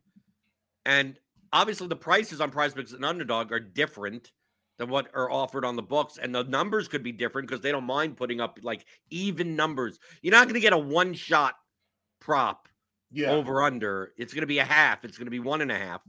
and 0.86 1.18
obviously 1.54 1.88
the 1.88 1.96
prices 1.96 2.42
on 2.42 2.52
Prize 2.52 2.74
Picks 2.74 2.92
and 2.92 3.06
Underdog 3.06 3.52
are 3.52 3.60
different 3.60 4.32
than 4.78 4.90
what 4.90 5.10
are 5.14 5.32
offered 5.32 5.66
on 5.66 5.76
the 5.76 5.82
books, 5.82 6.18
and 6.22 6.34
the 6.34 6.44
numbers 6.44 6.88
could 6.88 7.04
be 7.04 7.12
different 7.12 7.48
because 7.48 7.62
they 7.62 7.72
don't 7.72 7.84
mind 7.84 8.18
putting 8.18 8.40
up 8.40 8.60
like 8.62 8.86
even 9.10 9.56
numbers. 9.56 10.00
You're 10.22 10.34
not 10.34 10.46
going 10.46 10.56
to 10.56 10.60
get 10.60 10.74
a 10.74 10.78
one 10.78 11.14
shot 11.14 11.56
prop 12.20 12.68
yeah. 13.12 13.32
over 13.32 13.64
under. 13.64 14.14
It's 14.18 14.34
going 14.34 14.42
to 14.42 14.48
be 14.48 14.60
a 14.60 14.66
half. 14.66 15.06
It's 15.06 15.18
going 15.18 15.26
to 15.26 15.32
be 15.32 15.40
one 15.40 15.62
and 15.62 15.72
a 15.72 15.78
half. 15.78 16.02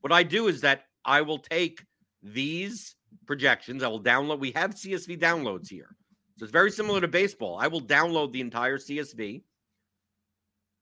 What 0.00 0.12
I 0.12 0.22
do 0.22 0.48
is 0.48 0.60
that 0.62 0.84
I 1.04 1.22
will 1.22 1.38
take 1.38 1.84
these 2.22 2.94
projections. 3.26 3.82
I 3.82 3.88
will 3.88 4.02
download. 4.02 4.38
We 4.38 4.52
have 4.52 4.74
CSV 4.74 5.18
downloads 5.18 5.68
here. 5.68 5.96
So 6.36 6.44
it's 6.44 6.52
very 6.52 6.70
similar 6.70 7.00
to 7.00 7.08
baseball. 7.08 7.58
I 7.60 7.66
will 7.66 7.82
download 7.82 8.32
the 8.32 8.40
entire 8.40 8.78
CSV 8.78 9.42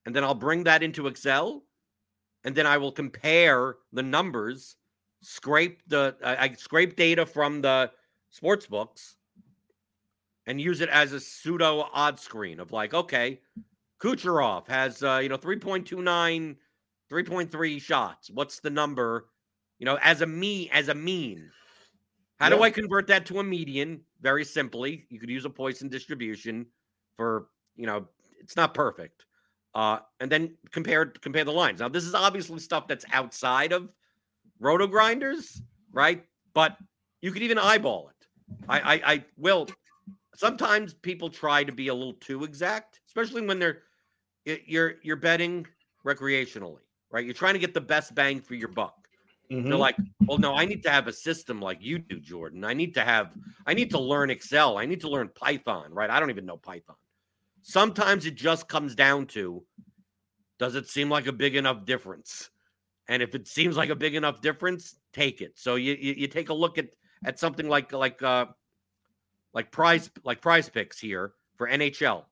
and 0.06 0.14
then 0.14 0.24
I'll 0.24 0.34
bring 0.34 0.64
that 0.64 0.82
into 0.82 1.06
Excel 1.06 1.64
and 2.44 2.54
then 2.54 2.66
I 2.66 2.78
will 2.78 2.92
compare 2.92 3.76
the 3.92 4.02
numbers, 4.02 4.76
scrape 5.20 5.82
the 5.88 6.16
I 6.22 6.50
scrape 6.54 6.96
data 6.96 7.26
from 7.26 7.62
the 7.62 7.90
sports 8.30 8.66
books 8.66 9.16
and 10.46 10.60
use 10.60 10.80
it 10.80 10.88
as 10.88 11.12
a 11.12 11.20
pseudo 11.20 11.88
odd 11.92 12.18
screen 12.18 12.60
of 12.60 12.72
like, 12.72 12.94
okay, 12.94 13.40
Kucherov 14.00 14.68
has 14.68 15.02
uh, 15.02 15.20
you 15.22 15.28
know 15.28 15.38
3.29 15.38 16.56
3.3 17.10 17.80
shots. 17.80 18.30
What's 18.30 18.60
the 18.60 18.70
number 18.70 19.26
you 19.78 19.84
know, 19.84 19.98
as 20.02 20.20
a 20.22 20.26
me, 20.26 20.68
as 20.70 20.88
a 20.88 20.94
mean. 20.94 21.50
How 22.38 22.46
yeah. 22.48 22.56
do 22.56 22.62
I 22.62 22.70
convert 22.70 23.06
that 23.08 23.26
to 23.26 23.40
a 23.40 23.44
median? 23.44 24.00
Very 24.20 24.44
simply, 24.44 25.06
you 25.08 25.18
could 25.18 25.30
use 25.30 25.44
a 25.44 25.50
Poisson 25.50 25.88
distribution 25.88 26.66
for, 27.16 27.48
you 27.76 27.86
know, 27.86 28.06
it's 28.40 28.56
not 28.56 28.74
perfect. 28.74 29.24
Uh, 29.74 29.98
and 30.20 30.30
then 30.30 30.56
compare 30.70 31.06
compare 31.06 31.44
the 31.44 31.52
lines. 31.52 31.80
Now, 31.80 31.88
this 31.88 32.04
is 32.04 32.14
obviously 32.14 32.58
stuff 32.58 32.88
that's 32.88 33.04
outside 33.12 33.72
of 33.72 33.88
roto 34.60 34.86
grinders, 34.86 35.62
right? 35.92 36.24
But 36.54 36.76
you 37.20 37.32
could 37.32 37.42
even 37.42 37.58
eyeball 37.58 38.10
it. 38.10 38.26
I, 38.68 38.80
I, 38.80 39.12
I 39.12 39.24
will. 39.36 39.68
Sometimes 40.34 40.94
people 40.94 41.28
try 41.28 41.64
to 41.64 41.72
be 41.72 41.88
a 41.88 41.94
little 41.94 42.14
too 42.14 42.44
exact, 42.44 43.00
especially 43.06 43.42
when 43.42 43.58
they're 43.58 43.82
you're 44.44 44.94
you're 45.02 45.16
betting 45.16 45.66
recreationally, 46.06 46.80
right? 47.10 47.24
You're 47.24 47.34
trying 47.34 47.54
to 47.54 47.58
get 47.58 47.74
the 47.74 47.80
best 47.80 48.14
bang 48.14 48.40
for 48.40 48.54
your 48.54 48.68
buck. 48.68 48.94
Mm-hmm. 49.50 49.68
They're 49.68 49.78
like, 49.78 49.96
well, 50.26 50.38
no, 50.38 50.54
I 50.54 50.64
need 50.64 50.82
to 50.82 50.90
have 50.90 51.08
a 51.08 51.12
system 51.12 51.60
like 51.60 51.78
you 51.80 51.98
do, 51.98 52.20
Jordan. 52.20 52.64
I 52.64 52.74
need 52.74 52.94
to 52.94 53.00
have, 53.00 53.34
I 53.66 53.72
need 53.72 53.90
to 53.90 53.98
learn 53.98 54.30
Excel. 54.30 54.76
I 54.76 54.84
need 54.84 55.00
to 55.00 55.08
learn 55.08 55.30
Python, 55.34 55.92
right? 55.92 56.10
I 56.10 56.20
don't 56.20 56.30
even 56.30 56.44
know 56.44 56.58
Python. 56.58 56.96
Sometimes 57.62 58.26
it 58.26 58.34
just 58.34 58.68
comes 58.68 58.94
down 58.94 59.26
to 59.28 59.64
does 60.58 60.74
it 60.74 60.88
seem 60.88 61.08
like 61.08 61.26
a 61.26 61.32
big 61.32 61.54
enough 61.54 61.84
difference? 61.84 62.50
And 63.08 63.22
if 63.22 63.34
it 63.34 63.48
seems 63.48 63.76
like 63.76 63.90
a 63.90 63.96
big 63.96 64.14
enough 64.14 64.40
difference, 64.40 64.96
take 65.12 65.40
it. 65.40 65.52
So 65.58 65.76
you 65.76 65.94
you, 65.94 66.14
you 66.14 66.26
take 66.28 66.50
a 66.50 66.54
look 66.54 66.78
at 66.78 66.88
at 67.24 67.38
something 67.38 67.68
like 67.68 67.92
like 67.92 68.22
uh 68.22 68.46
like 69.54 69.72
prize 69.72 70.10
like 70.24 70.40
prize 70.40 70.68
picks 70.68 70.98
here 70.98 71.32
for 71.56 71.68
NHL. 71.68 72.24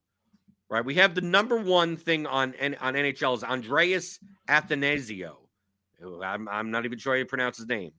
Right? 0.68 0.84
We 0.84 0.96
have 0.96 1.14
the 1.14 1.20
number 1.20 1.56
one 1.56 1.96
thing 1.96 2.26
on 2.26 2.54
on 2.80 2.94
NHL 2.94 3.36
is 3.36 3.44
Andreas 3.44 4.18
Athanasiou 4.48 5.36
I'm, 6.22 6.48
I'm 6.48 6.70
not 6.70 6.84
even 6.84 6.98
sure 6.98 7.14
how 7.14 7.18
you 7.18 7.24
pronounce 7.24 7.56
his 7.56 7.66
name. 7.66 7.92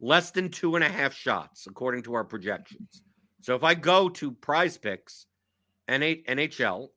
Less 0.00 0.30
than 0.30 0.50
two 0.50 0.74
and 0.74 0.84
a 0.84 0.88
half 0.88 1.14
shots, 1.14 1.66
according 1.66 2.02
to 2.04 2.14
our 2.14 2.24
projections. 2.24 3.02
So 3.40 3.54
if 3.54 3.64
I 3.64 3.74
go 3.74 4.08
to 4.10 4.32
prize 4.32 4.76
picks, 4.76 5.26
NHL, 5.88 6.88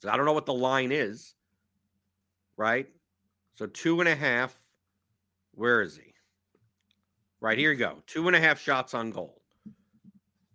so 0.00 0.10
I 0.10 0.16
don't 0.16 0.26
know 0.26 0.32
what 0.32 0.46
the 0.46 0.54
line 0.54 0.92
is, 0.92 1.34
right? 2.56 2.88
So 3.58 3.66
two 3.66 3.98
and 3.98 4.08
a 4.08 4.14
half. 4.14 4.56
Where 5.52 5.82
is 5.82 5.96
he? 5.96 6.14
Right 7.40 7.58
here 7.58 7.72
you 7.72 7.78
go. 7.78 7.96
Two 8.06 8.28
and 8.28 8.36
a 8.36 8.40
half 8.40 8.60
shots 8.60 8.94
on 8.94 9.10
goal. 9.10 9.42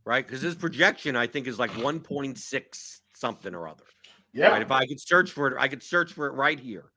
Right? 0.05 0.25
Because 0.25 0.41
his 0.41 0.55
projection, 0.55 1.17
I 1.17 1.27
think, 1.27 1.47
is 1.47 1.59
like 1.59 1.71
1.6 1.71 2.99
something 3.13 3.53
or 3.53 3.67
other. 3.67 3.83
Yeah. 4.31 4.51
Right? 4.51 4.61
If 4.61 4.71
I 4.71 4.85
could 4.85 5.01
search 5.01 5.31
for 5.31 5.47
it, 5.47 5.57
I 5.59 5.67
could 5.67 5.83
search 5.83 6.13
for 6.13 6.27
it 6.27 6.31
right 6.31 6.57
here. 6.57 6.93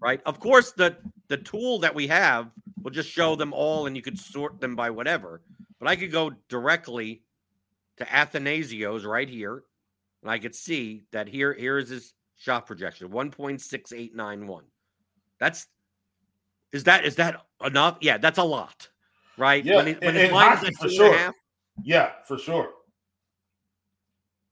Right. 0.00 0.20
Of 0.26 0.38
course, 0.38 0.72
the 0.72 0.96
the 1.28 1.38
tool 1.38 1.78
that 1.78 1.94
we 1.94 2.08
have 2.08 2.50
will 2.82 2.90
just 2.90 3.08
show 3.08 3.34
them 3.34 3.54
all 3.54 3.86
and 3.86 3.96
you 3.96 4.02
could 4.02 4.18
sort 4.18 4.60
them 4.60 4.76
by 4.76 4.90
whatever. 4.90 5.40
But 5.78 5.88
I 5.88 5.96
could 5.96 6.12
go 6.12 6.32
directly 6.50 7.22
to 7.96 8.04
Athanasios 8.04 9.06
right 9.06 9.28
here, 9.28 9.64
and 10.22 10.30
I 10.30 10.38
could 10.38 10.54
see 10.54 11.04
that 11.12 11.26
here 11.26 11.54
here 11.54 11.78
is 11.78 11.88
his 11.88 12.12
shot 12.36 12.66
projection 12.66 13.08
1.6891. 13.08 14.64
That's 15.42 15.66
is 16.70 16.84
that 16.84 17.04
is 17.04 17.16
that 17.16 17.44
enough? 17.66 17.98
Yeah, 18.00 18.16
that's 18.16 18.38
a 18.38 18.44
lot, 18.44 18.88
right? 19.36 19.64
Yeah, 19.64 19.74
when, 19.74 19.88
it, 19.88 20.00
when 20.00 20.16
and, 20.16 20.32
line 20.32 20.64
is 20.64 20.78
for 20.78 20.88
sure. 20.88 21.12
Half, 21.12 21.34
yeah, 21.82 22.12
for 22.28 22.38
sure. 22.38 22.70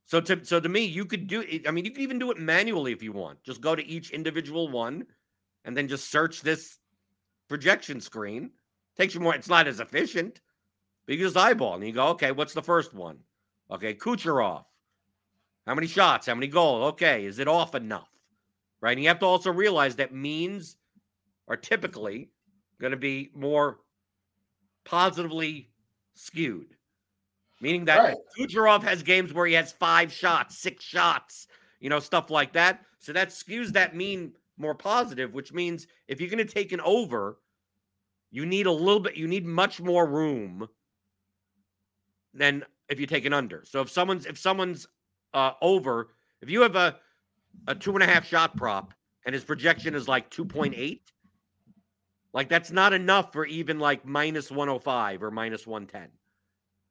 So 0.07 0.21
to 0.21 0.45
so 0.45 0.59
to 0.59 0.69
me, 0.69 0.81
you 0.81 1.05
could 1.05 1.29
do 1.29 1.43
it. 1.43 1.69
I 1.69 1.71
mean, 1.71 1.85
you 1.85 1.93
could 1.93 2.03
even 2.03 2.19
do 2.19 2.33
it 2.33 2.41
manually 2.41 2.91
if 2.91 3.05
you 3.05 3.13
want. 3.13 3.41
Just 3.45 3.61
go 3.61 3.77
to 3.77 3.87
each 3.87 4.11
individual 4.11 4.69
one 4.69 5.07
and 5.65 5.77
then 5.77 5.87
just 5.87 6.11
search 6.11 6.41
this 6.43 6.79
projection 7.49 8.01
screen. 8.01 8.51
Takes 8.99 9.15
you 9.15 9.21
more, 9.21 9.37
it's 9.37 9.49
not 9.49 9.69
as 9.69 9.79
efficient, 9.79 10.41
but 11.07 11.15
you 11.15 11.25
just 11.25 11.37
eyeball 11.37 11.77
and 11.77 11.87
you 11.87 11.93
go, 11.93 12.09
okay, 12.09 12.33
what's 12.33 12.53
the 12.53 12.63
first 12.63 12.93
one? 12.93 13.19
Okay, 13.71 13.95
Kucherov. 13.95 14.65
How 15.69 15.77
many 15.77 15.87
shots? 15.87 16.27
How 16.27 16.35
many 16.35 16.49
goals? 16.49 16.95
Okay, 16.95 17.27
is 17.27 17.39
it 17.39 17.47
off 17.47 17.77
enough? 17.77 18.09
Right. 18.81 18.93
And 18.93 19.03
you 19.03 19.09
have 19.09 19.19
to 19.21 19.27
also 19.27 19.53
realize 19.53 19.97
that 19.97 20.15
means 20.15 20.77
are 21.51 21.57
typically 21.57 22.31
going 22.81 22.93
to 22.93 22.97
be 22.97 23.31
more 23.35 23.81
positively 24.85 25.69
skewed. 26.15 26.77
Meaning 27.61 27.85
that 27.87 27.99
right. 27.99 28.17
Kucherov 28.39 28.83
has 28.85 29.03
games 29.03 29.35
where 29.35 29.47
he 29.47 29.53
has 29.53 29.71
five 29.73 30.11
shots, 30.11 30.57
six 30.57 30.83
shots, 30.83 31.49
you 31.81 31.91
know, 31.91 31.99
stuff 31.99 32.31
like 32.31 32.55
that. 32.55 32.81
So 33.01 33.13
that 33.13 33.29
skews 33.29 33.73
that 33.73 33.95
mean 33.95 34.33
more 34.57 34.75
positive, 34.75 35.35
which 35.35 35.53
means 35.53 35.87
if 36.09 36.21
you're 36.21 36.31
going 36.31 36.47
to 36.47 36.51
take 36.51 36.73
an 36.73 36.81
over, 36.81 37.39
you 38.31 38.47
need 38.47 38.67
a 38.67 38.73
little 38.73 39.01
bit, 39.01 39.17
you 39.17 39.27
need 39.27 39.45
much 39.45 39.81
more 39.81 40.07
room 40.07 40.69
than 42.33 42.65
if 42.89 43.01
you 43.01 43.07
take 43.07 43.25
an 43.27 43.33
under. 43.33 43.65
So 43.67 43.81
if 43.81 43.91
someone's 43.91 44.25
if 44.25 44.39
someone's 44.39 44.87
uh, 45.35 45.53
over, 45.61 46.11
if 46.41 46.49
you 46.49 46.63
have 46.63 46.77
a 46.77 46.97
a 47.67 47.75
two 47.75 47.93
and 47.93 48.03
a 48.03 48.07
half 48.07 48.25
shot 48.25 48.57
prop 48.57 48.95
and 49.27 49.35
his 49.35 49.45
projection 49.45 49.95
is 49.95 50.09
like 50.09 50.31
2.8, 50.31 51.01
like 52.33 52.49
that's 52.49 52.71
not 52.71 52.93
enough 52.93 53.33
for 53.33 53.45
even 53.47 53.79
like 53.79 54.05
minus 54.05 54.51
105 54.51 55.23
or 55.23 55.31
minus 55.31 55.67
110. 55.67 56.09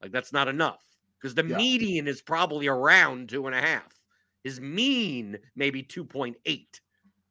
Like 0.02 0.12
that's 0.12 0.34
not 0.34 0.48
enough 0.48 0.84
because 1.20 1.36
the 1.36 1.46
yeah. 1.46 1.58
median 1.58 2.08
is 2.08 2.22
probably 2.22 2.68
around 2.68 3.30
two 3.30 3.48
and 3.48 3.56
a 3.56 3.62
half. 3.62 4.00
His 4.44 4.62
mean 4.62 5.38
maybe 5.56 5.84
2.8 5.84 6.36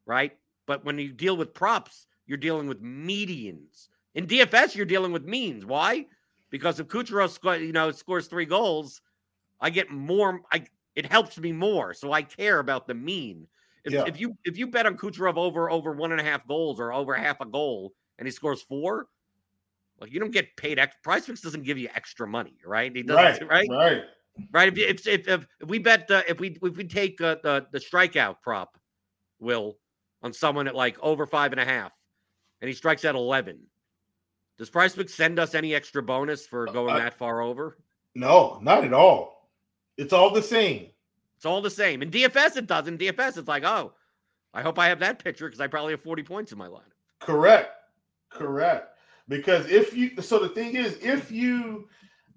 right? 0.08 0.32
But 0.66 0.84
when 0.84 0.98
you 0.98 1.12
deal 1.12 1.36
with 1.36 1.54
props, 1.54 2.06
you're 2.26 2.38
dealing 2.38 2.66
with 2.66 2.82
medians. 2.82 3.88
In 4.16 4.26
DFS, 4.26 4.74
you're 4.74 4.86
dealing 4.86 5.12
with 5.12 5.24
means. 5.24 5.64
Why? 5.64 6.06
Because 6.50 6.80
if 6.80 6.88
Kucherov 6.88 7.60
you 7.64 7.72
know 7.72 7.92
scores 7.92 8.26
three 8.26 8.46
goals, 8.46 9.00
I 9.60 9.70
get 9.70 9.90
more. 9.90 10.40
I 10.50 10.64
it 10.96 11.06
helps 11.06 11.38
me 11.38 11.52
more, 11.52 11.94
so 11.94 12.12
I 12.12 12.22
care 12.22 12.58
about 12.58 12.88
the 12.88 12.94
mean. 12.94 13.46
If, 13.84 13.92
Yeah. 13.92 14.04
if 14.06 14.20
you 14.20 14.36
if 14.44 14.58
you 14.58 14.66
bet 14.66 14.86
on 14.86 14.96
Kucherov 14.96 15.36
over 15.36 15.70
over 15.70 15.92
one 15.92 16.12
and 16.12 16.20
a 16.20 16.24
half 16.24 16.46
goals 16.46 16.80
or 16.80 16.92
over 16.92 17.14
half 17.14 17.40
a 17.40 17.46
goal 17.46 17.94
and 18.18 18.26
he 18.26 18.32
scores 18.32 18.62
four, 18.62 19.06
like 20.00 20.12
you 20.12 20.20
don't 20.20 20.30
get 20.32 20.56
paid. 20.56 20.78
Ex- 20.78 20.96
Prize 21.02 21.26
Picks 21.26 21.40
doesn't 21.40 21.62
give 21.64 21.78
you 21.78 21.88
extra 21.94 22.26
money, 22.26 22.54
right? 22.64 22.94
He 22.94 23.02
doesn't, 23.02 23.46
Right, 23.48 23.68
right? 23.68 23.78
right. 23.92 24.02
right? 24.52 24.68
If 24.78 24.78
if 24.78 25.06
if, 25.06 25.28
if, 25.28 25.46
if 25.60 25.68
we 25.68 25.78
bet 25.78 26.10
uh, 26.10 26.22
if 26.28 26.40
we 26.40 26.56
if 26.62 26.76
we 26.76 26.84
take 26.84 27.20
uh, 27.20 27.36
the 27.42 27.66
the 27.72 27.78
strikeout 27.78 28.36
prop, 28.42 28.76
will 29.40 29.78
on 30.22 30.32
someone 30.32 30.66
at 30.68 30.74
like 30.74 30.98
over 31.00 31.26
five 31.26 31.52
and 31.52 31.60
a 31.60 31.64
half, 31.64 31.92
and 32.60 32.68
he 32.68 32.74
strikes 32.74 33.04
at 33.04 33.14
eleven, 33.14 33.60
does 34.58 34.68
Prize 34.70 34.94
Picks 34.94 35.14
send 35.14 35.38
us 35.38 35.54
any 35.54 35.74
extra 35.74 36.02
bonus 36.02 36.46
for 36.46 36.66
going 36.66 36.94
I- 36.96 36.98
that 37.04 37.14
far 37.14 37.40
over? 37.40 37.78
No, 38.14 38.58
not 38.62 38.84
at 38.84 38.92
all. 38.92 39.50
It's 39.96 40.12
all 40.12 40.30
the 40.30 40.42
same. 40.42 40.88
It's 41.38 41.46
all 41.46 41.62
the 41.62 41.70
same. 41.70 42.02
In 42.02 42.10
DFS, 42.10 42.56
it 42.56 42.66
does. 42.66 42.88
In 42.88 42.98
DFS, 42.98 43.38
it's 43.38 43.46
like, 43.46 43.62
oh, 43.62 43.92
I 44.52 44.60
hope 44.60 44.76
I 44.76 44.88
have 44.88 44.98
that 44.98 45.22
pitcher 45.22 45.46
because 45.46 45.60
I 45.60 45.68
probably 45.68 45.92
have 45.92 46.02
forty 46.02 46.24
points 46.24 46.50
in 46.50 46.58
my 46.58 46.66
line. 46.66 46.82
Correct. 47.20 47.70
Correct. 48.28 48.98
Because 49.28 49.70
if 49.70 49.96
you, 49.96 50.20
so 50.20 50.40
the 50.40 50.48
thing 50.48 50.74
is, 50.74 50.98
if 51.00 51.30
you, 51.30 51.88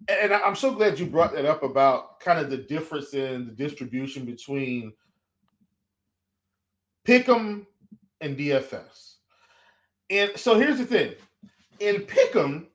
and 0.07 0.31
I'm 0.31 0.55
so 0.55 0.71
glad 0.71 0.99
you 0.99 1.07
brought 1.07 1.33
that 1.33 1.45
up 1.45 1.63
about 1.63 2.19
kind 2.19 2.37
of 2.37 2.51
the 2.51 2.57
difference 2.57 3.15
in 3.15 3.47
the 3.47 3.53
distribution 3.53 4.23
between 4.23 4.93
Pick'em 7.07 7.65
and 8.19 8.37
DFS. 8.37 9.15
And 10.11 10.31
so 10.35 10.59
here's 10.59 10.77
the 10.77 10.85
thing 10.85 11.15
in 11.79 12.01
Pick'em, 12.01 12.67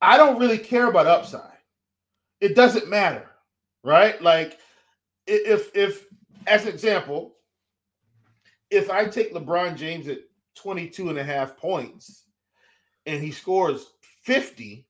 I 0.00 0.16
don't 0.16 0.38
really 0.38 0.58
care 0.58 0.88
about 0.88 1.08
upside. 1.08 1.50
It 2.40 2.54
doesn't 2.54 2.88
matter, 2.88 3.28
right? 3.82 4.22
Like 4.22 4.60
if, 5.26 5.74
if, 5.74 6.06
as 6.46 6.62
an 6.62 6.68
example, 6.68 7.36
if 8.70 8.90
I 8.90 9.06
take 9.06 9.34
LeBron 9.34 9.76
James 9.76 10.08
at 10.08 10.18
22 10.56 11.10
and 11.10 11.18
a 11.18 11.24
half 11.24 11.56
points 11.56 12.24
and 13.06 13.22
he 13.22 13.30
scores 13.30 13.92
50 14.22 14.86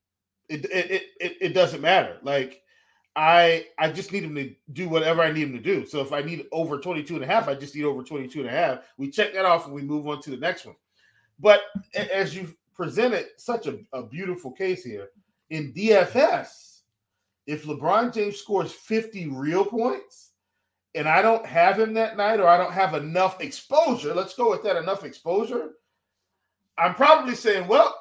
it 0.47 0.65
it, 0.65 1.03
it, 1.19 1.37
it 1.41 1.53
doesn't 1.53 1.81
matter. 1.81 2.17
Like 2.21 2.61
i 3.17 3.65
i 3.79 3.89
just 3.89 4.11
need 4.11 4.23
him 4.23 4.35
to 4.35 4.53
do 4.73 4.89
whatever 4.89 5.21
i 5.21 5.31
need 5.31 5.47
him 5.47 5.53
to 5.53 5.59
do. 5.59 5.85
So 5.85 6.01
if 6.01 6.11
i 6.11 6.21
need 6.21 6.45
over 6.51 6.77
22 6.77 7.15
and 7.15 7.23
a 7.23 7.27
half 7.27 7.47
i 7.47 7.55
just 7.55 7.75
need 7.75 7.85
over 7.85 8.03
22 8.03 8.41
and 8.41 8.49
a 8.49 8.51
half. 8.51 8.79
We 8.97 9.09
check 9.09 9.33
that 9.33 9.45
off 9.45 9.65
and 9.65 9.73
we 9.73 9.81
move 9.81 10.07
on 10.07 10.21
to 10.21 10.29
the 10.29 10.37
next 10.37 10.65
one. 10.65 10.75
But 11.39 11.61
as 11.95 12.35
you've 12.35 12.55
presented 12.73 13.27
such 13.37 13.67
a, 13.67 13.79
a 13.93 14.03
beautiful 14.03 14.51
case 14.51 14.83
here 14.83 15.09
in 15.49 15.73
dfs 15.73 16.74
if 17.47 17.65
lebron 17.65 18.13
james 18.13 18.37
scores 18.37 18.71
50 18.71 19.27
real 19.29 19.65
points 19.65 20.31
and 20.95 21.09
I 21.09 21.21
don't 21.21 21.45
have 21.45 21.77
him 21.77 21.93
that 21.95 22.15
night, 22.15 22.39
or 22.39 22.47
I 22.47 22.57
don't 22.57 22.71
have 22.71 22.93
enough 22.93 23.41
exposure, 23.41 24.13
let's 24.13 24.33
go 24.33 24.49
with 24.49 24.63
that 24.63 24.77
enough 24.77 25.03
exposure. 25.03 25.71
I'm 26.77 26.95
probably 26.95 27.35
saying, 27.35 27.67
well, 27.67 27.93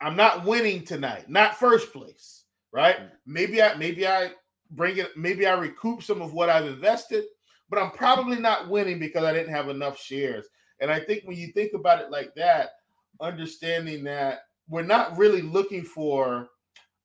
I'm 0.00 0.16
not 0.16 0.44
winning 0.44 0.84
tonight, 0.84 1.28
not 1.28 1.56
first 1.56 1.92
place, 1.92 2.44
right? 2.72 2.96
Maybe 3.26 3.60
I 3.60 3.74
maybe 3.74 4.06
I 4.06 4.30
bring 4.70 4.98
it, 4.98 5.16
maybe 5.16 5.46
I 5.46 5.54
recoup 5.54 6.02
some 6.02 6.22
of 6.22 6.34
what 6.34 6.48
I've 6.48 6.66
invested, 6.66 7.24
but 7.68 7.80
I'm 7.80 7.90
probably 7.90 8.38
not 8.38 8.68
winning 8.68 9.00
because 9.00 9.24
I 9.24 9.32
didn't 9.32 9.54
have 9.54 9.68
enough 9.68 9.98
shares. 9.98 10.46
And 10.80 10.90
I 10.90 11.00
think 11.00 11.24
when 11.24 11.36
you 11.36 11.48
think 11.48 11.72
about 11.74 12.00
it 12.00 12.10
like 12.10 12.34
that, 12.36 12.70
understanding 13.20 14.04
that 14.04 14.42
we're 14.68 14.82
not 14.82 15.16
really 15.16 15.42
looking 15.42 15.82
for 15.82 16.48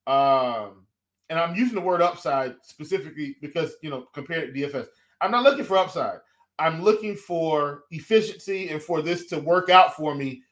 um 0.07 0.85
and 1.29 1.39
I'm 1.39 1.55
using 1.55 1.75
the 1.75 1.81
word 1.81 2.01
upside 2.01 2.55
specifically 2.63 3.35
because 3.41 3.73
you 3.81 3.89
know 3.89 4.07
compared 4.13 4.53
to 4.53 4.59
DFS. 4.59 4.87
I'm 5.21 5.31
not 5.31 5.43
looking 5.43 5.65
for 5.65 5.77
upside. 5.77 6.19
I'm 6.57 6.81
looking 6.81 7.15
for 7.15 7.83
efficiency 7.91 8.69
and 8.69 8.81
for 8.81 9.01
this 9.01 9.25
to 9.27 9.39
work 9.39 9.69
out 9.69 9.95
for 9.95 10.13
me, 10.13 10.43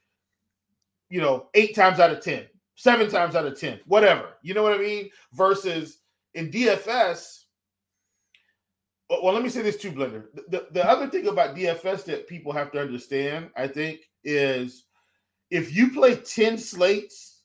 you 1.10 1.20
know, 1.20 1.50
eight 1.54 1.76
times 1.76 2.00
out 2.00 2.12
of 2.12 2.22
ten, 2.22 2.46
seven 2.76 3.10
times 3.10 3.36
out 3.36 3.46
of 3.46 3.60
10, 3.60 3.82
whatever. 3.86 4.36
You 4.42 4.54
know 4.54 4.64
what 4.64 4.74
I 4.74 4.78
mean? 4.78 5.10
Versus 5.34 6.00
in 6.36 6.50
DFS, 6.50 7.44
well, 9.10 9.34
let 9.34 9.44
me 9.44 9.50
say 9.50 9.62
this 9.62 9.78
too, 9.78 9.92
Blender. 9.92 10.26
The, 10.50 10.68
the 10.72 10.88
other 10.90 11.08
thing 11.08 11.28
about 11.28 11.56
DFS 11.56 12.06
that 12.06 12.28
people 12.28 12.52
have 12.52 12.72
to 12.72 12.80
understand, 12.80 13.50
I 13.56 13.68
think, 13.68 14.02
is 14.24 14.86
if 15.50 15.76
you 15.76 15.92
play 15.92 16.16
10 16.16 16.58
slates, 16.58 17.37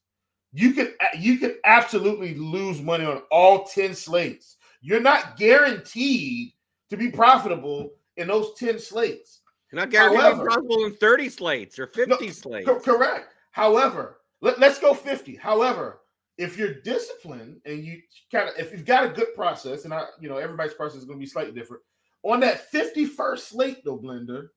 you 0.52 0.72
could 0.72 0.94
you 1.18 1.38
could 1.38 1.56
absolutely 1.64 2.34
lose 2.34 2.80
money 2.80 3.04
on 3.04 3.22
all 3.30 3.64
10 3.64 3.94
slates. 3.94 4.56
You're 4.80 5.00
not 5.00 5.36
guaranteed 5.36 6.52
to 6.90 6.96
be 6.96 7.10
profitable 7.10 7.92
in 8.16 8.28
those 8.28 8.54
10 8.58 8.78
slates. 8.78 9.40
You're 9.70 9.80
not 9.80 9.90
guaranteed 9.90 10.28
to 10.28 10.36
be 10.36 10.44
profitable 10.44 10.84
in 10.84 10.94
30 10.94 11.28
slates 11.30 11.78
or 11.78 11.86
50 11.86 12.30
slates. 12.30 12.66
Co- 12.66 12.80
correct. 12.80 13.34
However, 13.52 14.18
let, 14.42 14.58
let's 14.58 14.78
go 14.78 14.92
50. 14.92 15.36
However, 15.36 16.00
if 16.36 16.58
you're 16.58 16.74
disciplined 16.82 17.60
and 17.64 17.84
you 17.84 18.00
kind 18.30 18.48
of 18.48 18.54
if 18.58 18.72
you've 18.72 18.84
got 18.84 19.04
a 19.04 19.08
good 19.08 19.34
process, 19.34 19.84
and 19.84 19.94
I, 19.94 20.04
you 20.20 20.28
know, 20.28 20.36
everybody's 20.36 20.74
process 20.74 20.98
is 20.98 21.04
going 21.04 21.18
to 21.18 21.24
be 21.24 21.28
slightly 21.28 21.52
different. 21.52 21.82
On 22.24 22.40
that 22.40 22.70
51st 22.70 23.38
slate, 23.38 23.84
though, 23.84 23.98
Blender, 23.98 24.48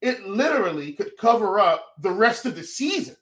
it 0.00 0.26
literally 0.26 0.92
could 0.92 1.16
cover 1.18 1.60
up 1.60 1.86
the 2.00 2.10
rest 2.10 2.44
of 2.44 2.56
the 2.56 2.62
season. 2.62 3.16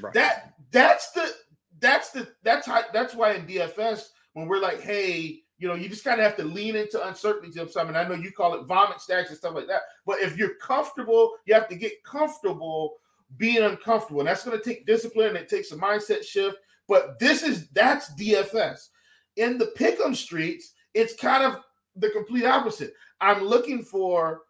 Right. 0.00 0.12
That 0.12 0.49
that's 0.70 1.10
the 1.12 1.32
that's 1.80 2.10
the 2.10 2.28
that's 2.42 2.66
how 2.66 2.82
that's 2.92 3.14
why 3.14 3.32
in 3.32 3.46
DFS 3.46 4.08
when 4.34 4.46
we're 4.46 4.60
like, 4.60 4.80
hey, 4.80 5.40
you 5.58 5.68
know, 5.68 5.74
you 5.74 5.88
just 5.88 6.04
kind 6.04 6.20
of 6.20 6.26
have 6.26 6.36
to 6.36 6.44
lean 6.44 6.76
into 6.76 7.06
uncertainty 7.06 7.60
of 7.60 7.70
something. 7.70 7.96
I 7.96 8.06
know 8.06 8.14
you 8.14 8.32
call 8.32 8.54
it 8.54 8.66
vomit 8.66 9.00
stacks 9.00 9.30
and 9.30 9.38
stuff 9.38 9.54
like 9.54 9.66
that, 9.66 9.82
but 10.06 10.20
if 10.20 10.36
you're 10.36 10.54
comfortable, 10.56 11.32
you 11.44 11.54
have 11.54 11.68
to 11.68 11.76
get 11.76 12.02
comfortable 12.04 12.96
being 13.36 13.62
uncomfortable, 13.62 14.20
and 14.20 14.28
that's 14.28 14.44
going 14.44 14.58
to 14.58 14.64
take 14.64 14.86
discipline. 14.86 15.36
It 15.36 15.48
takes 15.48 15.72
a 15.72 15.76
mindset 15.76 16.24
shift. 16.24 16.56
But 16.88 17.18
this 17.18 17.42
is 17.42 17.68
that's 17.68 18.12
DFS. 18.14 18.88
In 19.36 19.58
the 19.58 19.72
pick'em 19.78 20.16
streets, 20.16 20.72
it's 20.94 21.14
kind 21.14 21.44
of 21.44 21.60
the 21.96 22.10
complete 22.10 22.44
opposite. 22.44 22.94
I'm 23.20 23.44
looking 23.44 23.84
for 23.84 24.40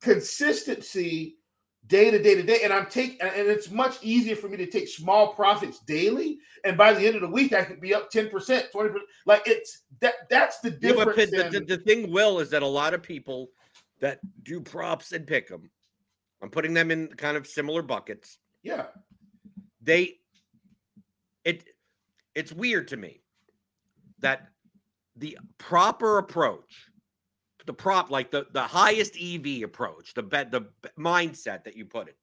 consistency 0.00 1.37
day 1.88 2.10
to 2.10 2.22
day 2.22 2.34
to 2.36 2.42
day, 2.42 2.60
and 2.62 2.72
I'm 2.72 2.86
taking, 2.86 3.20
and 3.20 3.48
it's 3.48 3.70
much 3.70 3.96
easier 4.02 4.36
for 4.36 4.48
me 4.48 4.56
to 4.58 4.66
take 4.66 4.88
small 4.88 5.34
profits 5.34 5.80
daily. 5.80 6.38
And 6.64 6.76
by 6.76 6.92
the 6.92 7.06
end 7.06 7.16
of 7.16 7.22
the 7.22 7.28
week, 7.28 7.52
I 7.52 7.64
could 7.64 7.80
be 7.80 7.94
up 7.94 8.10
ten 8.10 8.28
percent, 8.28 8.68
twenty 8.70 8.90
percent. 8.90 9.08
Like 9.26 9.42
it's 9.46 9.82
that. 10.00 10.14
That's 10.30 10.60
the 10.60 10.70
Yeah, 10.70 10.92
difference. 10.92 11.30
the, 11.30 11.48
the, 11.50 11.76
the 11.76 11.82
thing, 11.82 12.10
Will, 12.12 12.38
is 12.38 12.50
that 12.50 12.62
a 12.62 12.66
lot 12.66 12.94
of 12.94 13.02
people 13.02 13.50
that 14.00 14.20
do 14.44 14.60
props 14.60 15.12
and 15.12 15.26
pick 15.26 15.50
'em, 15.50 15.70
I'm 16.40 16.50
putting 16.50 16.74
them 16.74 16.90
in 16.90 17.08
kind 17.08 17.36
of 17.36 17.46
similar 17.46 17.82
buckets. 17.82 18.38
yeah, 18.62 18.86
They, 19.80 20.20
it, 21.44 21.64
it's 22.34 22.52
weird 22.52 22.88
to 22.88 22.96
me 22.96 23.22
that 24.20 24.48
the 25.16 25.38
proper 25.58 26.18
approach, 26.18 26.87
the 27.68 27.72
prop, 27.74 28.10
like 28.10 28.30
the 28.30 28.46
the 28.52 28.62
highest 28.62 29.14
EV 29.20 29.62
approach, 29.62 30.14
the 30.14 30.22
bet, 30.22 30.50
the 30.50 30.62
mindset 30.98 31.64
that 31.64 31.76
you 31.76 31.84
put 31.84 32.08
it, 32.08 32.16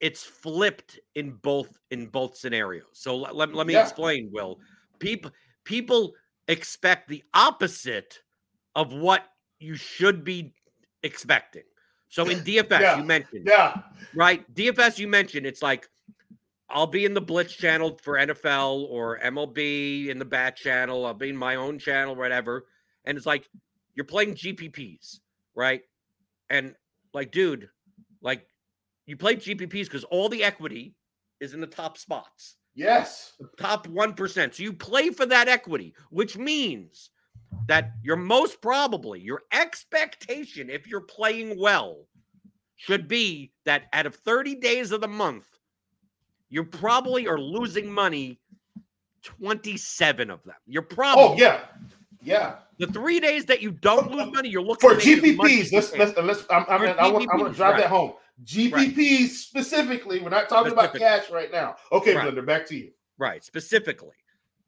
it's 0.00 0.24
flipped 0.24 0.98
in 1.14 1.30
both 1.30 1.78
in 1.92 2.08
both 2.08 2.36
scenarios. 2.36 2.86
So 2.92 3.16
let, 3.16 3.36
let, 3.36 3.54
let 3.54 3.66
me 3.68 3.74
Yeah. 3.74 3.82
explain, 3.82 4.30
Will. 4.32 4.58
People 4.98 5.30
people 5.62 6.12
expect 6.48 7.08
the 7.08 7.22
opposite 7.32 8.20
of 8.74 8.92
what 8.92 9.22
you 9.60 9.76
should 9.76 10.24
be 10.24 10.52
expecting. 11.04 11.62
So 12.08 12.28
in 12.28 12.40
DFS, 12.40 12.80
Yeah. 12.80 12.98
you 12.98 13.04
mentioned 13.04 13.46
yeah, 13.46 13.80
right? 14.12 14.42
DFS, 14.54 14.98
you 14.98 15.06
mentioned 15.06 15.46
it's 15.46 15.62
like 15.62 15.88
I'll 16.68 16.88
be 16.88 17.04
in 17.04 17.14
the 17.14 17.20
Blitz 17.20 17.54
channel 17.54 17.96
for 18.02 18.14
NFL 18.16 18.88
or 18.90 19.20
MLB 19.20 20.08
in 20.08 20.18
the 20.18 20.24
Bat 20.24 20.56
channel. 20.56 21.06
I'll 21.06 21.14
be 21.14 21.28
in 21.28 21.36
my 21.36 21.54
own 21.54 21.78
channel, 21.78 22.16
whatever. 22.16 22.66
And 23.04 23.16
it's 23.16 23.26
like 23.26 23.48
you're 23.94 24.04
playing 24.04 24.34
GPPs, 24.34 25.20
right? 25.54 25.82
And 26.50 26.74
like, 27.14 27.30
dude, 27.30 27.68
like 28.20 28.46
you 29.06 29.16
play 29.16 29.36
GPPs 29.36 29.84
because 29.84 30.04
all 30.04 30.28
the 30.28 30.44
equity 30.44 30.94
is 31.40 31.54
in 31.54 31.60
the 31.60 31.66
top 31.66 31.98
spots, 31.98 32.56
yes, 32.74 33.32
top 33.58 33.86
1%. 33.86 34.54
So 34.54 34.62
you 34.62 34.72
play 34.72 35.10
for 35.10 35.26
that 35.26 35.48
equity, 35.48 35.94
which 36.10 36.36
means 36.36 37.10
that 37.68 37.92
you're 38.02 38.16
most 38.16 38.60
probably 38.60 39.20
your 39.20 39.42
expectation, 39.52 40.70
if 40.70 40.86
you're 40.86 41.02
playing 41.02 41.58
well, 41.58 42.06
should 42.76 43.06
be 43.06 43.52
that 43.64 43.84
out 43.92 44.06
of 44.06 44.14
30 44.16 44.56
days 44.56 44.90
of 44.90 45.00
the 45.00 45.08
month, 45.08 45.46
you 46.48 46.64
probably 46.64 47.26
are 47.28 47.38
losing 47.38 47.90
money 47.90 48.40
27 49.22 50.30
of 50.30 50.42
them. 50.44 50.54
You're 50.66 50.82
oh, 50.90 50.94
probably 50.94 51.24
Oh 51.24 51.36
yeah, 51.36 51.60
yeah. 52.22 52.56
the 52.78 52.86
three 52.86 53.20
days 53.20 53.44
that 53.46 53.62
you 53.62 53.72
don't 53.72 54.10
lose 54.10 54.32
money, 54.32 54.48
you're 54.48 54.62
looking 54.62 54.90
For 54.90 54.98
to 54.98 55.16
make 55.22 55.32
as 55.32 55.36
much 55.36 55.50
as 55.50 55.70
GPPs, 55.70 55.72
let's 55.72 55.96
let's 55.96 56.18
let's. 56.18 56.44
I'm, 56.50 56.64
I'm, 56.68 56.82
I 56.98 57.10
want 57.10 57.28
I 57.32 57.36
want 57.36 57.52
to 57.52 57.56
drive 57.56 57.74
right. 57.74 57.80
that 57.82 57.90
home. 57.90 58.12
GPPs 58.44 58.72
right. 58.72 59.30
specifically. 59.30 60.20
We're 60.20 60.30
not 60.30 60.48
talking 60.48 60.72
about 60.72 60.94
cash 60.94 61.30
right 61.30 61.50
now. 61.52 61.76
Okay, 61.92 62.14
right. 62.14 62.32
Blender, 62.32 62.44
back 62.44 62.66
to 62.66 62.76
you. 62.76 62.90
Right, 63.18 63.44
specifically. 63.44 64.16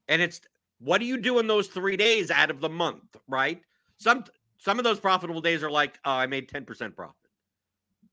And 0.07 0.21
it's 0.21 0.41
what 0.79 0.99
do 0.99 1.05
you 1.05 1.17
do 1.17 1.39
in 1.39 1.47
those 1.47 1.67
three 1.67 1.97
days 1.97 2.31
out 2.31 2.49
of 2.49 2.61
the 2.61 2.69
month, 2.69 3.15
right? 3.27 3.61
Some 3.97 4.25
some 4.57 4.77
of 4.77 4.83
those 4.83 4.99
profitable 4.99 5.41
days 5.41 5.63
are 5.63 5.71
like, 5.71 5.99
oh, 6.05 6.11
I 6.11 6.25
made 6.25 6.49
10% 6.49 6.95
profit. 6.95 7.15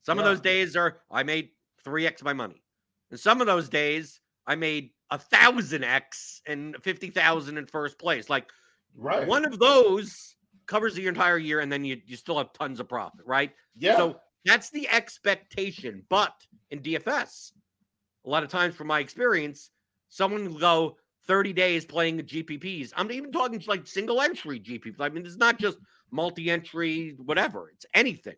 Some 0.02 0.18
yeah. 0.18 0.24
of 0.24 0.31
those 0.31 0.40
days 0.40 0.76
are 0.76 0.98
I 1.11 1.22
made 1.22 1.50
3x 1.87 2.22
my 2.22 2.33
money. 2.33 2.62
And 3.11 3.18
some 3.18 3.40
of 3.40 3.46
those 3.46 3.68
days 3.68 4.20
I 4.46 4.55
made 4.55 4.90
a 5.11 5.18
thousand 5.18 5.85
X 5.85 6.40
and 6.46 6.76
50,000 6.83 7.59
in 7.59 7.66
first 7.66 7.98
place. 7.98 8.28
Like 8.28 8.48
right. 8.96 9.26
one 9.26 9.44
of 9.44 9.59
those 9.59 10.37
covers 10.66 10.94
the 10.94 11.07
entire 11.07 11.38
year 11.38 11.61
and 11.61 11.70
then 11.70 11.85
you, 11.85 12.00
you 12.07 12.16
still 12.16 12.38
have 12.38 12.52
tons 12.52 12.81
of 12.81 12.88
profit, 12.88 13.24
right? 13.26 13.52
Yeah. 13.76 13.96
So 13.96 14.16
that's 14.44 14.70
the 14.70 14.88
expectation. 14.88 16.05
But 16.09 16.35
in 16.70 16.81
DFS, 16.81 17.52
a 18.24 18.28
lot 18.28 18.42
of 18.42 18.48
times 18.48 18.74
from 18.74 18.87
my 18.87 19.00
experience, 19.00 19.70
someone 20.09 20.52
will 20.52 20.61
go 20.61 20.96
30 21.26 21.52
days 21.52 21.85
playing 21.85 22.20
GPPs. 22.20 22.92
I'm 22.96 23.11
even 23.12 23.33
talking 23.33 23.62
like 23.66 23.87
single 23.87 24.20
entry 24.20 24.61
GPPs. 24.61 25.00
I 25.00 25.09
mean, 25.09 25.24
it's 25.24 25.37
not 25.37 25.59
just 25.59 25.78
multi 26.11 26.50
entry, 26.50 27.14
whatever, 27.16 27.70
it's 27.72 27.87
anything. 27.94 28.37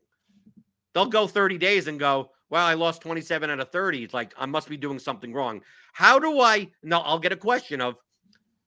They'll 0.92 1.06
go 1.06 1.26
30 1.26 1.58
days 1.58 1.88
and 1.88 1.98
go, 1.98 2.30
well, 2.50 2.64
I 2.64 2.74
lost 2.74 3.02
27 3.02 3.50
out 3.50 3.58
of 3.58 3.70
30. 3.70 4.04
It's 4.04 4.14
like, 4.14 4.32
I 4.38 4.46
must 4.46 4.68
be 4.68 4.76
doing 4.76 4.98
something 4.98 5.32
wrong. 5.32 5.60
How 5.92 6.18
do 6.18 6.40
I, 6.40 6.68
now 6.82 7.00
I'll 7.00 7.18
get 7.18 7.32
a 7.32 7.36
question 7.36 7.80
of, 7.80 7.96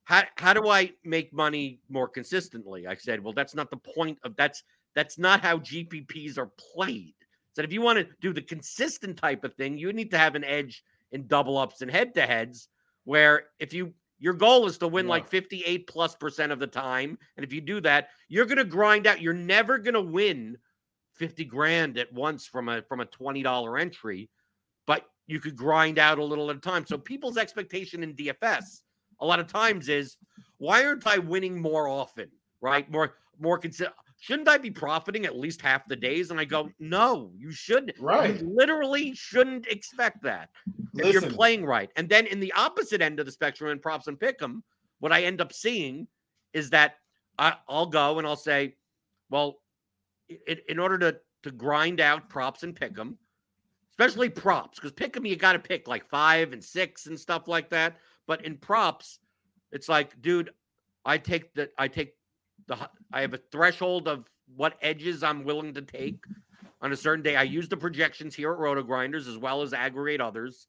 how, 0.07 0.23
how 0.37 0.53
do 0.53 0.69
I 0.69 0.93
make 1.03 1.33
money 1.33 1.81
more 1.89 2.07
consistently? 2.07 2.87
I 2.87 2.95
said, 2.95 3.21
well, 3.21 3.33
that's 3.33 3.53
not 3.53 3.69
the 3.69 3.75
point 3.75 4.17
of 4.23 4.37
that's 4.37 4.63
that's 4.95 5.17
not 5.17 5.41
how 5.41 5.57
GPPs 5.57 6.37
are 6.37 6.49
played. 6.73 7.13
So 7.53 7.61
if 7.61 7.73
you 7.73 7.81
want 7.81 7.99
to 7.99 8.07
do 8.21 8.31
the 8.31 8.41
consistent 8.41 9.17
type 9.17 9.43
of 9.43 9.53
thing, 9.55 9.77
you 9.77 9.91
need 9.91 10.09
to 10.11 10.17
have 10.17 10.35
an 10.35 10.45
edge 10.45 10.81
in 11.11 11.27
double 11.27 11.57
ups 11.57 11.81
and 11.81 11.91
head 11.91 12.13
to 12.13 12.21
heads. 12.21 12.69
Where 13.03 13.47
if 13.59 13.73
you 13.73 13.93
your 14.17 14.33
goal 14.33 14.65
is 14.65 14.77
to 14.77 14.87
win 14.87 15.07
yeah. 15.07 15.11
like 15.11 15.27
58 15.27 15.87
plus 15.87 16.15
percent 16.15 16.53
of 16.53 16.59
the 16.59 16.67
time. 16.67 17.17
And 17.35 17.45
if 17.45 17.51
you 17.51 17.59
do 17.59 17.81
that, 17.81 18.07
you're 18.29 18.45
going 18.45 18.59
to 18.59 18.63
grind 18.63 19.07
out. 19.07 19.21
You're 19.21 19.33
never 19.33 19.77
going 19.77 19.93
to 19.93 20.01
win 20.01 20.57
50 21.15 21.43
grand 21.43 21.97
at 21.97 22.13
once 22.13 22.47
from 22.47 22.69
a 22.69 22.81
from 22.83 23.01
a 23.01 23.05
$20 23.05 23.81
entry, 23.81 24.29
but 24.85 25.03
you 25.25 25.41
could 25.41 25.57
grind 25.57 25.99
out 25.99 26.17
a 26.17 26.23
little 26.23 26.49
at 26.49 26.55
a 26.55 26.59
time. 26.59 26.85
So 26.85 26.97
people's 26.97 27.37
expectation 27.37 28.03
in 28.03 28.15
DFS 28.15 28.83
a 29.19 29.25
lot 29.25 29.39
of 29.39 29.47
times 29.47 29.89
is 29.89 30.17
why 30.57 30.85
aren't 30.85 31.07
I 31.07 31.17
winning 31.17 31.61
more 31.61 31.87
often? 31.87 32.29
Right? 32.61 32.89
More 32.89 33.15
more 33.39 33.57
consider 33.57 33.91
shouldn't 34.19 34.47
I 34.47 34.57
be 34.57 34.71
profiting 34.71 35.25
at 35.25 35.37
least 35.37 35.61
half 35.61 35.87
the 35.87 35.95
days? 35.95 36.31
And 36.31 36.39
I 36.39 36.45
go, 36.45 36.71
no, 36.79 37.31
you 37.35 37.51
shouldn't. 37.51 37.99
Right. 37.99 38.39
You 38.39 38.49
literally 38.51 39.13
shouldn't 39.13 39.67
expect 39.67 40.23
that 40.23 40.49
Listen. 40.93 41.07
if 41.07 41.13
you're 41.13 41.31
playing 41.31 41.65
right. 41.65 41.91
And 41.95 42.09
then 42.09 42.25
in 42.25 42.39
the 42.39 42.51
opposite 42.53 43.01
end 43.01 43.19
of 43.19 43.25
the 43.25 43.31
spectrum 43.31 43.69
in 43.71 43.79
props 43.79 44.07
and 44.07 44.19
pick 44.19 44.41
'em, 44.41 44.63
what 44.99 45.11
I 45.11 45.23
end 45.23 45.39
up 45.39 45.53
seeing 45.53 46.07
is 46.53 46.69
that 46.71 46.95
I, 47.37 47.55
will 47.69 47.85
go 47.85 48.17
and 48.17 48.27
I'll 48.27 48.35
say, 48.35 48.75
well, 49.29 49.59
in, 50.29 50.57
in 50.67 50.79
order 50.79 50.97
to 50.97 51.19
to 51.43 51.51
grind 51.51 52.01
out 52.01 52.29
props 52.29 52.63
and 52.63 52.75
pick 52.75 52.97
'em, 52.97 53.17
especially 53.91 54.29
props, 54.29 54.79
because 54.79 54.91
pick 54.91 55.15
'em 55.15 55.25
you 55.25 55.35
got 55.35 55.53
to 55.53 55.59
pick 55.59 55.87
like 55.87 56.03
five 56.03 56.51
and 56.53 56.63
six 56.63 57.05
and 57.05 57.19
stuff 57.19 57.47
like 57.47 57.69
that. 57.69 57.97
But 58.27 58.45
in 58.45 58.57
props, 58.57 59.19
it's 59.71 59.89
like, 59.89 60.21
dude, 60.21 60.51
I 61.05 61.17
take 61.17 61.53
the 61.53 61.69
I 61.77 61.87
take 61.87 62.13
the 62.67 62.77
I 63.11 63.21
have 63.21 63.33
a 63.33 63.39
threshold 63.51 64.07
of 64.07 64.29
what 64.55 64.77
edges 64.81 65.23
I'm 65.23 65.43
willing 65.43 65.73
to 65.73 65.81
take 65.81 66.23
on 66.81 66.91
a 66.91 66.97
certain 66.97 67.23
day. 67.23 67.35
I 67.35 67.43
use 67.43 67.67
the 67.69 67.77
projections 67.77 68.35
here 68.35 68.51
at 68.51 68.59
RotoGrinders 68.59 69.27
as 69.27 69.37
well 69.37 69.61
as 69.61 69.73
aggregate 69.73 70.21
others. 70.21 70.67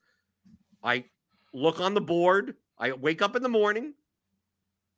I 0.82 1.04
look 1.52 1.80
on 1.80 1.94
the 1.94 2.00
board. 2.00 2.54
I 2.78 2.92
wake 2.92 3.22
up 3.22 3.36
in 3.36 3.42
the 3.42 3.48
morning 3.48 3.94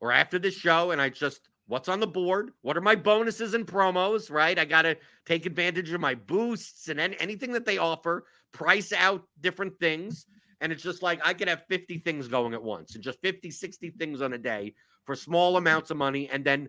or 0.01 0.13
after 0.13 0.39
the 0.39 0.51
show 0.51 0.91
and 0.91 1.01
I 1.01 1.09
just 1.09 1.49
what's 1.67 1.89
on 1.89 2.01
the 2.01 2.07
board? 2.07 2.51
What 2.63 2.77
are 2.77 2.83
my 2.83 2.97
bonuses 2.97 3.55
and 3.55 3.67
promos, 3.67 4.31
right? 4.31 4.59
I 4.59 4.65
got 4.65 4.83
to 4.83 4.97
take 5.25 5.47
advantage 5.47 5.93
of 5.93 6.01
my 6.01 6.17
boosts 6.17 6.89
and 6.89 6.99
anything 6.99 7.53
that 7.53 7.65
they 7.65 7.79
offer, 7.79 8.25
price 8.53 8.93
out 8.93 9.23
different 9.41 9.79
things. 9.79 10.27
And 10.61 10.73
it's 10.73 10.83
just 10.83 11.03
like 11.03 11.21
I 11.25 11.35
could 11.35 11.49
have 11.49 11.65
50 11.69 11.99
things 11.99 12.29
going 12.29 12.55
at 12.55 12.63
once 12.63 12.95
and 12.95 13.03
just 13.03 13.21
50, 13.23 13.51
60 13.51 13.91
things 13.91 14.21
on 14.21 14.33
a 14.35 14.39
day 14.39 14.75
for 15.05 15.15
small 15.15 15.57
amounts 15.57 15.91
of 15.91 15.97
money. 15.97 16.29
And 16.31 16.45
then 16.45 16.69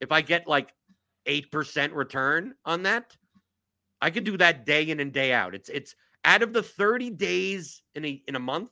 if 0.00 0.12
I 0.12 0.20
get 0.20 0.46
like 0.46 0.72
8% 1.26 1.94
return 1.94 2.54
on 2.64 2.82
that, 2.84 3.16
I 4.00 4.10
could 4.10 4.24
do 4.24 4.36
that 4.36 4.66
day 4.66 4.88
in 4.88 5.00
and 5.00 5.12
day 5.12 5.32
out. 5.32 5.54
It's 5.54 5.68
it's 5.68 5.94
out 6.24 6.42
of 6.42 6.52
the 6.52 6.62
30 6.62 7.10
days 7.10 7.82
in 7.94 8.04
a 8.04 8.22
in 8.28 8.36
a 8.36 8.40
month, 8.40 8.70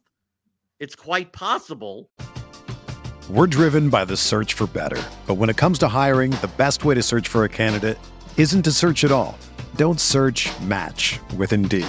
it's 0.79 0.95
quite 0.95 1.33
possible. 1.33 2.11
We're 3.31 3.47
driven 3.47 3.89
by 3.89 4.05
the 4.05 4.17
search 4.17 4.53
for 4.53 4.67
better. 4.67 5.03
But 5.27 5.37
when 5.37 5.49
it 5.49 5.57
comes 5.57 5.79
to 5.79 5.89
hiring, 5.89 6.33
the 6.33 6.51
best 6.59 6.85
way 6.85 6.95
to 6.95 7.03
search 7.03 7.27
for 7.27 7.45
a 7.45 7.49
candidate 7.49 7.99
isn't 8.37 8.63
to 8.63 8.73
search 8.73 9.05
at 9.05 9.13
all. 9.13 9.39
Don't 9.77 9.99
search, 9.99 10.51
match 10.61 11.19
with 11.37 11.53
Indeed. 11.53 11.89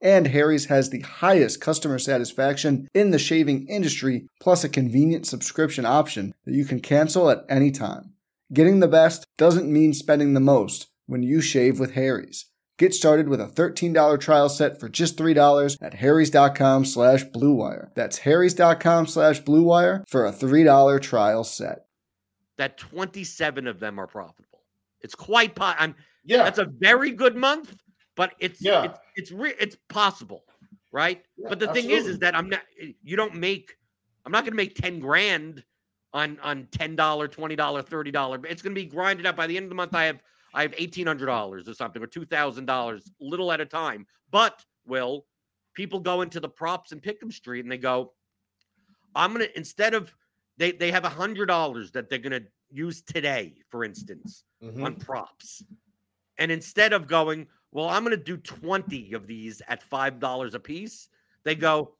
and 0.00 0.28
Harry's 0.28 0.66
has 0.66 0.90
the 0.90 1.00
highest 1.00 1.60
customer 1.60 1.98
satisfaction 1.98 2.88
in 2.94 3.10
the 3.10 3.18
shaving 3.18 3.66
industry, 3.68 4.28
plus 4.40 4.64
a 4.64 4.68
convenient 4.68 5.26
subscription 5.26 5.84
option 5.84 6.34
that 6.44 6.54
you 6.54 6.64
can 6.64 6.80
cancel 6.80 7.30
at 7.30 7.44
any 7.48 7.70
time. 7.70 8.12
Getting 8.52 8.80
the 8.80 8.88
best 8.88 9.26
doesn't 9.36 9.72
mean 9.72 9.92
spending 9.92 10.34
the 10.34 10.40
most 10.40 10.86
when 11.06 11.22
you 11.22 11.40
shave 11.40 11.78
with 11.80 11.92
Harry's. 11.94 12.46
Get 12.78 12.94
started 12.94 13.28
with 13.28 13.40
a 13.40 13.46
$13 13.48 14.20
trial 14.20 14.48
set 14.48 14.78
for 14.78 14.88
just 14.88 15.16
$3 15.16 15.76
at 15.82 15.94
harrys.com 15.94 16.84
slash 16.84 17.24
bluewire. 17.24 17.88
That's 17.94 18.18
harrys.com 18.18 19.06
slash 19.08 19.42
bluewire 19.42 20.04
for 20.08 20.24
a 20.26 20.32
$3 20.32 21.02
trial 21.02 21.42
set. 21.42 21.86
That 22.56 22.78
27 22.78 23.66
of 23.66 23.80
them 23.80 23.98
are 23.98 24.06
profitable. 24.06 24.62
It's 25.00 25.14
quite. 25.14 25.54
Po- 25.54 25.74
I'm. 25.78 25.94
Yeah, 26.24 26.44
That's 26.44 26.58
a 26.58 26.66
very 26.66 27.12
good 27.12 27.36
month, 27.36 27.74
but 28.18 28.34
it's 28.40 28.60
Yeah. 28.60 28.82
it's 28.84 28.98
it's 29.16 29.32
re- 29.32 29.54
it's 29.58 29.76
possible, 29.88 30.44
right? 30.92 31.24
Yeah, 31.38 31.48
but 31.48 31.58
the 31.60 31.68
thing 31.72 31.88
is, 31.90 32.06
is 32.06 32.18
that 32.18 32.34
I'm 32.36 32.50
not. 32.50 32.60
You 33.02 33.16
don't 33.16 33.34
make. 33.36 33.74
I'm 34.26 34.32
not 34.32 34.42
going 34.44 34.52
to 34.52 34.56
make 34.56 34.74
ten 34.74 34.98
grand 34.98 35.64
on 36.12 36.38
on 36.42 36.66
ten 36.72 36.96
dollar, 36.96 37.28
twenty 37.28 37.56
dollar, 37.56 37.80
thirty 37.80 38.10
dollar. 38.10 38.36
But 38.36 38.50
it's 38.50 38.60
going 38.60 38.74
to 38.74 38.80
be 38.80 38.86
grinded 38.86 39.24
up 39.24 39.36
by 39.36 39.46
the 39.46 39.56
end 39.56 39.64
of 39.64 39.68
the 39.70 39.76
month. 39.76 39.94
I 39.94 40.04
have 40.04 40.20
I 40.52 40.62
have 40.62 40.74
eighteen 40.76 41.06
hundred 41.06 41.26
dollars 41.26 41.68
or 41.68 41.74
something, 41.74 42.02
or 42.02 42.06
two 42.08 42.26
thousand 42.26 42.66
dollars, 42.66 43.10
little 43.20 43.52
at 43.52 43.60
a 43.60 43.66
time. 43.66 44.04
But 44.30 44.64
will 44.84 45.24
people 45.74 46.00
go 46.00 46.22
into 46.22 46.40
the 46.40 46.48
props 46.48 46.90
and 46.90 47.00
Pick'em 47.00 47.32
Street 47.32 47.64
and 47.64 47.70
they 47.70 47.78
go, 47.78 48.12
I'm 49.14 49.32
gonna 49.32 49.46
instead 49.54 49.94
of 49.94 50.12
they 50.56 50.72
they 50.72 50.90
have 50.90 51.04
a 51.04 51.08
hundred 51.08 51.46
dollars 51.46 51.92
that 51.92 52.10
they're 52.10 52.18
gonna 52.18 52.42
use 52.70 53.00
today, 53.00 53.54
for 53.70 53.84
instance 53.84 54.44
Mhm. 54.62 54.84
on 54.84 54.96
props. 54.96 55.62
And 56.36 56.50
instead 56.52 56.92
of 56.92 57.06
going, 57.06 57.46
well, 57.72 57.88
I'm 57.88 58.04
going 58.04 58.16
to 58.16 58.22
do 58.22 58.36
20 58.36 59.12
of 59.12 59.26
these 59.26 59.62
at 59.68 59.88
$5 59.88 60.54
a 60.54 60.58
piece, 60.58 61.08
they 61.44 61.54
mm-hmm. 61.54 61.60
go, 61.60 61.94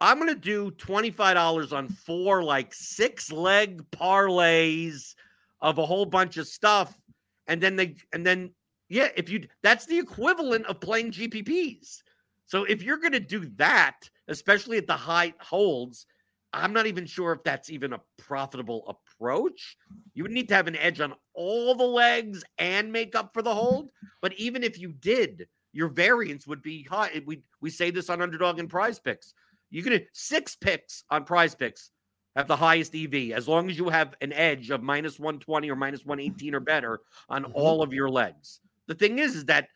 I'm 0.00 0.18
going 0.18 0.28
to 0.28 0.34
do 0.34 0.70
$25 0.72 1.72
on 1.72 1.88
four 1.88 2.42
like 2.42 2.72
six 2.72 3.32
leg 3.32 3.82
parlays 3.90 5.14
of 5.60 5.78
a 5.78 5.86
whole 5.86 6.06
bunch 6.06 6.36
of 6.36 6.46
stuff. 6.46 7.00
And 7.48 7.60
then 7.60 7.74
they, 7.76 7.96
and 8.12 8.24
then, 8.24 8.50
yeah, 8.88 9.08
if 9.16 9.28
you, 9.28 9.46
that's 9.62 9.86
the 9.86 9.98
equivalent 9.98 10.66
of 10.66 10.80
playing 10.80 11.12
GPPs. 11.12 12.02
So 12.46 12.64
if 12.64 12.82
you're 12.82 12.98
going 12.98 13.12
to 13.12 13.20
do 13.20 13.50
that, 13.56 14.08
especially 14.28 14.78
at 14.78 14.86
the 14.86 14.96
high 14.96 15.34
holds, 15.40 16.06
I'm 16.52 16.72
not 16.72 16.86
even 16.86 17.04
sure 17.04 17.32
if 17.32 17.42
that's 17.42 17.68
even 17.68 17.92
a 17.92 18.00
profitable 18.16 18.84
approach. 19.18 19.76
You 20.14 20.22
would 20.22 20.32
need 20.32 20.48
to 20.48 20.54
have 20.54 20.66
an 20.66 20.76
edge 20.76 21.00
on 21.00 21.14
all 21.34 21.74
the 21.74 21.84
legs 21.84 22.44
and 22.58 22.92
make 22.92 23.14
up 23.14 23.32
for 23.32 23.42
the 23.42 23.54
hold. 23.54 23.90
But 24.20 24.34
even 24.34 24.62
if 24.62 24.78
you 24.78 24.92
did, 24.92 25.48
your 25.72 25.88
variance 25.88 26.46
would 26.46 26.62
be 26.62 26.84
high. 26.84 27.22
We 27.26 27.42
we 27.60 27.70
say 27.70 27.90
this 27.90 28.10
on 28.10 28.22
underdog 28.22 28.58
and 28.58 28.70
prize 28.70 28.98
picks. 28.98 29.34
You 29.70 29.82
can 29.82 30.00
six 30.12 30.54
picks 30.56 31.04
on 31.10 31.24
prize 31.24 31.54
picks 31.54 31.90
have 32.36 32.48
the 32.48 32.56
highest 32.56 32.94
EV 32.94 33.32
as 33.32 33.48
long 33.48 33.68
as 33.68 33.76
you 33.76 33.88
have 33.88 34.14
an 34.20 34.32
edge 34.32 34.70
of 34.70 34.82
minus 34.82 35.18
120 35.18 35.70
or 35.70 35.76
minus 35.76 36.04
118 36.04 36.54
or 36.54 36.60
better 36.60 37.00
on 37.28 37.44
Mhm. 37.44 37.50
all 37.54 37.82
of 37.82 37.92
your 37.92 38.08
legs. 38.08 38.60
The 38.86 38.94
thing 38.94 39.18
is, 39.18 39.34
is 39.34 39.44
that 39.46 39.68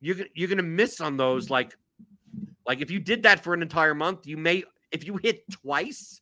you're 0.00 0.16
you're 0.34 0.48
gonna 0.48 0.62
miss 0.62 1.00
on 1.00 1.16
those. 1.16 1.48
Like, 1.48 1.76
like 2.66 2.80
if 2.80 2.90
you 2.90 2.98
did 2.98 3.22
that 3.22 3.42
for 3.42 3.54
an 3.54 3.62
entire 3.62 3.94
month, 3.94 4.26
you 4.26 4.36
may 4.36 4.64
if 4.90 5.06
you 5.06 5.16
hit 5.16 5.48
twice, 5.50 6.20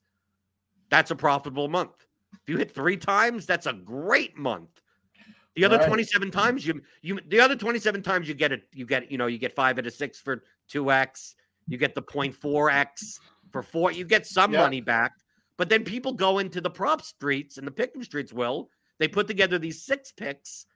that's 0.91 1.11
a 1.11 1.17
profitable 1.17 1.67
month. 1.69 2.07
You 2.51 2.57
hit 2.57 2.75
three 2.75 2.97
times, 2.97 3.47
that's 3.47 3.67
a 3.67 3.73
great 3.73 4.37
month. 4.37 4.83
The 5.55 5.65
other 5.65 5.79
Right. 5.79 5.87
27 5.87 6.33
times 6.33 6.67
you 6.67 6.83
you 7.01 7.21
the 7.29 7.39
other 7.39 7.55
27 7.55 8.03
times 8.03 8.27
you 8.27 8.35
get 8.35 8.51
it, 8.51 8.65
you 8.73 8.85
get, 8.87 9.09
you 9.09 9.19
know, 9.19 9.29
you 9.29 9.39
get 9.39 9.55
five 9.55 9.79
out 9.79 9.87
of 9.87 9.93
six 9.93 10.19
for 10.19 10.43
2x, 10.69 11.37
you 11.69 11.79
get 11.79 11.95
the 11.95 12.03
0.4x 12.03 13.21
for 13.53 13.63
four, 13.63 13.93
you 13.93 14.05
get 14.05 14.27
some 14.27 14.51
Yeah. 14.51 14.59
money 14.59 14.81
back. 14.81 15.13
But 15.59 15.69
then 15.69 15.85
people 15.85 16.13
go 16.13 16.41
into 16.41 16.61
the 16.61 16.71
prop 16.71 17.03
streets 17.03 17.57
and 17.57 17.65
the 17.65 17.71
pick'em 17.71 18.05
streets 18.05 18.33
will, 18.33 18.69
they 18.99 19.07
put 19.07 19.29
together 19.29 19.57
these 19.61 19.85
six 19.85 20.11
picks 20.11 20.67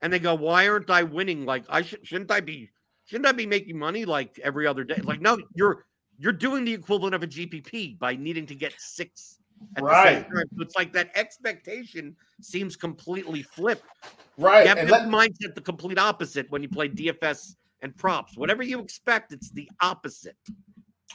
and 0.00 0.10
they 0.10 0.18
go, 0.18 0.34
Why 0.34 0.66
aren't 0.66 0.88
I 0.88 1.02
winning? 1.02 1.44
Like 1.44 1.66
I 1.68 1.82
should 1.82 2.06
shouldn't 2.06 2.30
I 2.30 2.40
be 2.40 2.70
shouldn't 3.04 3.26
I 3.26 3.32
be 3.32 3.44
making 3.44 3.78
money 3.78 4.06
like 4.06 4.38
every 4.38 4.66
other 4.66 4.82
day? 4.82 5.02
Like, 5.02 5.20
no, 5.20 5.38
you're 5.54 5.84
you're 6.16 6.32
doing 6.32 6.64
the 6.64 6.72
equivalent 6.72 7.14
of 7.14 7.22
a 7.22 7.26
GPP 7.26 7.98
by 7.98 8.16
needing 8.16 8.46
to 8.46 8.54
get 8.54 8.72
six 8.78 9.37
Right. 9.80 10.26
So 10.30 10.62
it's 10.62 10.76
like 10.76 10.92
that 10.92 11.10
expectation 11.14 12.16
seems 12.40 12.76
completely 12.76 13.42
flipped. 13.42 13.84
right. 14.36 14.62
You 14.62 14.68
have 14.68 14.78
and 14.78 14.90
let- 14.90 15.08
mindset 15.08 15.54
the 15.54 15.60
complete 15.60 15.98
opposite 15.98 16.50
when 16.50 16.62
you 16.62 16.68
play 16.68 16.88
DFS 16.88 17.56
and 17.82 17.96
props. 17.96 18.36
Whatever 18.36 18.62
you 18.62 18.80
expect, 18.80 19.32
it's 19.32 19.50
the 19.50 19.68
opposite. 19.80 20.36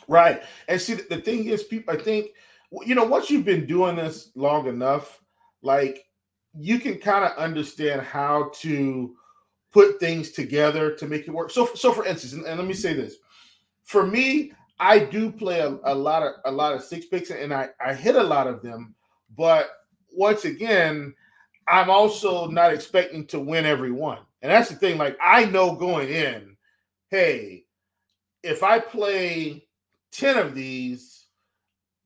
Right. 0.07 0.43
And 0.67 0.79
see, 0.79 0.95
the, 0.95 1.03
the 1.09 1.21
thing 1.21 1.45
is, 1.45 1.63
people, 1.63 1.93
I 1.93 1.97
think, 1.97 2.31
you 2.85 2.95
know, 2.95 3.03
once 3.03 3.29
you've 3.29 3.45
been 3.45 3.65
doing 3.65 3.95
this 3.95 4.31
long 4.35 4.67
enough, 4.67 5.21
like 5.61 6.05
you 6.57 6.79
can 6.79 6.97
kind 6.97 7.25
of 7.25 7.37
understand 7.37 8.01
how 8.01 8.51
to 8.55 9.15
put 9.71 9.99
things 9.99 10.31
together 10.31 10.93
to 10.95 11.07
make 11.07 11.27
it 11.27 11.31
work. 11.31 11.51
So, 11.51 11.69
so 11.73 11.91
for 11.91 12.05
instance, 12.05 12.33
and, 12.33 12.45
and 12.45 12.59
let 12.59 12.67
me 12.67 12.73
say 12.73 12.93
this: 12.93 13.15
for 13.83 14.05
me, 14.05 14.51
I 14.79 14.99
do 14.99 15.31
play 15.31 15.59
a, 15.59 15.77
a 15.83 15.95
lot 15.95 16.23
of 16.23 16.33
a 16.45 16.51
lot 16.51 16.73
of 16.73 16.83
six 16.83 17.05
picks, 17.05 17.29
and 17.29 17.53
I 17.53 17.69
I 17.83 17.93
hit 17.93 18.15
a 18.15 18.23
lot 18.23 18.47
of 18.47 18.61
them. 18.61 18.95
But 19.35 19.69
once 20.11 20.45
again, 20.45 21.13
I'm 21.67 21.89
also 21.89 22.47
not 22.47 22.73
expecting 22.73 23.25
to 23.27 23.39
win 23.39 23.65
every 23.65 23.91
one, 23.91 24.19
and 24.41 24.51
that's 24.51 24.69
the 24.69 24.75
thing. 24.75 24.97
Like 24.97 25.17
I 25.21 25.45
know 25.45 25.75
going 25.75 26.09
in, 26.09 26.57
hey, 27.09 27.65
if 28.43 28.63
I 28.63 28.79
play 28.79 29.65
10 30.11 30.37
of 30.37 30.53
these 30.53 31.25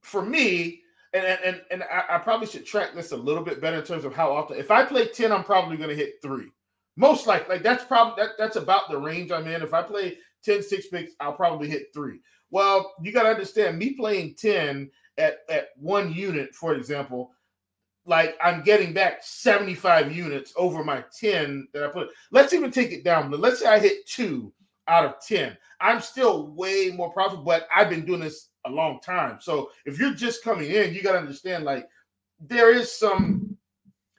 for 0.02 0.22
me 0.22 0.82
and 1.14 1.26
and 1.26 1.62
and, 1.72 1.84
I, 1.84 2.16
I 2.16 2.18
probably 2.20 2.48
should 2.48 2.66
track 2.66 2.94
this 2.94 3.12
a 3.12 3.18
little 3.18 3.44
bit 3.44 3.62
better 3.62 3.78
in 3.78 3.84
terms 3.84 4.06
of 4.06 4.16
how 4.16 4.32
often 4.32 4.58
if 4.58 4.72
i 4.72 4.84
play 4.84 5.08
10 5.08 5.32
i'm 5.32 5.44
probably 5.44 5.78
going 5.78 5.90
to 5.90 5.96
hit 5.96 6.16
three 6.22 6.48
most 6.96 7.28
likely 7.28 7.56
like 7.56 7.64
that's 7.64 7.84
probably 7.84 8.24
that, 8.24 8.32
that's 8.38 8.56
about 8.56 8.90
the 8.90 8.98
range 8.98 9.32
i'm 9.32 9.48
in 9.48 9.62
if 9.62 9.74
i 9.74 9.82
play 9.82 10.18
10 10.44 10.64
six 10.64 10.88
picks 10.88 11.14
i'll 11.20 11.34
probably 11.34 11.68
hit 11.68 11.88
three 11.94 12.20
well 12.52 12.94
you 13.02 13.12
got 13.12 13.24
to 13.24 13.30
understand 13.30 13.78
me 13.78 13.94
playing 13.94 14.36
10 14.36 14.90
at 15.18 15.40
at 15.50 15.70
one 15.78 16.14
unit 16.14 16.54
for 16.54 16.76
example 16.76 17.32
like 18.06 18.38
i'm 18.42 18.64
getting 18.64 18.94
back 18.94 19.20
75 19.22 20.16
units 20.16 20.54
over 20.56 20.84
my 20.84 21.04
10 21.20 21.68
that 21.74 21.84
i 21.84 21.88
put 21.88 22.10
let's 22.32 22.54
even 22.54 22.72
take 22.72 22.92
it 22.92 23.04
down 23.04 23.32
let's 23.32 23.60
say 23.60 23.68
i 23.68 23.80
hit 23.80 24.06
two 24.08 24.54
out 24.88 25.06
of 25.06 25.16
10 25.26 25.58
I'm 25.80 26.02
still 26.02 26.48
way 26.48 26.92
more 26.96 27.12
profitable, 27.12 27.44
but 27.44 27.68
I've 27.74 27.90
been 27.90 28.06
doing 28.06 28.22
this 28.22 28.50
a 28.66 28.70
long 28.70 29.00
time. 29.00 29.38
So 29.40 29.72
if 29.86 30.00
you're 30.00 30.14
just 30.14 30.44
coming 30.44 30.72
in, 30.72 30.94
you 30.94 31.04
got 31.04 31.14
to 31.14 31.20
understand 31.20 31.64
like 31.64 31.88
there 32.40 32.74
is 32.74 32.92
some, 32.92 33.58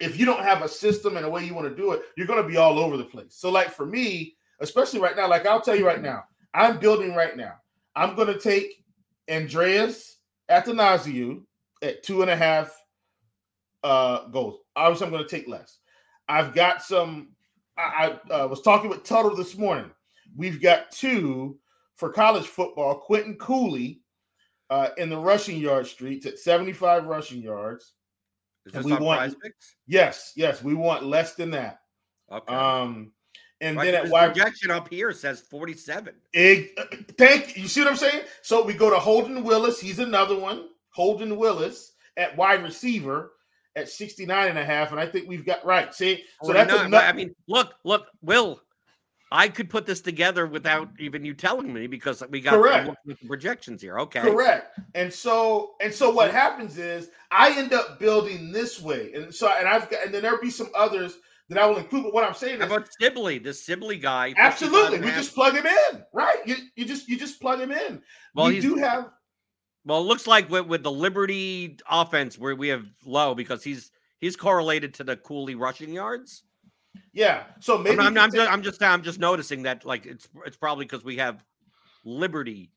if 0.01 0.19
you 0.19 0.25
don't 0.25 0.45
have 0.45 0.63
a 0.63 0.69
system 0.69 1.17
and 1.17 1.27
a 1.27 1.31
way 1.31 1.45
you 1.45 1.55
want 1.55 1.69
to 1.69 1.75
do 1.75 1.93
it, 1.93 2.03
you're 2.17 2.27
going 2.27 2.43
to 2.43 2.49
be 2.49 2.57
all 2.57 2.79
over 2.79 2.97
the 2.97 3.05
place. 3.05 3.35
So, 3.35 3.51
like 3.51 3.71
for 3.71 3.87
me, 3.87 4.37
especially 4.61 5.01
right 5.01 5.17
now, 5.17 5.29
like 5.29 5.47
I'll 5.47 5.61
tell 5.61 5.75
you 5.75 5.87
right 5.87 6.03
now, 6.03 6.25
I'm 6.55 6.79
building 6.79 7.15
right 7.15 7.37
now. 7.37 7.55
I'm 7.99 8.15
going 8.15 8.33
to 8.33 8.39
take 8.39 8.85
Andreas 9.29 10.19
Athanasiou 10.49 11.43
at 11.83 12.05
two 12.05 12.23
and 12.23 12.31
a 12.31 12.37
half 12.37 12.73
uh, 13.83 14.29
goals. 14.29 14.61
Obviously, 14.77 15.07
I'm 15.07 15.13
going 15.13 15.25
to 15.25 15.29
take 15.29 15.49
less. 15.49 15.79
I've 16.29 16.55
got 16.55 16.81
some. 16.81 17.31
I, 17.77 18.17
I 18.31 18.35
uh, 18.35 18.47
was 18.47 18.63
talking 18.63 18.89
with 18.89 19.03
Tuttle 19.03 19.35
this 19.35 19.59
morning. 19.59 19.91
We've 20.37 20.63
got 20.63 20.93
two 20.93 21.59
for 21.97 22.13
college 22.13 22.47
football. 22.47 22.95
Quinton 23.01 23.35
Cooley 23.35 24.03
uh, 24.71 24.91
in 24.97 25.11
the 25.11 25.19
rushing 25.19 25.59
yard 25.59 25.89
streets 25.89 26.25
at 26.25 26.39
75 26.39 27.07
rushing 27.07 27.43
yards. 27.43 27.95
Is 28.65 28.75
And 28.75 28.85
this 28.85 28.99
we 28.99 29.05
want-? 29.05 29.35
Yes, 29.89 30.35
yes, 30.37 30.63
we 30.63 30.75
want 30.75 31.05
less 31.05 31.35
than 31.35 31.51
that. 31.51 31.81
Okay. 32.31 32.55
Um, 32.55 33.13
and 33.61 33.77
Right, 33.77 33.87
then 33.87 34.07
at 34.07 34.09
wide 34.09 34.33
projection 34.35 34.71
up 34.71 34.89
here 34.89 35.13
says 35.13 35.41
47. 35.41 36.15
Ig- 36.33 36.79
thank 37.19 37.57
you. 37.57 37.67
See 37.67 37.81
what 37.81 37.91
I'm 37.91 37.97
saying? 37.97 38.23
So 38.43 38.65
we 38.65 38.75
go 38.75 38.91
to 38.91 38.99
Holden 38.99 39.43
Willis. 39.43 39.81
He's 39.81 39.99
another 39.99 40.39
one. 40.39 40.69
Holden 40.91 41.37
Willis 41.37 41.93
at 42.17 42.37
wide 42.37 42.63
receiver 42.63 43.33
at 43.77 43.89
69 43.89 44.49
and 44.49 44.59
a 44.59 44.65
half. 44.65 44.93
And 44.93 45.01
I 45.01 45.07
think 45.07 45.29
we've 45.29 45.45
got 45.45 45.65
right. 45.65 45.93
See, 45.95 46.25
so 46.43 46.53
that's 46.53 46.71
49. 46.71 46.87
another. 46.87 47.05
I 47.05 47.13
mean, 47.13 47.35
look, 47.49 47.75
look, 47.85 48.07
Will, 48.23 48.61
I 49.31 49.49
could 49.49 49.69
put 49.69 49.87
this 49.87 50.01
together 50.01 50.47
without 50.47 50.89
even 50.99 51.25
you 51.25 51.35
telling 51.35 51.73
me 51.73 51.87
because 51.87 52.23
we 52.31 52.41
got 52.41 52.55
Correct. 52.55 52.91
projections 53.27 53.83
here. 53.83 53.99
Okay. 53.99 54.21
Correct. 54.21 54.79
And 54.95 55.13
so 55.13 55.75
and 55.81 55.93
so 55.93 56.11
what 56.11 56.31
happens 56.31 56.79
is 56.79 57.11
I 57.31 57.59
end 57.59 57.73
up 57.73 57.99
building 57.99 58.53
this 58.53 58.81
way. 58.81 59.13
And 59.15 59.35
so 59.35 59.49
and 59.49 59.69
I've 59.69 59.91
got 59.91 60.05
and 60.05 60.15
then 60.15 60.23
there'll 60.23 60.41
be 60.41 60.51
some 60.51 60.71
others 60.75 61.19
that 61.49 61.59
I 61.59 61.67
will 61.67 61.79
include. 61.79 62.05
But 62.05 62.15
what 62.15 62.25
I'm 62.25 62.35
saying 62.35 62.61
How 62.61 62.67
is 62.67 62.73
about 62.73 62.89
Sibley, 63.01 63.39
this 63.39 63.65
Sibley 63.65 63.99
guy? 63.99 64.35
absolutely 64.37 65.01
we 65.01 65.11
just 65.11 65.35
plug 65.35 65.55
him 65.55 65.67
in. 65.67 66.05
Right. 66.13 66.39
You 66.47 66.57
you 66.77 66.85
just 66.85 67.09
you 67.09 67.19
just 67.19 67.41
plug 67.41 67.61
him 67.61 67.73
in. 67.73 68.03
well, 68.35 68.49
we 68.49 68.61
do 68.61 68.77
have 68.77 69.11
well, 69.85 70.01
it 70.01 70.05
looks 70.05 70.27
like 70.27 70.51
with, 70.51 70.67
with 70.67 70.83
the 70.83 70.91
Liberty 70.91 71.79
offense 71.91 72.39
where 72.39 72.55
we 72.55 72.69
have 72.69 72.85
low 73.07 73.35
because 73.35 73.65
he's 73.65 73.91
he's 74.19 74.37
correlated 74.37 74.95
to 74.95 75.05
the 75.05 75.17
Cooley 75.17 75.55
rushing 75.55 75.93
yards. 75.93 76.43
yeah. 77.13 77.45
So 77.61 77.77
I'm, 77.77 77.83
maybe 77.83 77.99
I'm, 77.99 78.19
I'm, 78.19 78.31
can 78.31 78.33
just, 78.33 78.53
I'm 78.53 78.63
just 78.63 78.83
I'm 78.83 79.03
just 79.03 79.19
noticing 79.19 79.63
that 79.63 79.85
like 79.87 80.05
it's 80.05 80.29
it's 80.45 80.57
probably 80.57 80.85
because 80.85 81.05
we 81.05 81.17
have 81.17 81.43
Liberty 82.05 82.71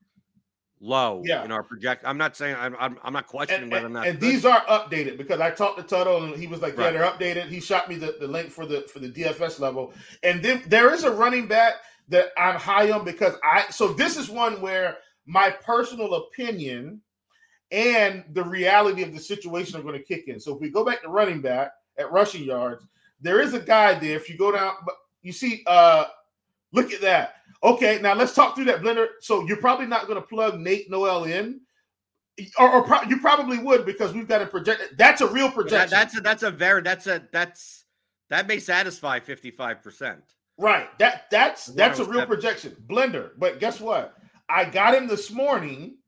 low 0.82 1.22
Yeah. 1.24 1.44
in 1.44 1.52
our 1.52 1.62
project. 1.62 2.02
I'm 2.04 2.18
not 2.18 2.36
saying 2.36 2.56
I'm 2.58 2.76
I'm, 2.78 2.98
I'm 3.02 3.12
not 3.12 3.26
questioning 3.28 3.62
and, 3.64 3.72
whether 3.72 3.86
or 3.86 3.90
not 3.90 4.06
and 4.06 4.20
these 4.20 4.44
are 4.44 4.60
updated 4.62 5.16
because 5.16 5.40
I 5.40 5.50
talked 5.50 5.78
to 5.78 5.84
Tuttle 5.84 6.24
and 6.24 6.36
he 6.36 6.46
was 6.48 6.60
like, 6.60 6.76
"Yeah, 6.76 6.86
Right. 6.86 6.92
they're 6.92 7.04
updated." 7.34 7.48
He 7.48 7.60
shot 7.60 7.88
me 7.88 7.94
the, 7.96 8.16
the 8.20 8.26
link 8.26 8.50
for 8.50 8.66
the 8.66 8.82
for 8.92 8.98
the 8.98 9.08
DFS 9.08 9.60
level, 9.60 9.94
and 10.22 10.42
then 10.42 10.62
there 10.66 10.92
is 10.92 11.04
a 11.04 11.10
running 11.10 11.46
back 11.46 11.74
that 12.08 12.30
I'm 12.36 12.56
high 12.56 12.90
on 12.90 13.04
because 13.04 13.34
I. 13.44 13.66
So 13.70 13.88
this 13.92 14.16
is 14.16 14.28
one 14.28 14.60
where 14.60 14.98
my 15.24 15.50
personal 15.50 16.14
opinion 16.14 17.00
and 17.70 18.24
the 18.32 18.42
reality 18.44 19.02
of 19.02 19.14
the 19.14 19.20
situation 19.20 19.78
are 19.78 19.82
going 19.82 19.96
to 19.98 20.04
kick 20.04 20.28
in. 20.28 20.38
So 20.40 20.54
if 20.54 20.60
we 20.60 20.68
go 20.68 20.84
back 20.84 21.02
to 21.02 21.08
running 21.08 21.40
back 21.40 21.72
at 21.96 22.10
rushing 22.12 22.42
yards, 22.44 22.84
there 23.20 23.40
is 23.40 23.54
a 23.54 23.60
guy 23.60 23.94
there. 23.94 24.16
If 24.16 24.28
you 24.28 24.36
go 24.36 24.52
down, 24.52 24.74
but 24.84 24.96
you 25.22 25.32
see, 25.32 25.62
uh, 25.66 26.06
look 26.72 26.92
at 26.92 27.00
that. 27.02 27.36
Okay, 27.64 28.00
now 28.02 28.14
let's 28.14 28.34
talk 28.34 28.54
through 28.56 28.64
that 28.66 28.82
blender. 28.82 29.06
So 29.20 29.46
you're 29.46 29.58
probably 29.58 29.86
not 29.86 30.06
going 30.08 30.20
to 30.20 30.26
plug 30.26 30.58
Nate 30.58 30.90
Noel 30.90 31.24
in, 31.24 31.60
or, 32.58 32.70
or 32.72 32.82
pro- 32.82 33.02
you 33.02 33.20
probably 33.20 33.58
would 33.58 33.86
because 33.86 34.12
we've 34.12 34.26
got 34.26 34.42
a 34.42 34.46
project. 34.46 34.94
That's 34.98 35.20
a 35.20 35.26
real 35.28 35.46
That- 35.46 35.54
projection. 35.54 35.90
that's 35.90 36.16
a 36.18 36.20
that's 36.20 36.42
a 36.42 36.50
very 36.50 36.82
that's 36.82 37.06
a 37.06 37.22
that's 37.32 37.84
that 38.30 38.46
may 38.48 38.58
satisfy 38.58 39.20
55%. 39.20 40.22
right. 40.58 40.88
That 40.98 41.26
that's 41.30 41.66
that's 41.66 41.98
a 42.00 42.02
oh 42.02 42.06
real 42.06 42.26
projection. 42.26 42.74
Blender. 42.88 43.30
But 43.38 43.60
guess 43.60 43.80
what? 43.80 44.14
I 44.48 44.64
got 44.64 44.94
him 44.94 45.06
this 45.06 45.30
morning 45.30 45.98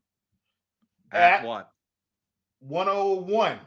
At 1.11 1.39
At- 1.41 1.45
what? 1.45 1.69
101. 2.59 3.59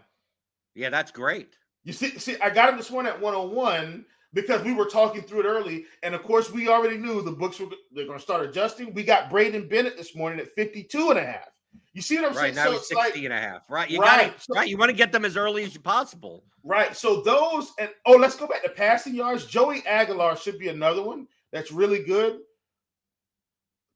Yeah, 0.75 0.91
that's 0.91 1.11
great. 1.11 1.57
You 1.85 1.93
see, 1.93 2.19
see, 2.19 2.37
I 2.41 2.51
got 2.51 2.69
him 2.69 2.77
this 2.77 2.91
morning 2.91 3.13
at 3.13 3.21
101 3.21 4.05
because 4.35 4.63
we 4.63 4.73
were 4.75 4.85
talking 4.87 5.23
through 5.23 5.41
it 5.41 5.47
early, 5.47 5.87
and 6.03 6.15
of 6.15 6.23
course, 6.23 6.51
we 6.51 6.69
already 6.69 6.97
knew 6.99 7.23
the 7.23 7.33
books 7.33 7.59
were 7.59 7.67
they're 7.93 8.07
going 8.07 8.19
to 8.19 8.23
start 8.23 8.45
adjusting. 8.45 8.93
We 8.95 9.03
got 9.05 9.31
Braydon 9.31 9.69
Bennett 9.69 9.97
this 9.97 10.15
morning 10.15 10.39
at 10.41 10.49
52 10.55 11.11
and 11.11 11.19
a 11.19 11.25
half. 11.25 11.49
You 11.95 12.03
see 12.03 12.17
what 12.17 12.27
I'm 12.31 12.37
Right 12.37 12.55
saying? 12.55 12.55
now 12.57 12.65
So 12.67 12.71
he's 12.73 12.81
it's 12.81 12.89
60 12.89 13.05
like- 13.05 13.25
and 13.25 13.33
a 13.33 13.41
half. 13.41 13.63
Right. 13.71 13.91
You 13.91 14.01
Right, 14.01 14.31
got 14.33 14.43
so- 14.43 14.55
right. 14.55 14.69
You 14.69 14.77
want 14.77 14.91
to 14.91 14.97
get 14.97 15.11
them 15.13 15.25
as 15.25 15.37
early 15.37 15.65
as 15.65 15.77
possible. 15.79 16.45
right. 16.65 16.95
So 16.97 17.23
those 17.23 17.73
and 17.79 17.91
oh, 18.07 18.13
let's 18.17 18.37
go 18.37 18.47
back 18.47 18.63
to 18.63 18.69
passing 18.71 19.15
yards. 19.15 19.47
Joey 19.47 19.85
Aguilar 19.87 20.37
should 20.37 20.59
be 20.59 20.69
another 20.69 21.03
one 21.03 21.27
that's 21.51 21.73
really 21.73 22.03
good. 22.05 22.41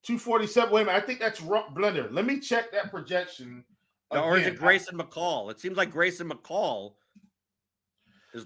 247. 0.04 0.72
Wait 0.72 0.82
a 0.82 0.84
minute. 0.86 1.02
I 1.02 1.06
think 1.06 1.20
that's 1.20 1.40
blender. 1.40 2.08
Let 2.12 2.24
me 2.26 2.40
check 2.40 2.72
that 2.72 2.90
projection. 2.90 3.64
or 4.10 4.36
is 4.36 4.46
it 4.46 4.58
Grayson 4.58 4.98
McCall? 4.98 5.50
It 5.50 5.60
seems 5.60 5.76
like 5.76 5.90
Grayson 5.92 6.28
McCall 6.28 6.94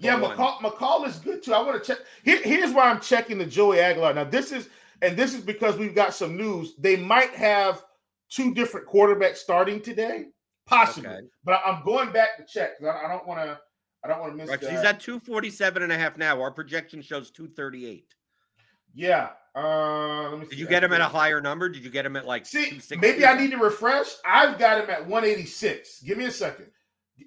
Yeah. 0.01 0.19
McCall, 0.19 0.57
McCall 0.59 1.07
is 1.07 1.15
good 1.17 1.41
too. 1.43 1.53
I 1.53 1.61
want 1.61 1.81
to 1.81 1.87
check. 1.95 2.03
Here, 2.23 2.41
here's 2.43 2.71
why 2.73 2.89
I'm 2.89 2.99
checking 2.99 3.37
the 3.37 3.45
Joey 3.45 3.79
Aguilar. 3.79 4.13
Now, 4.13 4.23
this 4.25 4.51
is 4.51 4.69
and 5.01 5.15
this 5.15 5.33
is 5.33 5.41
because 5.41 5.77
we've 5.77 5.95
got 5.95 6.13
some 6.13 6.35
news. 6.35 6.73
They 6.77 6.95
might 6.97 7.31
have 7.35 7.83
two 8.29 8.53
different 8.53 8.87
quarterbacks 8.87 9.37
starting 9.37 9.79
today, 9.81 10.25
possibly. 10.65 11.09
Okay. 11.09 11.19
But 11.43 11.61
I'm 11.65 11.83
going 11.85 12.11
back 12.11 12.37
to 12.37 12.43
check 12.45 12.79
'cause 12.79 12.87
I, 12.87 13.05
I 13.05 13.09
don't 13.09 13.25
want 13.27 13.39
to. 13.41 13.59
I 14.03 14.07
don't 14.09 14.19
want 14.19 14.33
to 14.33 14.37
miss 14.37 14.49
Right, 14.49 14.59
he's 14.59 14.69
at 14.83 14.99
247 14.99 15.81
and 15.83 15.91
a 15.91 15.97
half 15.97 16.17
now. 16.17 16.39
Our 16.41 16.51
projection 16.51 17.01
shows 17.01 17.31
238. 17.31 18.13
yeah. 18.93 19.29
Uh, 19.55 20.29
let 20.29 20.39
me 20.39 20.45
see. 20.45 20.49
Did 20.51 20.59
you 20.59 20.67
get 20.67 20.83
him 20.83 20.93
at 20.93 21.01
a 21.01 21.05
higher 21.05 21.41
number? 21.41 21.67
Did 21.67 21.83
you 21.83 21.89
get 21.89 22.05
him 22.05 22.15
at 22.15 22.25
like 22.27 22.45
See, 22.45 22.79
maybe 22.99 23.25
I 23.25 23.35
need 23.35 23.49
to 23.51 23.57
refresh. 23.57 24.07
I've 24.23 24.59
got 24.59 24.83
him 24.83 24.89
at 24.91 25.01
186. 25.07 26.01
Give 26.03 26.15
me 26.17 26.25
a 26.25 26.31
second. 26.31 26.67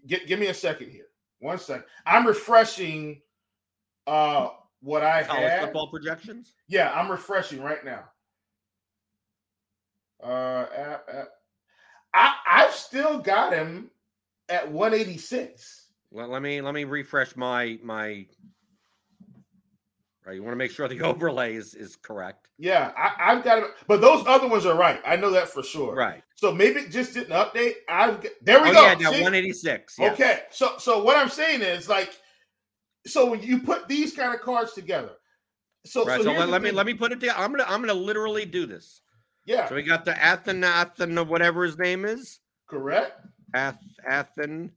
G- 0.07 0.25
give 0.27 0.39
me 0.39 0.47
a 0.47 0.55
second 0.55 0.91
here. 0.91 1.07
One 1.41 1.59
second. 1.59 1.85
I'm 2.07 2.27
refreshing 2.27 3.21
uh 4.07 4.51
what 4.81 5.03
I 5.03 5.25
college 5.25 5.51
had. 5.51 5.65
football 5.65 5.89
projections? 5.89 6.55
Yeah, 6.69 6.91
I'm 6.93 7.11
refreshing 7.11 7.63
right 7.63 7.85
now. 7.85 8.05
Uh. 10.23 10.67
I 12.15 12.35
I've 12.47 12.75
still 12.75 13.19
got 13.19 13.53
him 13.53 13.91
at 14.49 14.71
186. 14.71 15.89
Well, 16.11 16.29
let 16.29 16.43
me 16.43 16.61
let 16.61 16.75
me 16.75 16.85
refresh 16.85 17.37
my 17.37 17.79
my. 17.83 18.27
Right, 20.27 20.35
you 20.35 20.43
want 20.43 20.53
to 20.53 20.57
make 20.57 20.71
sure 20.71 20.89
the 20.89 21.01
overlay 21.03 21.55
is 21.55 21.75
is 21.75 21.97
correct. 21.97 22.49
Yeah, 22.59 22.93
I, 22.97 23.33
I've 23.33 23.45
got 23.45 23.59
it, 23.59 23.71
but 23.87 24.01
those 24.01 24.25
other 24.27 24.49
ones 24.49 24.67
are 24.67 24.77
right. 24.77 25.01
I 25.07 25.17
know 25.17 25.31
that 25.31 25.49
for 25.49 25.63
sure. 25.63 25.95
Right. 25.95 26.23
So 26.41 26.51
maybe 26.51 26.81
it 26.81 26.91
just 26.91 27.13
didn't 27.13 27.35
update. 27.35 27.75
I've 27.87 28.27
there 28.41 28.63
we 28.63 28.71
Oh 28.71 28.73
go. 28.73 28.81
yeah, 28.81 28.95
now 28.95 29.11
186. 29.11 29.97
yes. 29.99 30.13
Okay, 30.15 30.41
so 30.51 30.79
so 30.79 31.03
what 31.05 31.15
I'm 31.19 31.29
saying 31.29 31.61
is 31.61 31.87
like, 31.87 32.19
so 33.07 33.31
when 33.31 33.43
you 33.43 33.59
put 33.59 33.89
these 33.89 34.17
kind 34.17 34.35
of 34.35 34.41
cards 34.41 34.73
together, 34.73 35.11
so 35.85 36.07
Right. 36.07 36.17
so, 36.17 36.25
So, 36.25 36.33
let, 36.33 36.49
let 36.49 36.63
me 36.63 36.71
let 36.71 36.87
me 36.87 36.95
put 36.95 37.13
it 37.13 37.19
down. 37.21 37.35
I'm 37.37 37.51
gonna 37.51 37.67
I'm 37.69 37.83
gonna 37.83 37.93
literally 37.93 38.47
do 38.47 38.65
this. 38.65 39.03
yeah, 39.45 39.69
So 39.69 39.75
we 39.75 39.83
got 39.83 40.07
the 40.07 40.19
Athen 40.19 40.65
Athen 40.65 41.15
whatever 41.29 41.63
his 41.63 41.77
name 41.77 42.07
is. 42.07 42.41
correct. 42.67 43.21
Ath 43.53 43.85
Athen 44.09 44.73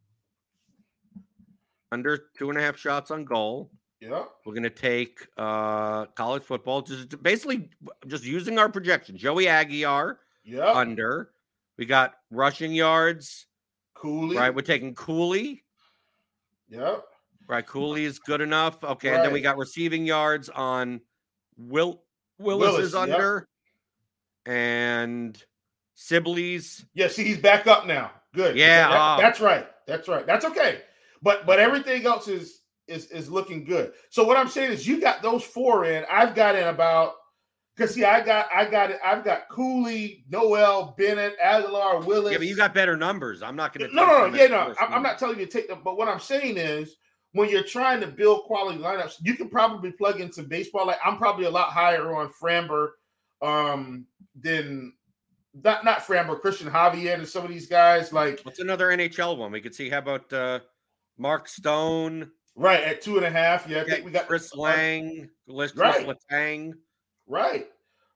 under 1.94 2.26
two 2.38 2.50
and 2.50 2.60
a 2.60 2.62
half 2.62 2.76
shots 2.76 3.10
on 3.10 3.24
goal. 3.24 3.72
Yeah, 4.02 4.26
We're 4.46 4.54
gonna 4.54 4.70
take 4.70 5.26
uh 5.38 6.08
college 6.08 6.44
football, 6.44 6.82
just 6.82 7.24
basically 7.24 7.70
just 8.08 8.26
using 8.26 8.60
our 8.60 8.68
projection. 8.68 9.16
Joey 9.16 9.48
Aguilar 9.48 10.20
yeah, 10.44 10.74
under. 10.74 11.30
We 11.78 11.86
got 11.86 12.14
rushing 12.32 12.74
yards. 12.74 13.48
Cooley. 13.96 14.38
Right. 14.38 14.54
We're 14.54 14.62
taking 14.62 14.96
Cooley. 14.96 15.64
Yeah, 16.70 16.98
Right. 17.48 17.66
Cooley 17.66 18.06
is 18.06 18.20
good 18.20 18.42
enough. 18.42 18.84
Okay. 18.84 19.14
And 19.14 19.24
then 19.24 19.34
we 19.34 19.42
got 19.42 19.58
receiving 19.58 20.06
yards 20.06 20.50
on 20.50 21.02
Will 21.58 22.02
Willis, 22.40 22.72
Willis, 22.72 22.86
is 22.88 22.94
yep. 22.94 23.02
under. 23.02 23.48
And 24.46 25.42
Sibley's. 25.96 26.86
yeah. 26.94 27.08
See, 27.08 27.24
he's 27.24 27.38
back 27.38 27.68
up 27.68 27.86
now. 27.86 28.12
Good. 28.34 28.56
Yeah, 28.58 28.90
That- 28.90 28.98
uh, 28.98 29.18
that's 29.22 29.40
right. 29.40 29.68
That's 29.86 30.08
right. 30.08 30.26
That's 30.26 30.46
okay. 30.46 30.82
But 31.22 31.46
but 31.46 31.60
everything 31.60 32.06
else 32.06 32.28
is 32.28 32.62
is 32.88 33.06
is 33.12 33.30
looking 33.30 33.64
good. 33.64 33.94
So 34.10 34.24
what 34.24 34.38
I'm 34.38 34.48
saying 34.50 34.72
is, 34.72 34.88
you 34.88 35.00
got 35.00 35.22
those 35.22 35.44
four 35.44 35.86
in. 35.86 36.04
I've 36.10 36.36
got 36.36 36.56
in 36.56 36.68
about 36.68 37.14
because 37.76 37.94
see, 37.96 38.04
I 38.04 38.24
got 38.24 38.48
I 38.54 38.70
got 38.70 38.92
it. 38.92 39.00
I've 39.04 39.24
got 39.24 39.50
Cooley, 39.50 40.26
Noel, 40.30 40.94
Bennett, 40.98 41.36
Aguilar, 41.42 42.02
Willis. 42.02 42.32
Yeah, 42.32 42.38
but 42.38 42.48
you 42.48 42.56
got 42.56 42.74
better 42.74 42.96
numbers. 42.96 43.42
I'm 43.42 43.56
not 43.56 43.74
gonna 43.74 43.92
No, 43.92 44.06
take 44.06 44.08
no, 44.08 44.28
no. 44.28 44.36
Yeah, 44.36 44.48
no. 44.48 44.76
I'm, 44.80 44.94
I'm 44.94 45.04
not 45.04 45.18
telling 45.18 45.40
you 45.40 45.46
to 45.46 45.52
take 45.52 45.68
them. 45.68 45.82
But 45.84 45.98
what 45.98 46.08
I'm 46.08 46.20
saying 46.20 46.58
is, 46.58 46.96
when 47.32 47.50
you're 47.50 47.64
trying 47.64 48.00
to 48.02 48.08
build 48.08 48.44
quality 48.44 48.78
lineups, 48.80 49.16
you 49.22 49.36
can 49.36 49.50
probably 49.50 49.92
plug 49.92 50.22
in 50.22 50.32
some 50.32 50.46
baseball. 50.46 50.86
Like 50.88 51.00
I'm 51.04 51.18
probably 51.18 51.46
a 51.46 51.50
lot 51.50 51.70
higher 51.72 52.16
on 52.16 52.30
Framber 52.30 52.90
um, 53.42 54.06
than 54.40 54.94
not 55.64 55.84
not 55.84 56.00
Framber, 56.00 56.40
Cristian 56.40 56.72
Javier, 56.72 57.16
and 57.16 57.28
some 57.28 57.44
of 57.44 57.50
these 57.50 57.68
guys. 57.68 58.14
Like 58.14 58.42
What's 58.44 58.60
another 58.60 58.90
NHL 58.90 59.38
one? 59.38 59.52
We 59.52 59.62
could 59.62 59.76
see 59.76 59.90
how 59.90 59.98
about 60.00 60.32
uh 60.32 60.60
Mark 61.18 61.48
Stone, 61.48 62.32
right 62.56 62.84
at 62.84 63.02
two 63.02 63.18
and 63.18 63.26
a 63.26 63.30
half. 63.32 63.68
Yeah, 63.68 63.82
I 63.82 63.84
think 63.84 64.06
we 64.06 64.12
got 64.12 64.28
Chris 64.28 64.56
Lang, 64.56 65.30
Chris 65.48 65.76
Right. 65.76 66.08
Letang. 66.08 66.74
Right, 67.34 67.68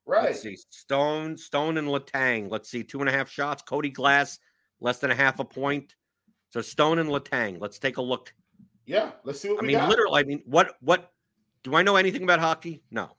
right. 0.05 0.25
Let's 0.25 0.41
see. 0.41 0.55
Stone, 0.69 1.37
Stone 1.37 1.77
and 1.77 1.87
Letang. 1.87 2.51
Let's 2.51 2.69
see. 2.69 2.83
Two 2.83 2.99
and 2.99 3.09
a 3.09 3.11
half 3.11 3.27
shots. 3.29 3.63
Cody 3.63 3.89
Glass, 3.89 4.37
less 4.79 4.99
than 4.99 5.09
a 5.09 5.15
half 5.15 5.39
a 5.39 5.43
point. 5.43 5.95
So 6.49 6.61
Stone 6.61 6.99
and 6.99 7.09
Letang. 7.09 7.59
Let's 7.59 7.79
take 7.79 7.97
a 7.97 8.01
look. 8.01 8.31
Yeah, 8.85 9.11
let's 9.23 9.39
see 9.41 9.49
what 9.49 9.63
I 9.63 9.65
mean, 9.67 9.77
got. 9.77 9.89
literally, 9.89 10.21
I 10.21 10.23
mean, 10.23 10.43
what 10.45 10.75
what 10.81 11.11
do 11.63 11.75
I 11.75 11.81
know 11.81 11.95
anything 11.95 12.21
about 12.21 12.39
hockey? 12.39 12.83
No. 12.91 13.09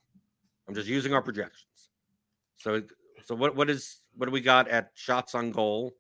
I'm 0.69 0.75
just 0.75 0.87
using 0.87 1.13
our 1.13 1.21
projections. 1.23 1.91
So 2.57 2.83
so 3.25 3.35
what 3.35 3.57
what 3.57 3.69
is 3.69 3.97
what 4.15 4.27
do 4.27 4.33
we 4.33 4.41
got 4.41 4.69
at 4.69 4.93
shots 4.95 5.35
on 5.35 5.51
goal? 5.51 5.97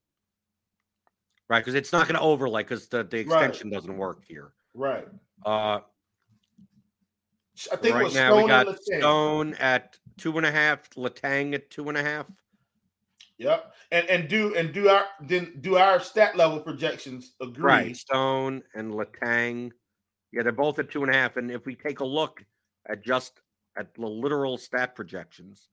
Right, 1.50 1.58
because 1.58 1.74
it's 1.74 1.92
not 1.92 2.06
going 2.06 2.14
to 2.14 2.20
overlay 2.20 2.62
because 2.62 2.88
the, 2.88 3.02
the 3.02 3.24
Right. 3.24 3.42
extension 3.46 3.70
doesn't 3.70 3.96
work 3.96 4.22
here. 4.28 4.52
Right. 4.74 5.08
Uh 5.44 5.80
I 7.72 7.76
think 7.76 7.94
it 7.94 7.98
right 7.98 8.04
was 8.04 8.14
now 8.14 8.36
we 8.36 8.42
Stone 8.42 8.48
got 8.48 8.68
and 8.68 8.78
Stone 8.80 9.54
at 9.54 9.96
two 10.16 10.36
and 10.36 10.46
a 10.46 10.52
half, 10.52 10.90
Letang 10.90 11.54
at 11.54 11.70
two 11.70 11.88
and 11.88 11.98
a 11.98 12.02
half. 12.02 12.26
Yep. 13.38 13.72
And 13.90 14.08
and 14.08 14.28
do 14.28 14.54
and 14.54 14.72
do 14.72 14.88
our 14.88 15.04
then 15.20 15.58
do 15.60 15.76
our 15.76 16.00
stat 16.00 16.36
level 16.36 16.60
projections 16.60 17.34
agree? 17.40 17.62
Right. 17.62 17.96
Stone 17.96 18.62
and 18.74 18.92
Letang. 18.92 19.72
Yeah, 20.32 20.42
they're 20.42 20.52
both 20.52 20.78
at 20.78 20.90
two 20.90 21.02
and 21.02 21.10
a 21.14 21.16
half. 21.16 21.36
And 21.36 21.50
if 21.50 21.64
we 21.64 21.74
take 21.74 22.00
a 22.00 22.04
look 22.04 22.44
at 22.88 23.04
just 23.04 23.40
at 23.78 23.94
the 23.94 24.06
literal 24.06 24.58
stat 24.58 24.94
projections, 24.94 25.68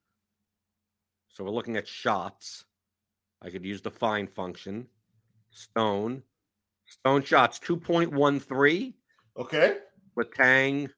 so 1.27 1.43
we're 1.43 1.51
looking 1.51 1.75
at 1.75 1.87
shots. 1.87 2.65
I 3.41 3.49
could 3.49 3.65
use 3.65 3.81
the 3.81 3.91
find 3.91 4.29
function. 4.29 4.87
Stone. 5.51 6.23
Stone 6.87 7.23
shots 7.23 7.59
2.13. 7.59 8.93
Okay. 9.37 9.77
Letang 10.17 10.89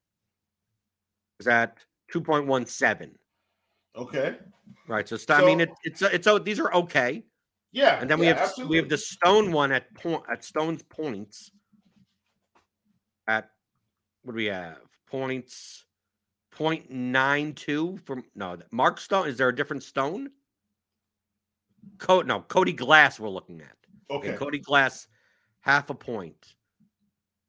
is 1.40 1.48
at 1.48 1.78
2.17. 2.14 3.12
Okay. 3.96 4.38
Right. 4.88 5.08
So, 5.08 5.18
st- 5.18 5.40
I 5.40 5.46
mean, 5.46 5.60
So- 5.60 5.64
it, 5.64 5.70
it's 5.84 6.02
it's 6.02 6.28
oh, 6.28 6.40
these 6.40 6.60
are 6.60 6.74
okay. 6.74 7.24
Yeah. 7.72 8.00
And 8.00 8.10
then 8.10 8.20
we 8.20 8.28
yeah, 8.28 8.48
have 8.58 8.68
we 8.68 8.78
have 8.78 8.90
the 8.90 8.98
stone 8.98 9.52
one 9.52 9.72
at 9.72 9.94
point 9.96 10.24
at 10.32 10.44
Stone's 10.44 10.84
points. 10.84 11.52
At 13.28 13.50
what 14.24 14.34
do 14.34 14.38
we 14.38 14.46
have? 14.46 14.78
Points 15.10 15.86
point 16.52 16.90
nine 16.90 17.54
two 17.54 17.98
from 18.06 18.24
no 18.36 18.58
Mark 18.72 19.00
Stone. 19.00 19.28
Is 19.28 19.38
there 19.38 19.50
a 19.50 19.56
different 19.56 19.84
stone? 19.84 20.30
Co- 21.98 22.22
no, 22.22 22.42
Cody 22.42 22.74
Glass 22.74 23.20
we're 23.20 23.30
looking 23.30 23.62
at. 23.62 23.76
okay. 24.10 24.34
Cody 24.34 24.60
Glass, 24.60 25.08
half 25.62 25.90
a 25.90 25.94
point. 25.96 26.56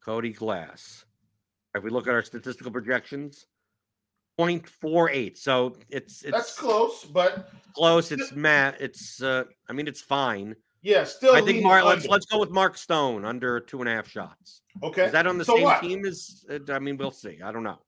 Cody 0.05 0.32
Glass. 0.32 1.05
If 1.74 1.82
we 1.84 1.91
look 1.91 2.07
at 2.09 2.14
our 2.14 2.22
statistical 2.22 2.72
projections, 2.72 3.47
0.48. 4.39 5.36
So 5.36 5.76
it's 5.91 6.22
it's 6.22 6.32
That's 6.32 6.59
close, 6.59 7.05
but 7.05 7.51
close. 7.74 8.12
It's 8.12 8.32
Matt. 8.32 8.80
It's 8.80 9.22
uh, 9.22 9.45
I 9.68 9.72
mean, 9.72 9.89
it's 9.89 10.01
fine. 10.01 10.55
Yeah, 10.82 11.05
still. 11.05 11.34
I 11.34 11.41
think 11.41 11.62
Mark. 11.62 11.84
Let's 11.84 12.03
under. 12.03 12.12
let's 12.12 12.26
go 12.26 12.39
with 12.39 12.51
Mark 12.51 12.76
Stone 12.76 13.24
under 13.24 13.61
two 13.61 13.80
and 13.80 13.89
a 13.89 13.93
half 13.93 14.09
shots. 14.09 14.62
Okay. 14.82 15.07
Is 15.07 15.12
that 15.12 15.26
on 15.26 15.39
the 15.39 15.45
So 15.45 15.57
same 15.57 15.64
what? 15.64 15.82
team 15.82 16.05
as? 16.05 16.45
uh, 16.51 16.59
I 16.72 16.78
mean, 16.78 16.97
we'll 16.97 17.11
see. 17.11 17.39
I 17.43 17.51
don't 17.51 17.64
know. 17.64 17.78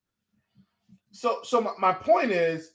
So, 1.12 1.38
so 1.42 1.60
my, 1.60 1.72
my 1.78 1.92
point 1.92 2.30
is, 2.30 2.72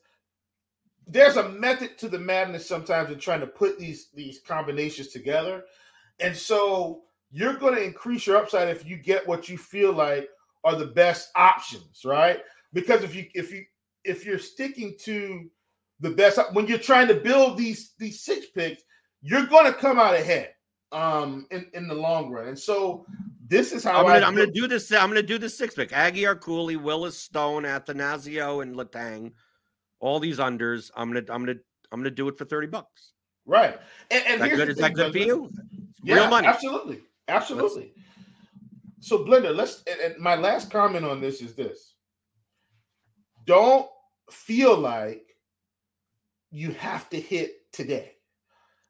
there's 1.08 1.38
a 1.38 1.50
method 1.50 1.98
to 2.00 2.10
the 2.10 2.20
madness 2.20 2.68
sometimes 2.68 3.10
in 3.12 3.20
trying 3.20 3.42
to 3.42 3.48
put 3.48 3.78
these 3.78 4.10
these 4.14 4.40
combinations 4.40 5.10
together, 5.10 5.66
and 6.20 6.36
so 6.36 7.02
you're 7.32 7.56
going 7.56 7.76
to 7.76 7.84
increase 7.84 8.26
your 8.26 8.38
upside 8.38 8.70
if 8.70 8.86
you 8.86 8.96
get 8.98 9.28
what 9.28 9.50
you 9.50 9.58
feel 9.58 9.92
like 9.92 10.30
are 10.64 10.76
the 10.76 10.86
best 10.86 11.30
options, 11.36 12.04
right? 12.06 12.40
Because 12.76 13.04
if 13.04 13.16
you 13.16 13.26
if 13.34 13.52
you 13.52 13.66
if 14.04 14.26
you're 14.26 14.38
sticking 14.38 14.96
to 15.00 15.50
the 16.02 16.12
best 16.12 16.38
when 16.54 16.68
you're 16.68 16.78
trying 16.78 17.08
to 17.08 17.16
build 17.16 17.58
these 17.58 17.94
these 17.98 18.22
six 18.22 18.48
picks, 18.48 18.84
you're 19.22 19.48
going 19.48 19.66
to 19.66 19.74
come 19.74 19.98
out 19.98 20.14
ahead 20.14 20.52
um 20.92 21.48
in 21.50 21.66
in 21.74 21.88
the 21.88 21.96
long 21.96 22.30
run, 22.30 22.50
and 22.50 22.60
so 22.60 23.08
this 23.48 23.72
is 23.72 23.84
how 23.84 24.00
I'm 24.00 24.06
gonna, 24.06 24.26
I'm 24.26 24.36
gonna 24.36 24.52
do 24.52 24.68
this. 24.68 24.92
I'm 24.92 25.10
gonna 25.10 25.24
do 25.24 25.38
the 25.38 25.50
six 25.50 25.74
pick. 25.74 25.94
Aguilar, 25.94 26.36
Cooley, 26.36 26.76
Willis, 26.76 27.18
Stone, 27.18 27.64
Athanasiou, 27.64 28.62
and 28.62 28.76
Letang. 28.76 29.32
All 30.00 30.20
these 30.20 30.38
unders. 30.38 30.92
I'm 30.96 31.10
gonna. 31.14 31.26
I'm 31.30 31.46
gonna. 31.46 31.60
I'm 31.92 32.00
gonna 32.02 32.12
do 32.12 32.28
it 32.28 32.38
for 32.38 32.46
thirty 32.46 32.68
bucks. 32.68 33.14
right. 33.46 33.80
And, 34.12 34.24
and 34.28 34.42
Is 34.42 34.48
here's 34.48 34.60
good? 34.60 34.70
Is 34.70 34.78
that 34.78 34.94
good 34.94 35.12
for 35.14 35.18
you? 35.18 35.50
Yeah, 36.04 36.16
Real 36.16 36.30
money. 36.30 36.48
Absolutely. 36.48 37.02
Absolutely. 37.28 37.94
So 39.00 39.24
Blender, 39.24 39.56
let's 39.56 39.84
and, 39.88 40.00
and 40.02 40.18
my 40.20 40.36
last 40.36 40.72
comment 40.72 41.06
on 41.06 41.22
this 41.22 41.42
is 41.42 41.56
this. 41.56 41.95
Don't 43.46 43.88
feel 44.32 44.78
like 44.78 45.36
you 46.52 46.72
have 46.72 47.10
to 47.10 47.20
hit 47.20 47.72
today. 47.72 48.14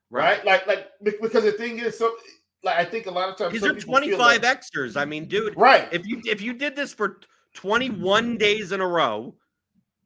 Right? 0.09 0.43
Like 0.45 0.65
like 0.67 0.87
because 1.03 1.43
the 1.43 1.51
thing 1.51 1.79
is 1.79 1.97
so 1.97 2.13
like 2.63 2.77
I 2.77 2.85
think 2.85 3.05
a 3.07 3.11
lot 3.11 3.29
of 3.29 3.37
times 3.37 3.53
These 3.53 3.63
are 3.63 3.73
25 3.73 4.19
like- 4.19 4.41
Xers. 4.41 4.95
I 4.95 5.05
mean, 5.05 5.25
dude, 5.27 5.55
right. 5.57 5.87
if 5.91 6.07
you 6.07 6.21
if 6.25 6.41
you 6.41 6.53
did 6.53 6.75
this 6.75 6.93
for 6.93 7.19
21 7.53 8.37
days 8.37 8.71
in 8.71 8.81
a 8.81 8.87
row 8.87 9.35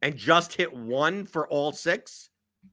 and 0.01 0.15
just 0.15 0.53
hit 0.53 0.71
one 0.73 1.25
for 1.25 1.47
all 1.49 1.71
six, 1.71 2.29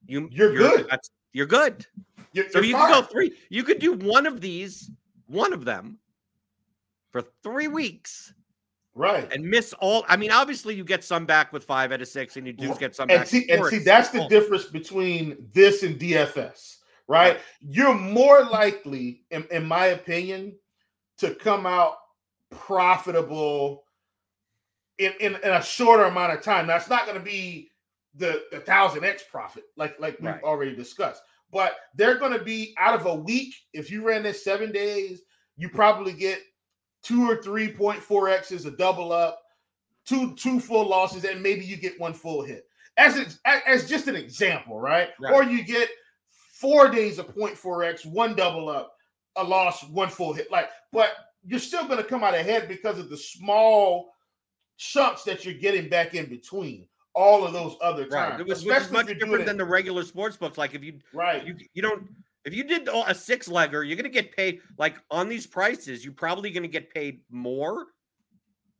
you 0.06 0.28
You're 0.30 0.54
good. 0.54 0.86
That's, 0.90 1.10
you're 1.32 1.46
good. 1.46 1.84
You're, 2.32 2.48
So 2.50 2.58
you're 2.58 2.66
you 2.66 2.76
fine. 2.76 2.92
could 2.92 3.00
go 3.02 3.06
three. 3.10 3.32
You 3.50 3.64
could 3.64 3.78
do 3.78 3.94
one 3.94 4.26
of 4.26 4.40
these, 4.40 4.90
one 5.26 5.52
of 5.52 5.64
them, 5.64 5.98
for 7.10 7.22
three 7.42 7.68
weeks 7.68 8.32
right. 8.96 9.30
and 9.32 9.44
miss 9.44 9.72
all. 9.74 10.04
I 10.08 10.16
mean, 10.16 10.32
obviously 10.32 10.74
you 10.74 10.84
get 10.84 11.04
some 11.04 11.26
back 11.26 11.52
with 11.52 11.64
five 11.64 11.92
out 11.92 12.02
of 12.02 12.08
six, 12.08 12.36
and 12.36 12.46
you 12.46 12.52
do 12.52 12.74
get 12.74 12.96
some 12.96 13.08
and 13.10 13.20
back. 13.20 13.28
see, 13.28 13.48
and 13.48 13.64
see, 13.66 13.78
that's 13.78 14.08
the 14.08 14.26
difference 14.28 14.64
between 14.64 15.36
this 15.52 15.82
and 15.84 16.00
DFS, 16.00 16.78
right? 17.06 17.34
Right. 17.34 17.40
You're 17.60 17.94
more 17.94 18.44
likely, 18.44 19.22
in, 19.30 19.46
in 19.50 19.64
my 19.64 19.86
opinion, 19.86 20.56
to 21.18 21.34
come 21.34 21.66
out 21.66 21.94
profitable 22.50 23.84
in, 24.98 25.12
in, 25.20 25.36
in 25.36 25.50
a 25.50 25.62
shorter 25.62 26.04
amount 26.04 26.32
of 26.32 26.42
time. 26.42 26.66
Now, 26.66 26.76
it's 26.76 26.88
not 26.88 27.06
going 27.06 27.18
to 27.18 27.24
be 27.24 27.70
the, 28.14 28.42
the 28.50 28.60
thousand 28.60 29.04
X 29.04 29.24
profit, 29.30 29.64
like 29.76 30.00
like 30.00 30.18
we've 30.20 30.30
Right. 30.32 30.42
already 30.42 30.74
discussed, 30.74 31.22
but 31.52 31.76
they're 31.94 32.18
going 32.18 32.32
to 32.32 32.42
be 32.42 32.74
out 32.78 32.98
of 32.98 33.06
a 33.06 33.14
week. 33.14 33.54
If 33.72 33.90
you 33.90 34.02
ran 34.02 34.22
this 34.22 34.42
seven 34.42 34.72
days, 34.72 35.22
you 35.56 35.68
probably 35.68 36.12
get 36.12 36.40
two 37.06 37.30
or 37.30 37.36
three 37.36 37.68
point 37.68 38.02
four 38.02 38.28
X's, 38.28 38.66
a 38.66 38.70
double 38.72 39.12
up, 39.12 39.40
two 40.04 40.34
two 40.34 40.58
full 40.58 40.88
losses, 40.88 41.24
and 41.24 41.40
maybe 41.42 41.64
you 41.64 41.76
get 41.76 41.98
one 42.00 42.12
full 42.12 42.42
hit. 42.42 42.66
As 42.96 43.16
it's, 43.16 43.38
as, 43.44 43.88
just 43.88 44.08
an 44.08 44.16
example, 44.16 44.80
right? 44.80 45.10
Right. 45.20 45.32
Or 45.32 45.44
you 45.44 45.62
get 45.62 45.88
four 46.28 46.88
days 46.88 47.18
of 47.18 47.28
point 47.34 47.56
four 47.56 47.84
X, 47.84 48.06
one 48.06 48.34
double 48.34 48.68
up, 48.70 48.96
a 49.36 49.44
loss, 49.44 49.84
one 49.84 50.08
full 50.08 50.32
hit. 50.32 50.50
Like, 50.50 50.70
but 50.92 51.10
you're 51.44 51.60
still 51.60 51.86
going 51.86 51.98
to 51.98 52.04
come 52.04 52.24
out 52.24 52.34
ahead 52.34 52.68
because 52.68 52.98
of 52.98 53.10
the 53.10 53.16
small 53.16 54.08
chunks 54.78 55.24
that 55.24 55.44
you're 55.44 55.54
getting 55.54 55.88
back 55.88 56.14
in 56.14 56.26
between 56.26 56.88
all 57.14 57.46
of 57.46 57.52
those 57.52 57.76
other 57.82 58.06
Right, 58.08 58.30
times. 58.30 58.40
it 58.40 58.46
was, 58.46 58.64
which 58.64 58.74
is 58.76 58.82
especially 58.82 59.12
much 59.12 59.18
different 59.18 59.46
than 59.46 59.56
the 59.58 59.64
regular 59.64 60.02
sports 60.02 60.36
books. 60.36 60.58
Like 60.58 60.74
if 60.74 60.82
you 60.82 60.98
right. 61.12 61.46
you 61.46 61.56
you 61.74 61.82
don't 61.82 62.08
if 62.46 62.54
you 62.54 62.64
did 62.64 62.88
a 62.88 63.14
six 63.14 63.48
legger, 63.48 63.86
you're 63.86 63.96
gonna 63.96 64.08
get 64.08 64.34
paid 64.34 64.60
like 64.78 64.96
on 65.10 65.28
these 65.28 65.46
prices. 65.46 66.04
You're 66.04 66.14
probably 66.14 66.50
gonna 66.50 66.68
get 66.68 66.94
paid 66.94 67.20
more, 67.28 67.86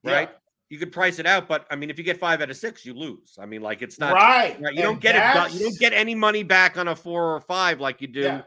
Yeah. 0.05 0.13
right? 0.13 0.31
You 0.69 0.79
could 0.79 0.93
price 0.93 1.19
it 1.19 1.27
out, 1.27 1.49
but 1.49 1.67
I 1.71 1.77
mean, 1.77 1.91
if 1.91 1.99
you 1.99 2.05
get 2.05 2.19
five 2.19 2.41
out 2.41 2.49
of 2.51 2.57
six, 2.57 2.85
you 2.87 2.95
lose. 2.95 3.39
I 3.41 3.47
mean, 3.47 3.63
like 3.63 3.83
it's 3.83 3.99
not 3.99 4.15
right. 4.15 4.61
right. 4.61 4.75
You 4.75 4.83
don't 4.83 5.01
get 5.01 5.17
it. 5.17 5.53
You 5.53 5.65
don't 5.65 5.79
get 5.79 5.93
any 5.93 6.15
money 6.15 6.43
back 6.45 6.79
on 6.79 6.89
a 6.89 6.97
four 6.97 7.35
or 7.35 7.41
five 7.41 7.81
like 7.81 8.01
you 8.01 8.07
do, 8.09 8.21
Yeah. 8.21 8.43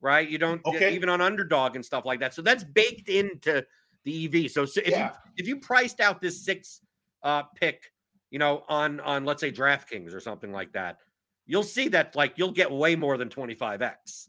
right? 0.00 0.28
You 0.28 0.38
don't 0.38 0.64
Okay. 0.66 0.94
even 0.94 1.08
on 1.08 1.20
underdog 1.20 1.74
and 1.76 1.84
stuff 1.84 2.04
like 2.04 2.20
that. 2.20 2.34
So 2.34 2.42
that's 2.42 2.62
baked 2.64 3.08
into 3.08 3.66
the 4.04 4.12
EV. 4.26 4.50
So, 4.50 4.64
so 4.66 4.80
if 4.84 4.90
Yeah. 4.90 5.06
you 5.08 5.10
if 5.36 5.46
you 5.48 5.56
priced 5.60 6.00
out 6.00 6.20
this 6.20 6.44
six 6.44 6.80
uh 7.22 7.44
pick, 7.54 7.90
you 8.30 8.38
know, 8.38 8.64
on 8.68 9.00
on 9.00 9.24
let's 9.24 9.40
say 9.40 9.50
DraftKings 9.50 10.14
or 10.14 10.20
something 10.20 10.52
like 10.52 10.72
that, 10.72 10.98
you'll 11.46 11.62
see 11.62 11.88
that 11.88 12.14
like 12.16 12.34
you'll 12.36 12.52
get 12.52 12.70
way 12.70 12.96
more 12.96 13.16
than 13.16 13.28
25x, 13.28 14.28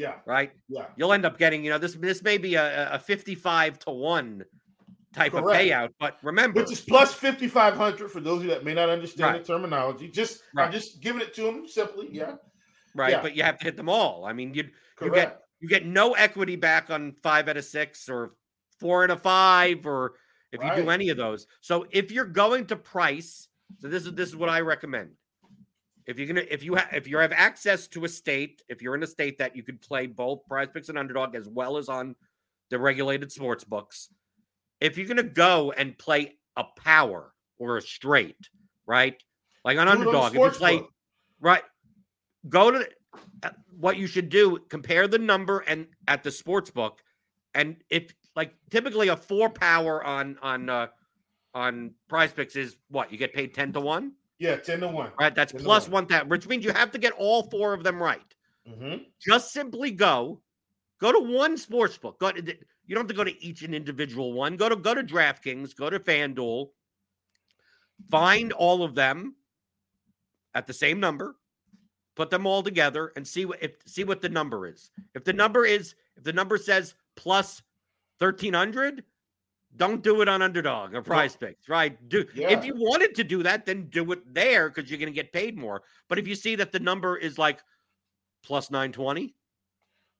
Yeah. 0.00 0.14
right? 0.24 0.50
Yeah. 0.68 0.86
You'll 0.96 1.12
end 1.12 1.26
up 1.26 1.38
getting, 1.38 1.62
you 1.64 1.70
know, 1.70 1.78
this 1.78 1.94
this 1.94 2.22
may 2.22 2.38
be 2.38 2.54
a, 2.54 2.94
a 2.94 2.98
55 2.98 3.78
to 3.80 3.90
1 3.90 4.44
type 5.14 5.34
of 5.34 5.44
payout, 5.44 5.90
but 5.98 6.18
remember, 6.22 6.60
Which 6.60 6.72
is 6.72 6.80
plus 6.80 7.12
5,500 7.12 8.10
for 8.10 8.20
those 8.20 8.38
of 8.38 8.44
you 8.44 8.50
that 8.50 8.64
may 8.64 8.74
not 8.74 8.88
understand 8.88 9.32
Right. 9.34 9.44
the 9.44 9.52
terminology. 9.52 10.08
Just 10.08 10.42
I'm 10.56 10.72
just 10.72 11.00
giving 11.00 11.20
it 11.20 11.34
to 11.34 11.42
them 11.42 11.66
simply. 11.68 12.08
Yeah. 12.10 12.36
right? 12.94 13.12
yeah. 13.12 13.22
But 13.22 13.36
you 13.36 13.42
have 13.42 13.58
to 13.58 13.64
hit 13.64 13.76
them 13.76 13.88
all. 13.88 14.24
I 14.24 14.32
mean, 14.32 14.54
you 14.54 14.68
you 15.02 15.12
get 15.12 15.40
you 15.60 15.68
get 15.68 15.84
no 15.84 16.12
equity 16.14 16.56
back 16.56 16.90
on 16.90 17.14
five 17.22 17.48
out 17.48 17.56
of 17.56 17.64
six 17.64 18.08
or 18.08 18.32
four 18.78 19.04
out 19.04 19.10
of 19.10 19.20
five 19.20 19.84
or 19.86 20.14
if 20.52 20.62
you 20.62 20.82
do 20.82 20.90
any 20.90 21.10
of 21.10 21.16
those. 21.16 21.46
So 21.60 21.86
if 21.90 22.10
you're 22.10 22.24
going 22.24 22.66
to 22.66 22.76
price, 22.76 23.48
so 23.78 23.88
this 23.88 24.06
is 24.06 24.14
this 24.14 24.28
is 24.30 24.36
what 24.36 24.48
I 24.48 24.60
recommend. 24.60 25.10
If 26.10 26.18
you're 26.18 26.26
gonna 26.26 26.44
if 26.50 26.64
you 26.64 26.74
have 26.74 26.88
if 26.92 27.06
you 27.06 27.18
have 27.18 27.32
access 27.32 27.86
to 27.88 28.04
a 28.04 28.08
state, 28.08 28.62
if 28.68 28.82
you're 28.82 28.96
in 28.96 29.02
a 29.02 29.06
state 29.06 29.38
that 29.38 29.54
you 29.54 29.62
could 29.62 29.80
play 29.80 30.06
both 30.06 30.44
prize 30.46 30.68
picks 30.72 30.88
and 30.88 30.98
underdog 30.98 31.36
as 31.36 31.48
well 31.48 31.76
as 31.76 31.88
on 31.88 32.16
the 32.68 32.78
regulated 32.78 33.30
sports 33.30 33.62
books, 33.64 34.08
if 34.80 34.98
you're 34.98 35.06
gonna 35.06 35.22
go 35.22 35.72
and 35.72 35.96
play 35.96 36.34
a 36.56 36.64
power 36.76 37.32
or 37.58 37.76
a 37.76 37.82
straight, 37.82 38.48
right? 38.86 39.22
Like 39.64 39.78
on 39.78 39.86
Do 39.86 39.92
it 39.92 39.94
on 39.94 40.00
the 40.00 40.08
underdog, 40.08 40.34
if 40.34 40.40
you 40.40 40.58
play 40.58 40.78
book. 40.78 40.90
right, 41.40 41.62
go 42.48 42.70
to 42.72 42.78
the, 42.80 42.88
uh, 43.42 43.50
what 43.78 43.96
you 43.96 44.06
should 44.06 44.28
do 44.28 44.58
compare 44.68 45.06
the 45.06 45.18
number 45.18 45.60
and 45.60 45.86
at 46.08 46.22
the 46.24 46.30
sports 46.30 46.70
book 46.70 47.02
and 47.54 47.76
if 47.88 48.14
like 48.36 48.54
typically 48.70 49.08
a 49.08 49.16
four 49.16 49.50
power 49.50 50.04
on 50.04 50.36
on 50.42 50.68
uh 50.68 50.86
on 51.54 51.92
prize 52.08 52.32
picks 52.32 52.56
is 52.56 52.76
what 52.88 53.10
you 53.10 53.18
get 53.18 53.34
paid 53.34 53.54
10 53.54 53.72
to 53.72 53.80
1 53.80 54.12
Yeah, 54.40 54.56
10 54.56 54.80
to 54.80 54.88
1. 54.88 55.12
right 55.20 55.34
that's 55.34 55.52
10 55.52 55.62
plus 55.62 55.84
1. 55.84 55.92
one 55.92 56.06
that 56.08 56.26
which 56.28 56.48
means 56.48 56.64
you 56.64 56.72
have 56.72 56.90
to 56.92 56.98
get 56.98 57.12
all 57.12 57.44
four 57.44 57.72
of 57.74 57.84
them 57.84 58.02
right 58.02 58.22
Mm-hmm. 58.68 59.02
just 59.20 59.52
simply 59.52 59.90
go 59.90 60.42
go 61.00 61.10
to 61.12 61.18
one 61.18 61.56
sports 61.56 61.96
book 61.96 62.18
go 62.20 62.30
to, 62.30 62.42
you 62.42 62.94
don't 62.94 62.98
have 63.04 63.08
to 63.08 63.14
go 63.14 63.24
to 63.24 63.42
each 63.44 63.62
an 63.62 63.72
individual 63.74 64.32
one 64.34 64.56
go 64.56 64.68
to 64.68 64.76
go 64.76 64.94
to 64.94 65.02
draftkings 65.02 65.74
go 65.74 65.88
to 65.90 65.98
fanduel 65.98 66.68
find 68.10 68.52
all 68.52 68.82
of 68.84 68.94
them 68.94 69.34
at 70.54 70.66
the 70.66 70.72
same 70.74 71.00
number 71.00 71.36
put 72.16 72.28
them 72.30 72.46
all 72.46 72.62
together 72.62 73.12
and 73.16 73.26
see 73.26 73.44
what 73.46 73.62
if 73.62 73.72
see 73.86 74.04
what 74.04 74.20
the 74.20 74.28
number 74.28 74.66
is 74.66 74.90
if 75.14 75.24
the 75.24 75.32
number 75.32 75.64
is 75.64 75.94
if 76.16 76.22
the 76.22 76.32
number 76.32 76.58
says 76.58 76.94
plus 77.16 77.62
1300 78.18 79.04
don't 79.76 80.02
do 80.02 80.20
it 80.20 80.28
on 80.28 80.42
underdog 80.42 80.94
or 80.94 81.02
prize 81.02 81.36
picks 81.36 81.68
right 81.68 82.08
do 82.08 82.24
Yeah. 82.34 82.50
if 82.50 82.64
you 82.64 82.74
wanted 82.76 83.14
to 83.14 83.24
do 83.24 83.42
that 83.44 83.64
then 83.66 83.88
do 83.88 84.10
it 84.12 84.20
there 84.34 84.68
because 84.68 84.90
you're 84.90 84.98
going 84.98 85.12
to 85.12 85.14
get 85.14 85.32
paid 85.32 85.56
more 85.56 85.82
but 86.08 86.18
if 86.18 86.26
you 86.26 86.34
see 86.34 86.56
that 86.56 86.72
the 86.72 86.80
number 86.80 87.16
is 87.16 87.38
like 87.38 87.60
plus 88.42 88.70
920 88.70 89.34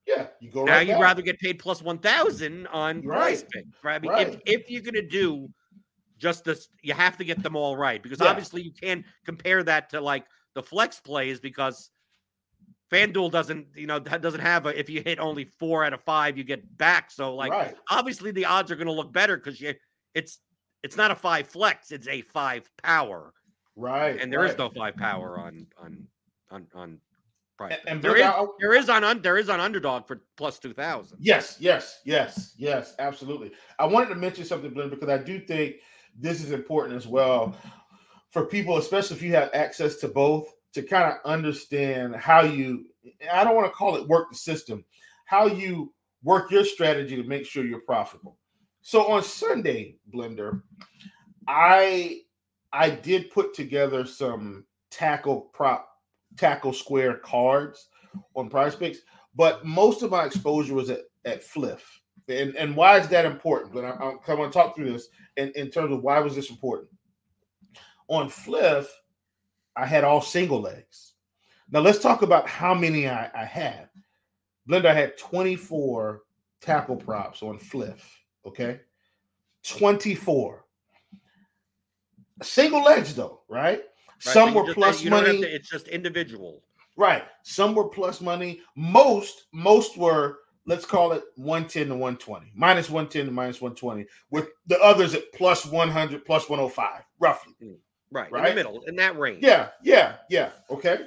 Yeah, 0.06 0.28
you 0.40 0.50
go 0.50 0.64
now 0.64 0.74
right 0.74 0.86
you'd 0.86 0.94
back. 0.94 1.02
rather 1.02 1.22
get 1.22 1.38
paid 1.40 1.58
plus 1.58 1.82
1000 1.82 2.66
on 2.68 3.02
prize 3.02 3.42
Right. 3.42 3.50
picks 3.50 3.82
right 3.84 3.96
i 3.96 3.98
mean 3.98 4.10
Right. 4.12 4.28
if, 4.46 4.60
if 4.62 4.70
you're 4.70 4.82
going 4.82 4.94
to 4.94 5.06
do 5.06 5.48
just 6.18 6.44
this 6.44 6.68
you 6.82 6.92
have 6.94 7.16
to 7.16 7.24
get 7.24 7.42
them 7.42 7.56
all 7.56 7.76
right 7.76 8.02
because 8.02 8.20
Yeah. 8.20 8.28
obviously 8.28 8.62
you 8.62 8.72
can't 8.72 9.04
compare 9.24 9.62
that 9.64 9.90
to 9.90 10.00
like 10.00 10.26
the 10.54 10.62
flex 10.62 11.00
plays 11.00 11.40
because 11.40 11.90
FanDuel 12.90 13.30
doesn't, 13.30 13.68
you 13.76 13.86
know, 13.86 13.98
that 14.00 14.20
doesn't 14.20 14.40
have 14.40 14.66
a 14.66 14.78
if 14.78 14.90
you 14.90 15.02
hit 15.02 15.20
only 15.20 15.44
four 15.44 15.84
out 15.84 15.92
of 15.92 16.02
five, 16.02 16.36
you 16.36 16.44
get 16.44 16.76
back. 16.76 17.10
So 17.10 17.34
like 17.34 17.52
right. 17.52 17.76
obviously 17.88 18.30
the 18.32 18.46
odds 18.46 18.70
are 18.70 18.76
gonna 18.76 18.92
look 18.92 19.12
better 19.12 19.36
because 19.36 19.60
you 19.60 19.74
it's 20.14 20.40
it's 20.82 20.96
not 20.96 21.10
a 21.10 21.14
five 21.14 21.46
flex, 21.46 21.92
it's 21.92 22.08
a 22.08 22.22
five 22.22 22.68
power. 22.82 23.32
Right. 23.76 24.20
And 24.20 24.32
there 24.32 24.44
is 24.44 24.50
right. 24.50 24.58
no 24.58 24.70
five 24.70 24.96
power 24.96 25.38
on 25.38 25.66
on 25.80 26.06
on 26.50 26.66
on 26.74 26.98
price. 27.56 27.74
And, 27.86 27.88
and 27.88 28.02
there 28.02 28.16
is 28.16 28.22
I- 28.22 28.46
there 28.58 28.74
is 28.74 28.88
on 28.88 29.04
un, 29.04 29.22
there 29.22 29.38
is 29.38 29.48
on 29.48 29.60
underdog 29.60 30.06
for 30.06 30.22
plus 30.36 30.58
two 30.58 30.72
thousand. 30.72 31.18
Yes, 31.20 31.56
yes, 31.60 32.00
yes, 32.04 32.54
yes, 32.56 32.94
absolutely. 32.98 33.52
I 33.78 33.86
wanted 33.86 34.08
to 34.08 34.16
mention 34.16 34.44
something, 34.44 34.70
Blend, 34.72 34.90
because 34.90 35.08
I 35.08 35.18
do 35.18 35.38
think 35.38 35.76
this 36.18 36.42
is 36.42 36.50
important 36.50 36.96
as 36.96 37.06
well 37.06 37.56
for 38.30 38.46
people, 38.46 38.78
especially 38.78 39.16
if 39.16 39.22
you 39.22 39.32
have 39.34 39.50
access 39.54 39.96
to 39.96 40.08
both, 40.08 40.52
to 40.74 40.82
kind 40.82 41.12
of 41.12 41.18
understand 41.24 42.16
how 42.16 42.42
you, 42.42 42.86
I 43.32 43.44
don't 43.44 43.56
want 43.56 43.66
to 43.66 43.76
call 43.76 43.96
it 43.96 44.06
work 44.08 44.30
the 44.30 44.36
system, 44.36 44.84
how 45.24 45.46
you 45.46 45.92
work 46.22 46.50
your 46.50 46.64
strategy 46.64 47.16
to 47.16 47.24
make 47.24 47.46
sure 47.46 47.64
you're 47.64 47.80
profitable. 47.80 48.36
So 48.82 49.06
on 49.10 49.22
Sunday, 49.22 49.96
Blender, 50.12 50.62
I 51.46 52.20
I 52.72 52.90
did 52.90 53.30
put 53.30 53.54
together 53.54 54.06
some 54.06 54.64
tackle 54.90 55.50
prop 55.52 55.88
tackle 56.36 56.72
square 56.72 57.14
cards 57.18 57.88
on 58.36 58.48
Prize 58.48 58.74
Picks, 58.74 58.98
but 59.34 59.64
most 59.64 60.02
of 60.02 60.10
my 60.10 60.24
exposure 60.24 60.74
was 60.74 60.90
at, 60.90 61.00
at 61.24 61.42
Fliff. 61.42 62.00
And, 62.28 62.54
and 62.56 62.76
why 62.76 62.98
is 62.98 63.08
that 63.08 63.24
important? 63.24 63.72
But 63.72 63.84
I, 63.84 64.34
want 64.34 64.52
to 64.52 64.58
talk 64.58 64.76
through 64.76 64.92
this 64.92 65.08
in, 65.36 65.52
in 65.56 65.70
terms 65.70 65.92
of 65.92 66.02
why 66.02 66.20
was 66.20 66.36
this 66.36 66.50
important. 66.50 66.90
On 68.08 68.28
Fliff, 68.28 68.88
I 69.80 69.86
had 69.86 70.04
all 70.04 70.20
single 70.20 70.60
legs. 70.60 71.14
Now 71.70 71.80
let's 71.80 71.98
talk 71.98 72.20
about 72.20 72.46
how 72.46 72.74
many 72.74 73.08
I, 73.08 73.30
I 73.34 73.44
had. 73.44 73.88
Blender 74.68 74.92
had 74.92 75.16
24 75.16 76.22
tackle 76.60 76.96
props 76.96 77.42
on 77.42 77.58
Fliff. 77.58 78.20
Okay. 78.46 78.80
24. 79.66 80.64
Single 82.42 82.82
legs, 82.82 83.14
though, 83.14 83.40
right? 83.48 83.78
right 83.80 83.84
Some 84.18 84.52
were 84.52 84.72
plus 84.74 85.02
money. 85.04 85.40
To, 85.40 85.54
it's 85.54 85.70
just 85.70 85.88
individual. 85.88 86.62
Right. 86.96 87.24
Some 87.42 87.74
were 87.74 87.88
plus 87.88 88.20
money. 88.20 88.60
Most, 88.76 89.44
most 89.52 89.96
were, 89.96 90.40
let's 90.66 90.84
call 90.84 91.12
it 91.12 91.24
110 91.36 91.88
to 91.88 91.94
120, 91.94 92.52
minus 92.54 92.90
110 92.90 93.26
to 93.26 93.32
minus 93.32 93.62
120, 93.62 94.06
with 94.30 94.48
the 94.66 94.78
others 94.80 95.14
at 95.14 95.32
plus 95.32 95.64
100, 95.64 96.24
plus 96.26 96.50
105, 96.50 97.02
roughly. 97.18 97.54
Hmm. 97.62 97.74
Right. 98.12 98.30
Right. 98.30 98.48
In 98.50 98.50
the 98.50 98.54
middle, 98.54 98.82
in 98.82 98.96
that 98.96 99.18
range. 99.18 99.44
Yeah. 99.44 99.68
Yeah. 99.82 100.16
Yeah. 100.28 100.50
Okay. 100.70 101.06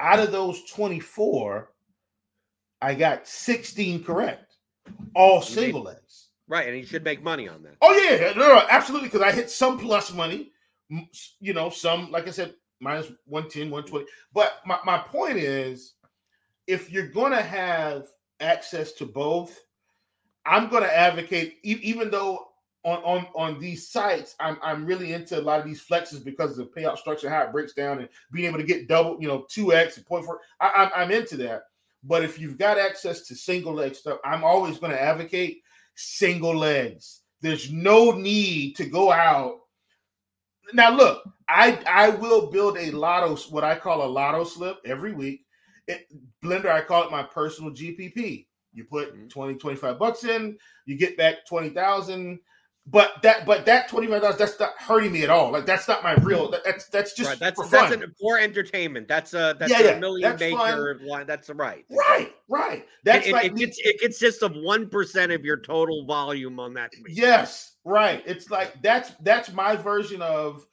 Out 0.00 0.18
of 0.18 0.32
those 0.32 0.64
24, 0.70 1.70
I 2.82 2.94
got 2.94 3.26
16 3.26 4.04
correct, 4.04 4.56
all 5.14 5.40
single 5.40 5.82
legs. 5.82 6.28
Right, 6.46 6.68
and 6.68 6.76
you 6.76 6.84
should 6.84 7.04
make 7.04 7.22
money 7.22 7.48
on 7.48 7.62
that. 7.62 7.76
Oh 7.80 7.92
yeah, 7.94 8.32
no, 8.34 8.48
no 8.48 8.62
absolutely. 8.68 9.08
Because 9.08 9.22
I 9.22 9.32
hit 9.32 9.48
some 9.50 9.78
plus 9.78 10.12
money, 10.12 10.52
you 11.40 11.54
know, 11.54 11.70
some 11.70 12.10
like 12.10 12.28
I 12.28 12.30
said, 12.30 12.54
minus 12.80 13.06
110, 13.24 13.70
120. 13.70 14.04
But 14.34 14.60
my, 14.66 14.78
my 14.84 14.98
point 14.98 15.38
is, 15.38 15.94
if 16.66 16.90
you're 16.90 17.08
gonna 17.08 17.40
have 17.40 18.08
access 18.40 18.92
to 18.92 19.06
both, 19.06 19.58
I'm 20.44 20.68
gonna 20.68 20.86
advocate, 20.86 21.60
even 21.62 22.10
though 22.10 22.48
on 22.84 22.98
on 22.98 23.26
on 23.34 23.58
these 23.58 23.88
sites, 23.88 24.34
I'm 24.38 24.58
I'm 24.62 24.84
really 24.84 25.12
into 25.12 25.38
a 25.38 25.42
lot 25.42 25.60
of 25.60 25.66
these 25.66 25.82
flexes 25.82 26.22
because 26.22 26.58
of 26.58 26.58
the 26.58 26.80
payout 26.80 26.98
structure, 26.98 27.30
how 27.30 27.42
it 27.42 27.52
breaks 27.52 27.72
down, 27.72 27.98
and 27.98 28.08
being 28.30 28.46
able 28.46 28.58
to 28.58 28.64
get 28.64 28.88
double, 28.88 29.20
you 29.20 29.26
know, 29.26 29.46
two 29.48 29.72
x 29.72 29.96
and 29.96 30.06
point 30.06 30.24
four. 30.24 30.40
I, 30.60 30.72
I'm 30.76 30.90
I'm 30.94 31.10
into 31.10 31.36
that. 31.38 31.62
But 32.04 32.22
if 32.22 32.38
you've 32.38 32.58
got 32.58 32.78
access 32.78 33.26
to 33.28 33.34
single 33.34 33.72
leg 33.72 33.94
stuff, 33.94 34.18
I'm 34.24 34.44
always 34.44 34.78
going 34.78 34.92
to 34.92 35.00
advocate 35.00 35.62
single 35.94 36.54
legs. 36.54 37.22
There's 37.40 37.72
no 37.72 38.10
need 38.10 38.76
to 38.76 38.84
go 38.84 39.10
out. 39.10 39.60
Now, 40.74 40.94
look, 40.94 41.22
I 41.48 41.78
I 41.86 42.10
will 42.10 42.50
build 42.50 42.76
a 42.76 42.90
lotto, 42.90 43.36
what 43.50 43.64
I 43.64 43.76
call 43.76 44.04
a 44.04 44.08
lotto 44.08 44.44
slip 44.44 44.78
every 44.84 45.12
week. 45.12 45.46
It, 45.86 46.06
Blender, 46.42 46.70
I 46.70 46.82
call 46.82 47.04
it 47.04 47.10
my 47.10 47.22
personal 47.22 47.70
GPP. 47.70 48.46
You 48.74 48.84
put 48.84 49.14
mm-hmm. 49.14 49.28
20, 49.28 49.54
25 49.54 49.98
bucks 49.98 50.24
in, 50.24 50.58
you 50.84 50.96
get 50.96 51.16
back 51.16 51.46
20,000 51.46 52.40
but 52.86 53.22
that 53.22 53.46
but 53.46 53.64
that 53.64 53.88
twenty 53.88 54.08
five 54.08 54.20
dollars 54.20 54.36
that's 54.36 54.60
not 54.60 54.72
hurting 54.78 55.12
me 55.12 55.22
at 55.22 55.30
all. 55.30 55.50
Like 55.50 55.64
that's 55.64 55.88
not 55.88 56.02
my 56.02 56.14
real. 56.16 56.50
That, 56.50 56.64
that's 56.64 56.86
that's 56.88 57.14
just 57.14 57.30
right. 57.30 57.38
that's 57.38 57.60
for 57.60 57.66
that's 57.66 57.94
fun. 57.94 58.02
An, 58.02 58.14
for 58.20 58.38
entertainment. 58.38 59.08
That's 59.08 59.32
a 59.32 59.56
that's 59.58 59.72
yeah, 59.72 59.80
a 59.80 59.84
yeah. 59.92 59.98
million 59.98 60.30
that's 60.30 60.40
maker 60.40 61.00
line. 61.02 61.26
That's 61.26 61.48
right. 61.48 61.86
Right, 61.88 62.34
right. 62.46 62.86
That's 63.02 63.26
it, 63.26 63.32
like 63.32 63.52
it, 63.52 63.70
it, 63.70 63.74
it 63.78 64.00
consists 64.00 64.42
of 64.42 64.52
one 64.54 64.90
percent 64.90 65.32
of 65.32 65.44
your 65.44 65.56
total 65.56 66.04
volume 66.04 66.60
on 66.60 66.74
that. 66.74 66.92
Yes, 67.08 67.76
right. 67.84 68.22
It's 68.26 68.50
like 68.50 68.74
that's 68.82 69.12
that's 69.22 69.50
my 69.52 69.76
version 69.76 70.20
of 70.20 70.66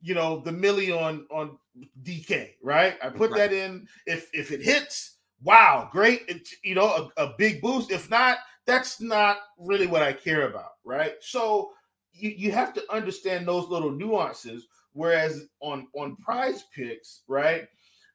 you 0.00 0.14
know 0.14 0.38
the 0.38 0.52
million 0.52 0.96
on 0.96 1.26
on 1.32 1.58
DK. 2.04 2.50
Right. 2.62 2.96
I 3.02 3.08
put 3.08 3.32
right. 3.32 3.38
that 3.38 3.52
in. 3.52 3.88
If 4.06 4.30
if 4.32 4.52
it 4.52 4.62
hits, 4.62 5.16
wow, 5.42 5.88
great. 5.90 6.22
It's 6.28 6.54
you 6.62 6.76
know 6.76 7.10
a, 7.16 7.24
a 7.24 7.34
big 7.36 7.60
boost. 7.60 7.90
If 7.90 8.08
not 8.08 8.38
that's 8.66 9.00
not 9.00 9.38
really 9.58 9.86
what 9.86 10.02
I 10.02 10.12
care 10.12 10.48
about, 10.48 10.72
right? 10.84 11.14
So 11.20 11.70
you, 12.12 12.30
you 12.30 12.52
have 12.52 12.72
to 12.74 12.92
understand 12.92 13.46
those 13.46 13.68
little 13.68 13.90
nuances. 13.90 14.66
Whereas 14.92 15.44
on 15.60 15.88
on 15.94 16.16
prize 16.16 16.64
picks, 16.74 17.22
right? 17.28 17.68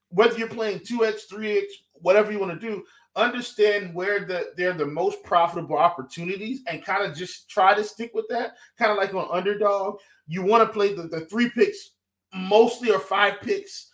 Whether 0.09 0.39
you're 0.39 0.47
playing 0.47 0.79
2x, 0.79 1.21
3x, 1.31 1.65
whatever 1.93 2.31
you 2.31 2.39
want 2.39 2.59
to 2.59 2.67
do, 2.67 2.83
understand 3.15 3.93
where 3.93 4.25
the 4.25 4.51
they're 4.57 4.73
the 4.73 4.85
most 4.85 5.23
profitable 5.23 5.77
opportunities 5.77 6.61
and 6.67 6.83
kind 6.83 7.05
of 7.05 7.15
just 7.15 7.47
try 7.49 7.75
to 7.75 7.83
stick 7.83 8.11
with 8.15 8.25
that. 8.29 8.53
Kind 8.79 8.91
of 8.91 8.97
like 8.97 9.13
on 9.13 9.27
underdog. 9.31 9.99
You 10.27 10.41
want 10.41 10.67
to 10.67 10.73
play 10.73 10.93
the, 10.93 11.03
the 11.03 11.21
three 11.21 11.49
picks 11.51 11.91
mostly 12.33 12.91
or 12.91 12.99
five 12.99 13.41
picks, 13.41 13.91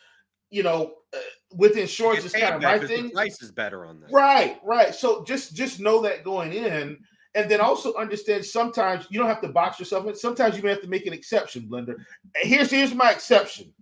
you 0.49 0.64
know, 0.64 0.93
uh, 1.14 1.20
with 1.54 1.78
insurance 1.78 2.26
is 2.26 2.34
kind 2.34 2.56
of 2.56 2.64
right 2.64 2.86
thing. 2.86 3.12
price 3.12 3.41
is 3.41 3.52
better 3.52 3.86
on 3.86 4.00
that. 4.02 4.12
Right, 4.12 4.60
right. 4.64 4.93
So 4.93 5.24
just 5.24 5.56
just 5.56 5.80
know 5.80 6.02
that 6.02 6.24
going 6.24 6.54
in, 6.54 6.98
and 7.36 7.50
then 7.50 7.62
also 7.62 7.93
understand 7.95 8.43
sometimes 8.43 9.08
you 9.10 9.20
don't 9.20 9.30
have 9.30 9.41
to 9.41 9.50
box 9.50 9.80
yourself 9.80 10.08
in. 10.08 10.16
Sometimes 10.16 10.58
you 10.58 10.64
may 10.64 10.70
have 10.70 10.82
to 10.82 10.89
make 10.89 11.06
an 11.06 11.14
exception, 11.14 11.68
Blender. 11.70 11.95
Here's 12.36 12.72
here's 12.72 12.93
my 12.93 13.12
exception. 13.12 13.74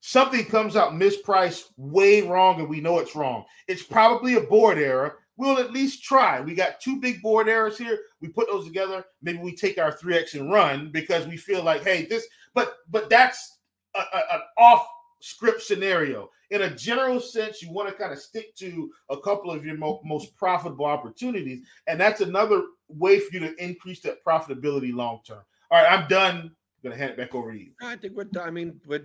Something 0.00 0.44
comes 0.44 0.76
out 0.76 0.92
mispriced 0.92 1.64
way 1.76 2.22
wrong, 2.22 2.60
and 2.60 2.68
we 2.68 2.80
know 2.80 2.98
it's 2.98 3.16
wrong. 3.16 3.44
It's 3.66 3.82
probably 3.82 4.34
a 4.34 4.40
board 4.40 4.78
error. 4.78 5.18
We'll 5.36 5.58
at 5.58 5.72
least 5.72 6.04
try. 6.04 6.40
We 6.40 6.54
got 6.54 6.80
two 6.80 7.00
big 7.00 7.20
board 7.20 7.48
errors 7.48 7.76
here. 7.76 7.98
We 8.20 8.28
put 8.28 8.46
those 8.48 8.64
together. 8.64 9.04
Maybe 9.20 9.38
we 9.38 9.54
take 9.54 9.78
our 9.78 9.92
3x 9.92 10.34
and 10.34 10.50
run 10.50 10.90
because 10.92 11.26
we 11.26 11.36
feel 11.36 11.62
like, 11.62 11.82
hey, 11.82 12.06
this, 12.06 12.26
but 12.54 12.76
but 12.88 13.10
that's 13.10 13.58
a, 13.94 13.98
a, 13.98 14.22
an 14.34 14.40
off 14.58 14.86
script 15.20 15.62
scenario. 15.62 16.30
In 16.50 16.62
a 16.62 16.70
general 16.70 17.20
sense, 17.20 17.62
you 17.62 17.70
want 17.72 17.88
to 17.88 17.94
kind 17.94 18.12
of 18.12 18.18
stick 18.18 18.54
to 18.56 18.90
a 19.10 19.18
couple 19.18 19.50
of 19.50 19.64
your 19.64 19.76
mo- 19.76 20.00
most 20.04 20.36
profitable 20.36 20.84
opportunities, 20.84 21.62
and 21.86 22.00
that's 22.00 22.20
another 22.20 22.62
way 22.88 23.18
for 23.18 23.34
you 23.34 23.40
to 23.40 23.54
increase 23.62 24.00
that 24.00 24.24
profitability 24.24 24.94
long 24.94 25.20
term. 25.26 25.42
All 25.70 25.82
right, 25.82 25.90
I'm 25.90 26.08
done. 26.08 26.36
I'm 26.36 26.56
gonna 26.82 26.96
hand 26.96 27.10
it 27.10 27.16
back 27.16 27.34
over 27.34 27.52
to 27.52 27.58
you. 27.58 27.72
I 27.82 27.96
think 27.96 28.14
we're. 28.16 28.26
I 28.40 28.50
mean, 28.50 28.80
but 28.86 29.04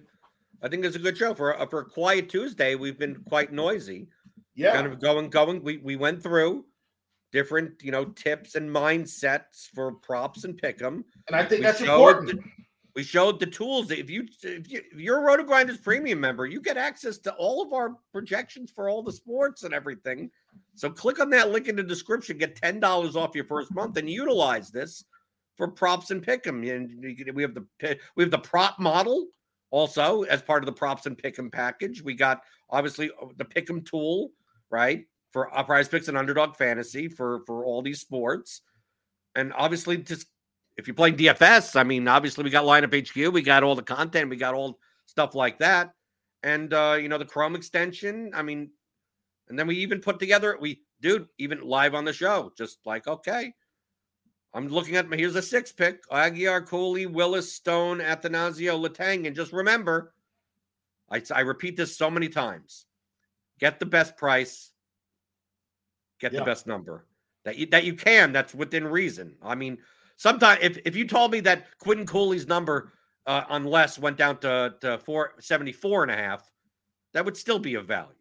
I 0.61 0.67
think 0.67 0.85
it's 0.85 0.95
a 0.95 0.99
good 0.99 1.17
show 1.17 1.33
for 1.33 1.55
for 1.69 1.79
a 1.79 1.85
quiet 1.85 2.29
Tuesday. 2.29 2.75
We've 2.75 2.99
been 2.99 3.15
quite 3.27 3.51
noisy. 3.51 4.07
Yeah, 4.53 4.73
kind 4.73 4.87
of 4.87 4.99
going, 4.99 5.29
going. 5.29 5.63
We 5.63 5.77
we 5.77 5.95
went 5.95 6.21
through 6.21 6.65
different, 7.31 7.81
you 7.81 7.91
know, 7.91 8.05
tips 8.05 8.55
and 8.55 8.69
mindsets 8.69 9.67
for 9.73 9.93
props 9.93 10.43
and 10.43 10.57
pick 10.57 10.77
them. 10.77 11.05
And 11.27 11.35
I 11.35 11.45
think 11.45 11.61
we 11.61 11.65
that's 11.65 11.81
important. 11.81 12.31
The, 12.31 12.43
we 12.95 13.03
showed 13.03 13.39
the 13.39 13.45
tools. 13.45 13.91
If 13.91 14.09
you 14.09 14.27
if, 14.43 14.69
you, 14.69 14.81
if 14.91 14.99
you're 14.99 15.27
a 15.27 15.37
RotoGrinders 15.37 15.81
premium 15.81 16.19
member, 16.19 16.45
you 16.45 16.61
get 16.61 16.77
access 16.77 17.17
to 17.19 17.33
all 17.35 17.61
of 17.61 17.73
our 17.73 17.95
projections 18.11 18.71
for 18.71 18.89
all 18.89 19.01
the 19.01 19.11
sports 19.11 19.63
and 19.63 19.73
everything. 19.73 20.29
So 20.75 20.89
click 20.89 21.19
on 21.19 21.29
that 21.31 21.51
link 21.51 21.67
in 21.67 21.75
the 21.75 21.83
description, 21.83 22.37
get 22.37 22.55
ten 22.55 22.79
dollars 22.79 23.15
off 23.15 23.35
your 23.35 23.45
first 23.45 23.73
month, 23.73 23.97
and 23.97 24.09
utilize 24.09 24.71
this 24.71 25.05
for 25.57 25.67
props 25.67 26.11
and 26.11 26.21
pick 26.23 26.45
'em. 26.47 26.63
And 26.63 27.01
we 27.33 27.41
have 27.43 27.53
the 27.53 27.65
we 28.15 28.23
have 28.23 28.31
the 28.31 28.39
prop 28.39 28.79
model 28.79 29.27
also 29.69 30.23
as 30.23 30.41
part 30.41 30.63
of 30.63 30.65
the 30.65 30.73
props 30.73 31.05
and 31.05 31.17
pick 31.17 31.39
'em 31.39 31.49
package. 31.49 32.01
We 32.01 32.13
got 32.13 32.41
obviously 32.69 33.09
uh, 33.21 33.27
the 33.37 33.45
pick 33.45 33.69
'em 33.69 33.81
tool, 33.83 34.31
right, 34.69 35.05
for 35.31 35.47
prize 35.65 35.87
picks 35.87 36.09
and 36.09 36.17
underdog 36.17 36.55
fantasy 36.55 37.07
for 37.07 37.41
for 37.45 37.63
all 37.65 37.81
these 37.81 38.01
sports, 38.01 38.61
and 39.35 39.53
obviously 39.53 39.97
just 39.97 40.27
if 40.81 40.87
you're 40.87 40.95
playing 40.95 41.15
DFS, 41.15 41.79
I 41.79 41.83
mean, 41.83 42.07
obviously 42.07 42.43
we 42.43 42.49
got 42.49 42.65
lineup 42.65 43.07
HQ, 43.07 43.31
we 43.31 43.43
got 43.43 43.61
all 43.61 43.75
the 43.75 43.83
content, 43.83 44.31
we 44.31 44.35
got 44.35 44.55
all 44.55 44.79
stuff 45.05 45.35
like 45.35 45.59
that, 45.59 45.93
and 46.41 46.73
uh, 46.73 46.97
you 46.99 47.07
know 47.07 47.19
the 47.19 47.25
Chrome 47.25 47.55
extension. 47.55 48.31
I 48.33 48.41
mean, 48.41 48.71
and 49.47 49.59
then 49.59 49.67
we 49.67 49.77
even 49.77 50.01
put 50.01 50.19
together 50.19 50.57
we 50.59 50.81
dude 50.99 51.27
even 51.37 51.61
live 51.61 51.93
on 51.93 52.03
the 52.03 52.13
show, 52.13 52.51
just 52.57 52.79
like 52.83 53.07
okay. 53.07 53.53
I'm 54.53 54.67
looking 54.69 54.95
at 54.95 55.07
my 55.07 55.17
here's 55.17 55.35
a 55.35 55.41
six 55.41 55.71
pick: 55.71 56.01
Aguilar, 56.11 56.61
Cooley, 56.61 57.05
Willis, 57.05 57.53
Stone, 57.53 57.99
Athanasiou, 57.99 58.83
Letang, 58.83 59.27
and 59.27 59.35
just 59.35 59.53
remember, 59.53 60.13
I, 61.11 61.21
I 61.33 61.41
repeat 61.41 61.77
this 61.77 61.95
so 61.95 62.09
many 62.09 62.27
times: 62.27 62.87
get 63.59 63.79
the 63.79 63.85
best 63.85 64.17
price, 64.17 64.71
get 66.19 66.33
yeah. 66.33 66.39
the 66.39 66.45
best 66.45 66.65
number 66.65 67.05
that 67.45 67.59
you 67.59 67.67
that 67.67 67.83
you 67.83 67.93
can. 67.93 68.33
That's 68.33 68.55
within 68.55 68.87
reason. 68.87 69.35
I 69.43 69.53
mean, 69.53 69.77
Sometimes 70.21 70.59
if, 70.61 70.77
if 70.85 70.95
you 70.95 71.07
told 71.07 71.31
me 71.31 71.39
that 71.39 71.75
Quinton 71.79 72.05
Cooley's 72.05 72.47
number 72.47 72.93
uh, 73.25 73.43
on 73.49 73.63
less 73.63 73.97
went 73.97 74.17
down 74.17 74.37
to, 74.41 74.75
to 74.81 74.99
474 74.99 76.03
and 76.03 76.11
a 76.11 76.15
half, 76.15 76.47
that 77.15 77.25
would 77.25 77.35
still 77.35 77.57
be 77.57 77.73
of 77.73 77.87
value. 77.87 78.13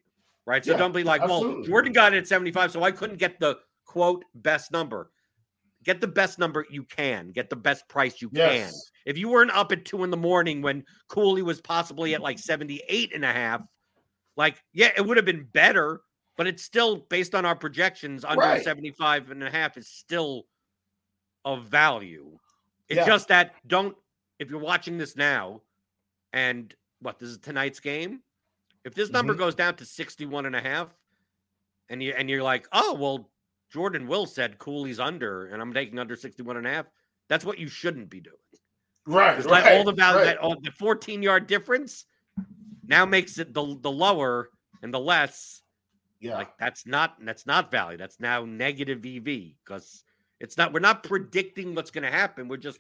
Right. 0.46 0.64
So 0.64 0.70
yeah, 0.70 0.78
don't 0.78 0.94
be 0.94 1.04
like, 1.04 1.20
absolutely. 1.20 1.54
well, 1.56 1.64
Jordan 1.64 1.92
got 1.92 2.14
it 2.14 2.16
at 2.16 2.26
75, 2.26 2.72
so 2.72 2.82
I 2.84 2.90
couldn't 2.90 3.18
get 3.18 3.38
the 3.38 3.58
quote 3.84 4.24
best 4.34 4.72
number. 4.72 5.10
Get 5.84 6.00
the 6.00 6.06
best 6.06 6.38
number 6.38 6.64
you 6.70 6.84
can, 6.84 7.32
get 7.32 7.50
the 7.50 7.56
best 7.56 7.86
price 7.86 8.22
you 8.22 8.30
yes. 8.32 8.70
can. 8.70 8.80
If 9.04 9.18
you 9.18 9.28
weren't 9.28 9.50
up 9.50 9.70
at 9.70 9.84
two 9.84 10.02
in 10.02 10.10
the 10.10 10.16
morning 10.16 10.62
when 10.62 10.84
Cooley 11.08 11.42
was 11.42 11.60
possibly 11.60 12.14
at 12.14 12.22
like 12.22 12.38
78 12.38 13.14
and 13.14 13.26
a 13.26 13.32
half, 13.32 13.60
like, 14.38 14.56
yeah, 14.72 14.88
it 14.96 15.04
would 15.04 15.18
have 15.18 15.26
been 15.26 15.46
better, 15.52 16.00
but 16.38 16.46
it's 16.46 16.62
still 16.62 17.04
based 17.10 17.34
on 17.34 17.44
our 17.44 17.56
projections 17.56 18.24
under 18.24 18.40
Right. 18.40 18.64
75 18.64 19.32
and 19.32 19.44
a 19.44 19.50
half 19.50 19.76
is 19.76 19.86
still 19.86 20.46
of 21.44 21.64
value. 21.66 22.38
It's 22.88 22.98
Yeah. 22.98 23.06
just 23.06 23.28
that 23.28 23.54
don't 23.66 23.96
if 24.38 24.48
you're 24.50 24.58
watching 24.60 24.96
this 24.96 25.16
now 25.16 25.62
and 26.32 26.74
what 27.00 27.18
this 27.18 27.28
is 27.28 27.38
tonight's 27.38 27.78
game, 27.80 28.22
if 28.84 28.94
this 28.94 29.10
number 29.10 29.34
Mhm. 29.34 29.38
goes 29.38 29.54
down 29.54 29.76
to 29.76 29.84
61 29.84 30.46
and 30.46 30.56
a 30.56 30.60
half 30.60 30.94
and 31.88 32.02
you 32.02 32.12
and 32.12 32.28
you're 32.30 32.42
like, 32.42 32.66
"Oh, 32.72 32.94
well 32.94 33.30
Jordan 33.70 34.06
Will 34.06 34.26
said 34.26 34.58
Cooley's 34.58 34.98
under 34.98 35.46
and 35.46 35.60
I'm 35.62 35.72
taking 35.72 35.98
under 35.98 36.16
61 36.16 36.56
and 36.56 36.66
a 36.66 36.70
half." 36.70 36.86
That's 37.28 37.44
what 37.44 37.58
you 37.58 37.68
shouldn't 37.68 38.08
be 38.10 38.20
doing. 38.20 38.36
Right. 39.06 39.36
It's 39.38 39.46
right 39.46 39.64
like 39.64 39.72
all 39.72 39.84
the 39.84 39.92
value 39.92 40.18
right. 40.18 40.24
that 40.24 40.38
all 40.38 40.58
the 40.60 40.72
14 40.72 41.22
yard 41.22 41.46
difference 41.46 42.06
now 42.84 43.04
makes 43.06 43.38
it 43.38 43.54
the 43.54 43.78
the 43.80 43.90
lower 43.90 44.50
and 44.82 44.92
the 44.92 45.00
less 45.00 45.62
Yeah. 46.20 46.34
like 46.34 46.56
that's 46.58 46.86
not 46.86 47.22
that's 47.24 47.46
not 47.46 47.70
value. 47.70 47.98
That's 47.98 48.18
now 48.20 48.44
negative 48.44 49.04
EV 49.04 49.56
because 49.64 50.04
it's 50.40 50.56
not 50.56 50.72
we're 50.72 50.80
not 50.80 51.04
predicting 51.04 51.74
what's 51.74 51.90
going 51.90 52.04
to 52.04 52.10
happen. 52.10 52.48
We're 52.48 52.56
just 52.56 52.78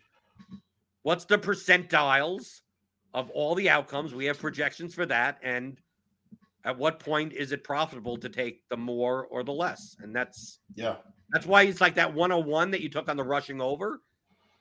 what's 1.02 1.24
the 1.24 1.38
percentiles 1.38 2.60
of 3.14 3.30
all 3.30 3.54
the 3.54 3.68
outcomes. 3.68 4.14
We 4.14 4.24
have 4.26 4.38
projections 4.38 4.94
for 4.94 5.06
that, 5.06 5.38
and 5.42 5.78
at 6.64 6.76
what 6.76 6.98
point 6.98 7.32
is 7.32 7.52
it 7.52 7.64
profitable 7.64 8.16
to 8.18 8.28
take 8.28 8.68
the 8.68 8.76
more 8.76 9.26
or 9.26 9.42
the 9.42 9.52
less? 9.52 9.96
And 10.00 10.14
that's 10.14 10.58
yeah. 10.74 10.96
that's 11.30 11.46
why 11.46 11.62
it's 11.62 11.80
like 11.80 11.94
that 11.94 12.12
101 12.12 12.70
that 12.72 12.80
you 12.80 12.88
took 12.88 13.08
on 13.08 13.16
the 13.16 13.24
rushing 13.24 13.60
over. 13.60 14.00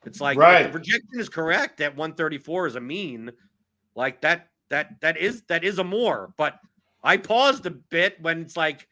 It's 0.05 0.21
like 0.21 0.37
Right. 0.37 0.63
the 0.63 0.69
projection 0.69 1.19
is 1.19 1.27
correct 1.29 1.81
at 1.81 1.95
134 1.95 2.67
is 2.67 2.75
a 2.75 2.81
mean, 2.81 3.31
like 3.95 4.21
that 4.21 4.47
that 4.69 5.01
that 5.01 5.17
is 5.17 5.43
that 5.43 5.63
is 5.63 5.79
a 5.79 5.83
more. 5.83 6.33
But 6.37 6.59
I 7.03 7.17
paused 7.17 7.65
a 7.65 7.71
bit 7.71 8.21
when 8.21 8.41
it's 8.41 8.57
like 8.57 8.87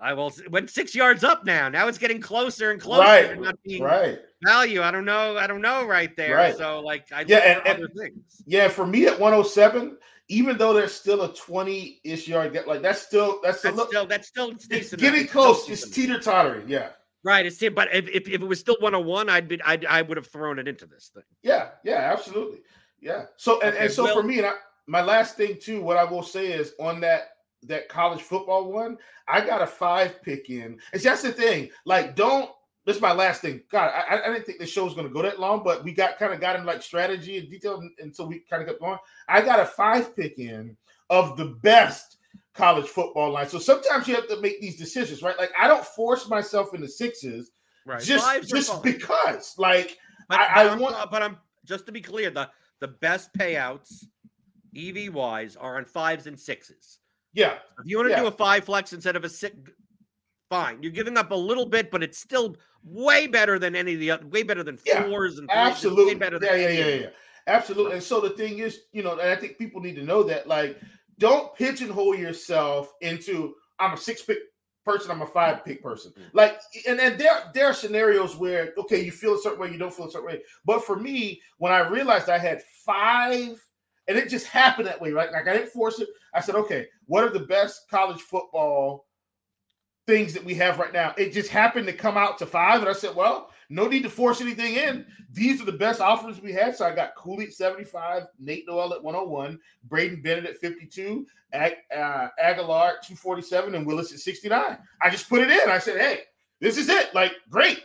I 0.00 0.14
will 0.14 0.32
went 0.48 0.70
six 0.70 0.94
yards 0.94 1.24
up 1.24 1.44
now. 1.44 1.68
Now 1.68 1.86
it's 1.88 1.98
getting 1.98 2.20
closer 2.20 2.70
and 2.70 2.80
closer 2.80 3.02
Right. 3.02 3.40
not 3.40 3.56
being 3.62 3.82
Right. 3.82 4.18
value. 4.42 4.80
I 4.82 4.90
don't 4.90 5.04
know. 5.04 5.36
I 5.36 5.46
don't 5.46 5.60
know 5.60 5.84
right 5.84 6.14
there. 6.16 6.36
Right. 6.36 6.56
So 6.56 6.80
like 6.80 7.12
I 7.12 7.24
Yeah, 7.26 7.60
and- 7.64 7.82
and- 7.82 7.94
things. 7.94 8.42
Yeah, 8.46 8.68
for 8.68 8.86
me 8.86 9.06
at 9.06 9.18
107, 9.20 9.98
even 10.28 10.56
though 10.56 10.72
there's 10.72 10.92
still 10.94 11.22
a 11.22 11.28
20-ish 11.34 12.28
yard 12.28 12.52
gap, 12.52 12.66
like 12.66 12.82
that's 12.82 13.02
still 13.02 13.40
that's, 13.42 13.64
a 13.64 13.72
That's 13.72 13.88
still 13.88 14.06
that's 14.06 14.28
still 14.28 14.50
It's 14.52 14.66
decent. 14.66 15.00
getting 15.02 15.22
It's 15.24 15.32
close. 15.32 15.68
It's 15.68 15.88
teeter 15.90 16.18
tottering. 16.18 16.68
Yeah. 16.68 16.90
right. 17.22 17.44
It's 17.44 17.58
but 17.74 17.88
if, 17.94 18.08
if, 18.08 18.28
if 18.28 18.40
it 18.40 18.46
was 18.46 18.58
still 18.60 18.76
101, 18.80 19.28
I'd 19.28 19.48
be 19.48 19.60
I'd, 19.62 19.84
I 19.84 20.00
would 20.02 20.16
have 20.16 20.28
thrown 20.28 20.58
it 20.58 20.66
into 20.66 20.86
this 20.86 21.10
thing. 21.12 21.24
Yeah, 21.42 21.70
yeah, 21.84 22.10
absolutely. 22.12 22.60
Yeah. 23.00 23.26
So 23.36 23.60
and, 23.60 23.74
Okay, 23.74 23.84
and 23.84 23.92
so 23.92 24.04
Will- 24.04 24.14
for 24.14 24.22
me, 24.22 24.38
and 24.38 24.46
I, 24.46 24.52
my 24.86 25.02
last 25.02 25.36
thing 25.36 25.58
too, 25.60 25.82
what 25.82 25.96
I 25.98 26.04
will 26.04 26.22
say 26.22 26.46
is 26.52 26.72
on 26.80 27.00
that 27.00 27.32
that 27.64 27.88
college 27.88 28.22
football 28.22 28.70
one, 28.72 28.96
I 29.28 29.40
got 29.44 29.62
a 29.62 29.66
five 29.66 30.22
pick 30.22 30.48
in. 30.50 30.78
And 30.92 31.00
see, 31.02 31.08
that's 31.08 31.22
the 31.22 31.32
thing. 31.32 31.70
Like, 31.84 32.16
don't 32.16 32.50
this 32.86 32.96
is 32.96 33.02
my 33.02 33.12
last 33.12 33.42
thing. 33.42 33.60
God, 33.70 33.92
I, 33.94 34.20
I 34.22 34.32
didn't 34.32 34.46
think 34.46 34.58
the 34.58 34.66
show 34.66 34.84
was 34.84 34.94
gonna 34.94 35.10
go 35.10 35.22
that 35.22 35.38
long, 35.38 35.62
but 35.62 35.84
we 35.84 35.92
got 35.92 36.18
kind 36.18 36.32
of 36.32 36.40
got 36.40 36.56
in 36.56 36.64
like 36.64 36.82
strategy 36.82 37.38
and 37.38 37.50
detail 37.50 37.82
and 37.98 38.14
so 38.14 38.24
we 38.24 38.40
kind 38.48 38.62
of 38.62 38.68
got 38.68 38.80
going. 38.80 38.98
I 39.28 39.42
got 39.42 39.60
a 39.60 39.66
five 39.66 40.16
pick 40.16 40.38
in 40.38 40.76
of 41.10 41.36
the 41.36 41.46
best 41.62 42.16
college 42.54 42.86
football 42.88 43.30
line. 43.32 43.48
So 43.48 43.58
sometimes 43.58 44.08
you 44.08 44.14
have 44.14 44.28
to 44.28 44.40
make 44.40 44.60
these 44.60 44.76
decisions, 44.76 45.22
right? 45.22 45.38
Like 45.38 45.52
I 45.58 45.68
don't 45.68 45.84
force 45.84 46.28
myself 46.28 46.74
into 46.74 46.88
sixes 46.88 47.52
Right. 47.86 48.00
just 48.02 48.24
Fives 48.24 48.48
just 48.48 48.82
because 48.82 49.54
like 49.58 49.96
But, 50.28 50.40
I- 50.40 50.54
but 50.54 50.66
I 50.66 50.72
I'm, 50.72 50.78
want- 50.78 51.10
but 51.10 51.22
I'm 51.22 51.38
just 51.64 51.86
to 51.86 51.92
be 51.92 52.00
clear, 52.00 52.30
the 52.30 52.48
the 52.80 52.88
best 52.88 53.32
payouts, 53.34 54.04
EV 54.74 55.12
wise, 55.12 55.54
are 55.56 55.76
on 55.76 55.84
fives 55.84 56.26
and 56.26 56.38
sixes. 56.38 56.99
Yeah, 57.32 57.58
If 57.78 57.84
you 57.86 57.96
want 57.96 58.08
to 58.08 58.12
Yeah. 58.12 58.20
do 58.22 58.26
a 58.26 58.32
five 58.32 58.64
flex 58.64 58.92
instead 58.92 59.16
of 59.16 59.24
a 59.24 59.28
six, 59.28 59.56
fine. 60.48 60.82
You're 60.82 60.92
giving 60.92 61.16
up 61.16 61.30
a 61.30 61.34
little 61.34 61.66
bit, 61.66 61.90
but 61.90 62.02
it's 62.02 62.18
still 62.18 62.56
way 62.82 63.26
better 63.26 63.58
than 63.58 63.76
any 63.76 63.94
of 63.94 64.00
the 64.00 64.10
other, 64.10 64.26
way 64.26 64.42
better 64.42 64.62
than 64.62 64.78
Yeah, 64.84 65.04
fours 65.04 65.38
and. 65.38 65.50
Absolutely. 65.50 66.14
better 66.14 66.38
yeah, 66.42 66.50
than 66.52 66.60
yeah, 66.60 66.68
yeah, 66.68 66.94
yeah. 67.02 67.10
Absolutely. 67.46 67.94
And 67.94 68.02
so 68.02 68.20
the 68.20 68.30
thing 68.30 68.58
is, 68.58 68.80
you 68.92 69.02
know, 69.02 69.12
and 69.12 69.30
I 69.30 69.36
think 69.36 69.58
people 69.58 69.80
need 69.80 69.96
to 69.96 70.02
know 70.04 70.22
that, 70.24 70.46
like, 70.46 70.80
don't 71.18 71.54
pigeonhole 71.56 72.14
yourself 72.16 72.92
into 73.00 73.54
I'm 73.78 73.94
a 73.94 73.96
six 73.96 74.22
pick 74.22 74.38
person, 74.84 75.10
I'm 75.10 75.22
a 75.22 75.26
five 75.26 75.64
pick 75.64 75.82
person. 75.82 76.12
Mm. 76.18 76.30
Like, 76.32 76.60
and 76.86 76.98
then 76.98 77.16
there 77.18 77.50
there 77.54 77.66
are 77.66 77.74
scenarios 77.74 78.36
where 78.36 78.72
okay, 78.78 79.02
you 79.04 79.12
feel 79.12 79.34
a 79.34 79.38
certain 79.38 79.58
way, 79.60 79.70
you 79.70 79.78
don't 79.78 79.92
feel 79.92 80.08
a 80.08 80.10
certain 80.10 80.26
way. 80.28 80.42
But 80.64 80.84
for 80.84 80.96
me, 80.96 81.40
when 81.58 81.72
I 81.72 81.80
realized 81.88 82.28
I 82.28 82.38
had 82.38 82.62
five, 82.84 83.62
and 84.10 84.18
it 84.18 84.28
just 84.28 84.48
happened 84.48 84.88
that 84.88 85.00
way, 85.00 85.12
right? 85.12 85.30
Like 85.30 85.46
I 85.46 85.52
didn't 85.52 85.70
force 85.70 86.00
it. 86.00 86.08
I 86.34 86.40
said, 86.40 86.56
okay, 86.56 86.88
what 87.06 87.22
are 87.22 87.30
the 87.30 87.46
best 87.46 87.88
college 87.88 88.20
football 88.20 89.06
things 90.04 90.34
that 90.34 90.44
we 90.44 90.52
have 90.56 90.80
right 90.80 90.92
now? 90.92 91.14
It 91.16 91.32
just 91.32 91.48
happened 91.48 91.86
to 91.86 91.92
come 91.92 92.16
out 92.16 92.36
to 92.38 92.46
five, 92.46 92.80
and 92.80 92.88
I 92.88 92.92
said, 92.92 93.14
well, 93.14 93.52
no 93.68 93.86
need 93.86 94.02
to 94.02 94.10
force 94.10 94.40
anything 94.40 94.74
in. 94.74 95.06
These 95.32 95.62
are 95.62 95.64
the 95.64 95.70
best 95.70 96.00
offers 96.00 96.42
we 96.42 96.52
had. 96.52 96.74
So 96.74 96.84
I 96.84 96.92
got 96.92 97.14
Cooley 97.14 97.46
at 97.46 97.52
75, 97.52 98.24
Nate 98.40 98.64
Noel 98.66 98.94
at 98.94 99.02
101, 99.04 99.60
Braydon 99.84 100.22
Bennett 100.22 100.44
at 100.44 100.58
52, 100.58 101.24
Ag- 101.52 101.76
uh, 101.96 102.30
Aguilar 102.42 102.88
at 102.96 103.06
247, 103.06 103.76
and 103.76 103.86
Willis 103.86 104.12
at 104.12 104.18
69. 104.18 104.76
I 105.00 105.10
just 105.10 105.28
put 105.28 105.40
it 105.40 105.50
in. 105.50 105.70
I 105.70 105.78
said, 105.78 106.00
hey, 106.00 106.22
this 106.58 106.76
is 106.76 106.88
it. 106.88 107.14
Like, 107.14 107.34
great. 107.48 107.78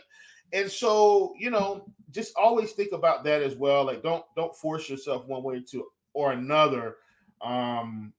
And 0.52 0.68
so, 0.68 1.34
you 1.38 1.50
know, 1.50 1.88
just 2.10 2.34
always 2.34 2.72
think 2.72 2.90
about 2.90 3.22
that 3.24 3.42
as 3.42 3.54
well. 3.54 3.84
Like, 3.84 4.02
don't 4.02 4.24
don't 4.36 4.56
force 4.56 4.88
yourself 4.88 5.24
one 5.26 5.44
way 5.44 5.62
to 5.70 5.86
or 6.16 6.32
another. 6.32 6.96
Um, 7.42 8.14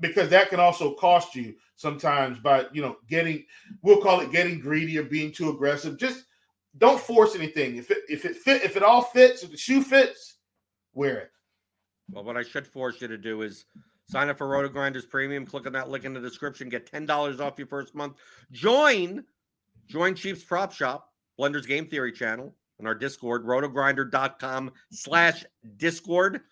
because 0.00 0.28
that 0.28 0.50
can 0.50 0.60
also 0.60 0.94
cost 0.94 1.34
you 1.34 1.54
sometimes 1.74 2.38
by 2.38 2.66
you 2.72 2.82
know 2.82 2.98
getting 3.08 3.44
we'll 3.82 4.00
call 4.00 4.20
it 4.20 4.30
getting 4.30 4.60
greedy 4.60 4.98
or 4.98 5.04
being 5.04 5.32
too 5.32 5.50
aggressive. 5.50 5.98
Just 5.98 6.24
don't 6.76 7.00
force 7.00 7.34
anything. 7.34 7.76
If 7.76 7.90
it 7.90 8.02
if 8.08 8.24
it 8.24 8.36
fit 8.36 8.62
if 8.62 8.76
it 8.76 8.82
all 8.82 9.02
fits, 9.02 9.42
if 9.42 9.50
the 9.50 9.56
shoe 9.56 9.82
fits, 9.82 10.36
wear 10.92 11.18
it. 11.18 11.30
Well, 12.12 12.24
what 12.24 12.36
I 12.36 12.42
should 12.42 12.66
force 12.66 13.00
you 13.00 13.08
to 13.08 13.18
do 13.18 13.42
is 13.42 13.64
sign 14.08 14.28
up 14.28 14.38
for 14.38 14.46
RotoGrinders 14.46 15.08
Premium. 15.08 15.46
Click 15.46 15.66
on 15.66 15.72
that 15.72 15.90
link 15.90 16.04
in 16.04 16.12
the 16.12 16.20
description. 16.20 16.68
Get 16.68 16.86
ten 16.86 17.06
dollars 17.06 17.40
off 17.40 17.58
your 17.58 17.66
first 17.66 17.94
month. 17.94 18.16
Join, 18.52 19.24
join 19.88 20.14
Chiefs 20.14 20.44
Prop 20.44 20.72
Shop, 20.72 21.10
Blender's 21.40 21.66
Game 21.66 21.86
Theory 21.86 22.12
channel, 22.12 22.54
and 22.78 22.86
our 22.86 22.94
Discord, 22.94 23.44
rotogrinder.com 23.44 24.70
slash 24.90 25.44
Discord. 25.76 26.42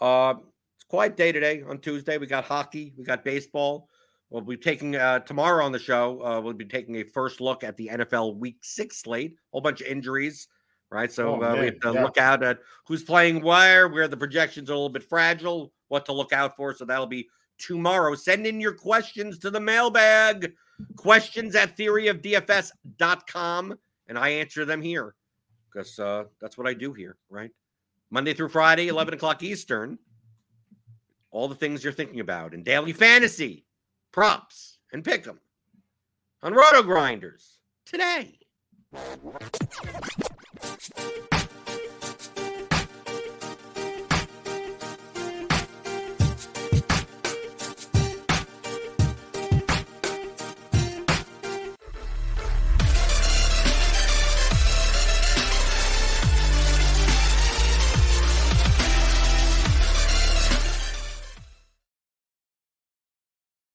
Uh, 0.00 0.34
it's 0.76 0.84
a 0.84 0.88
quiet 0.88 1.16
day 1.16 1.32
today 1.32 1.62
on 1.62 1.78
Tuesday. 1.78 2.18
We 2.18 2.26
got 2.26 2.44
hockey, 2.44 2.92
we 2.96 3.04
got 3.04 3.24
baseball. 3.24 3.88
We'll 4.30 4.42
be 4.42 4.58
taking 4.58 4.94
uh, 4.94 5.20
tomorrow 5.20 5.64
on 5.64 5.72
the 5.72 5.78
show. 5.78 6.22
Uh, 6.22 6.38
we'll 6.40 6.52
be 6.52 6.66
taking 6.66 6.96
a 6.96 7.02
first 7.02 7.40
look 7.40 7.64
at 7.64 7.78
the 7.78 7.88
NFL 7.88 8.36
Week 8.36 8.58
Six 8.62 9.00
slate. 9.00 9.32
A 9.32 9.36
whole 9.52 9.62
bunch 9.62 9.80
of 9.80 9.86
injuries, 9.86 10.48
right? 10.90 11.10
So 11.10 11.36
Oh, 11.36 11.42
uh, 11.42 11.56
we 11.58 11.64
have 11.66 11.80
to 11.80 11.92
yeah. 11.92 12.02
look 12.02 12.18
out 12.18 12.42
at 12.42 12.58
who's 12.86 13.02
playing 13.02 13.42
where, 13.42 13.88
where 13.88 14.06
the 14.06 14.18
projections 14.18 14.68
are 14.68 14.74
a 14.74 14.76
little 14.76 14.90
bit 14.90 15.02
fragile, 15.02 15.72
what 15.88 16.04
to 16.06 16.12
look 16.12 16.34
out 16.34 16.56
for. 16.56 16.74
So 16.74 16.84
that'll 16.84 17.06
be 17.06 17.26
tomorrow. 17.56 18.14
Send 18.14 18.46
in 18.46 18.60
your 18.60 18.74
questions 18.74 19.38
to 19.38 19.50
the 19.50 19.60
mailbag. 19.60 20.52
Questions 20.96 21.56
at 21.56 21.76
theoryofdfs.com, 21.76 23.78
and 24.06 24.18
I 24.18 24.28
answer 24.28 24.64
them 24.64 24.80
here 24.80 25.16
because 25.72 25.98
uh, 25.98 26.24
that's 26.40 26.56
what 26.56 26.68
I 26.68 26.74
do 26.74 26.92
here, 26.92 27.16
right? 27.30 27.50
Monday 28.10 28.34
through 28.34 28.48
Friday, 28.48 28.86
mm-hmm. 28.86 28.96
11 28.96 29.14
o'clock 29.14 29.42
Eastern. 29.42 29.98
All 31.30 31.48
the 31.48 31.54
things 31.54 31.84
you're 31.84 31.92
thinking 31.92 32.20
about 32.20 32.54
in 32.54 32.62
daily 32.62 32.92
fantasy, 32.92 33.66
props, 34.12 34.78
and 34.92 35.04
pick 35.04 35.26
'em 35.26 35.40
on 36.42 36.54
RotoGrinders 36.54 37.58
today. 37.84 38.38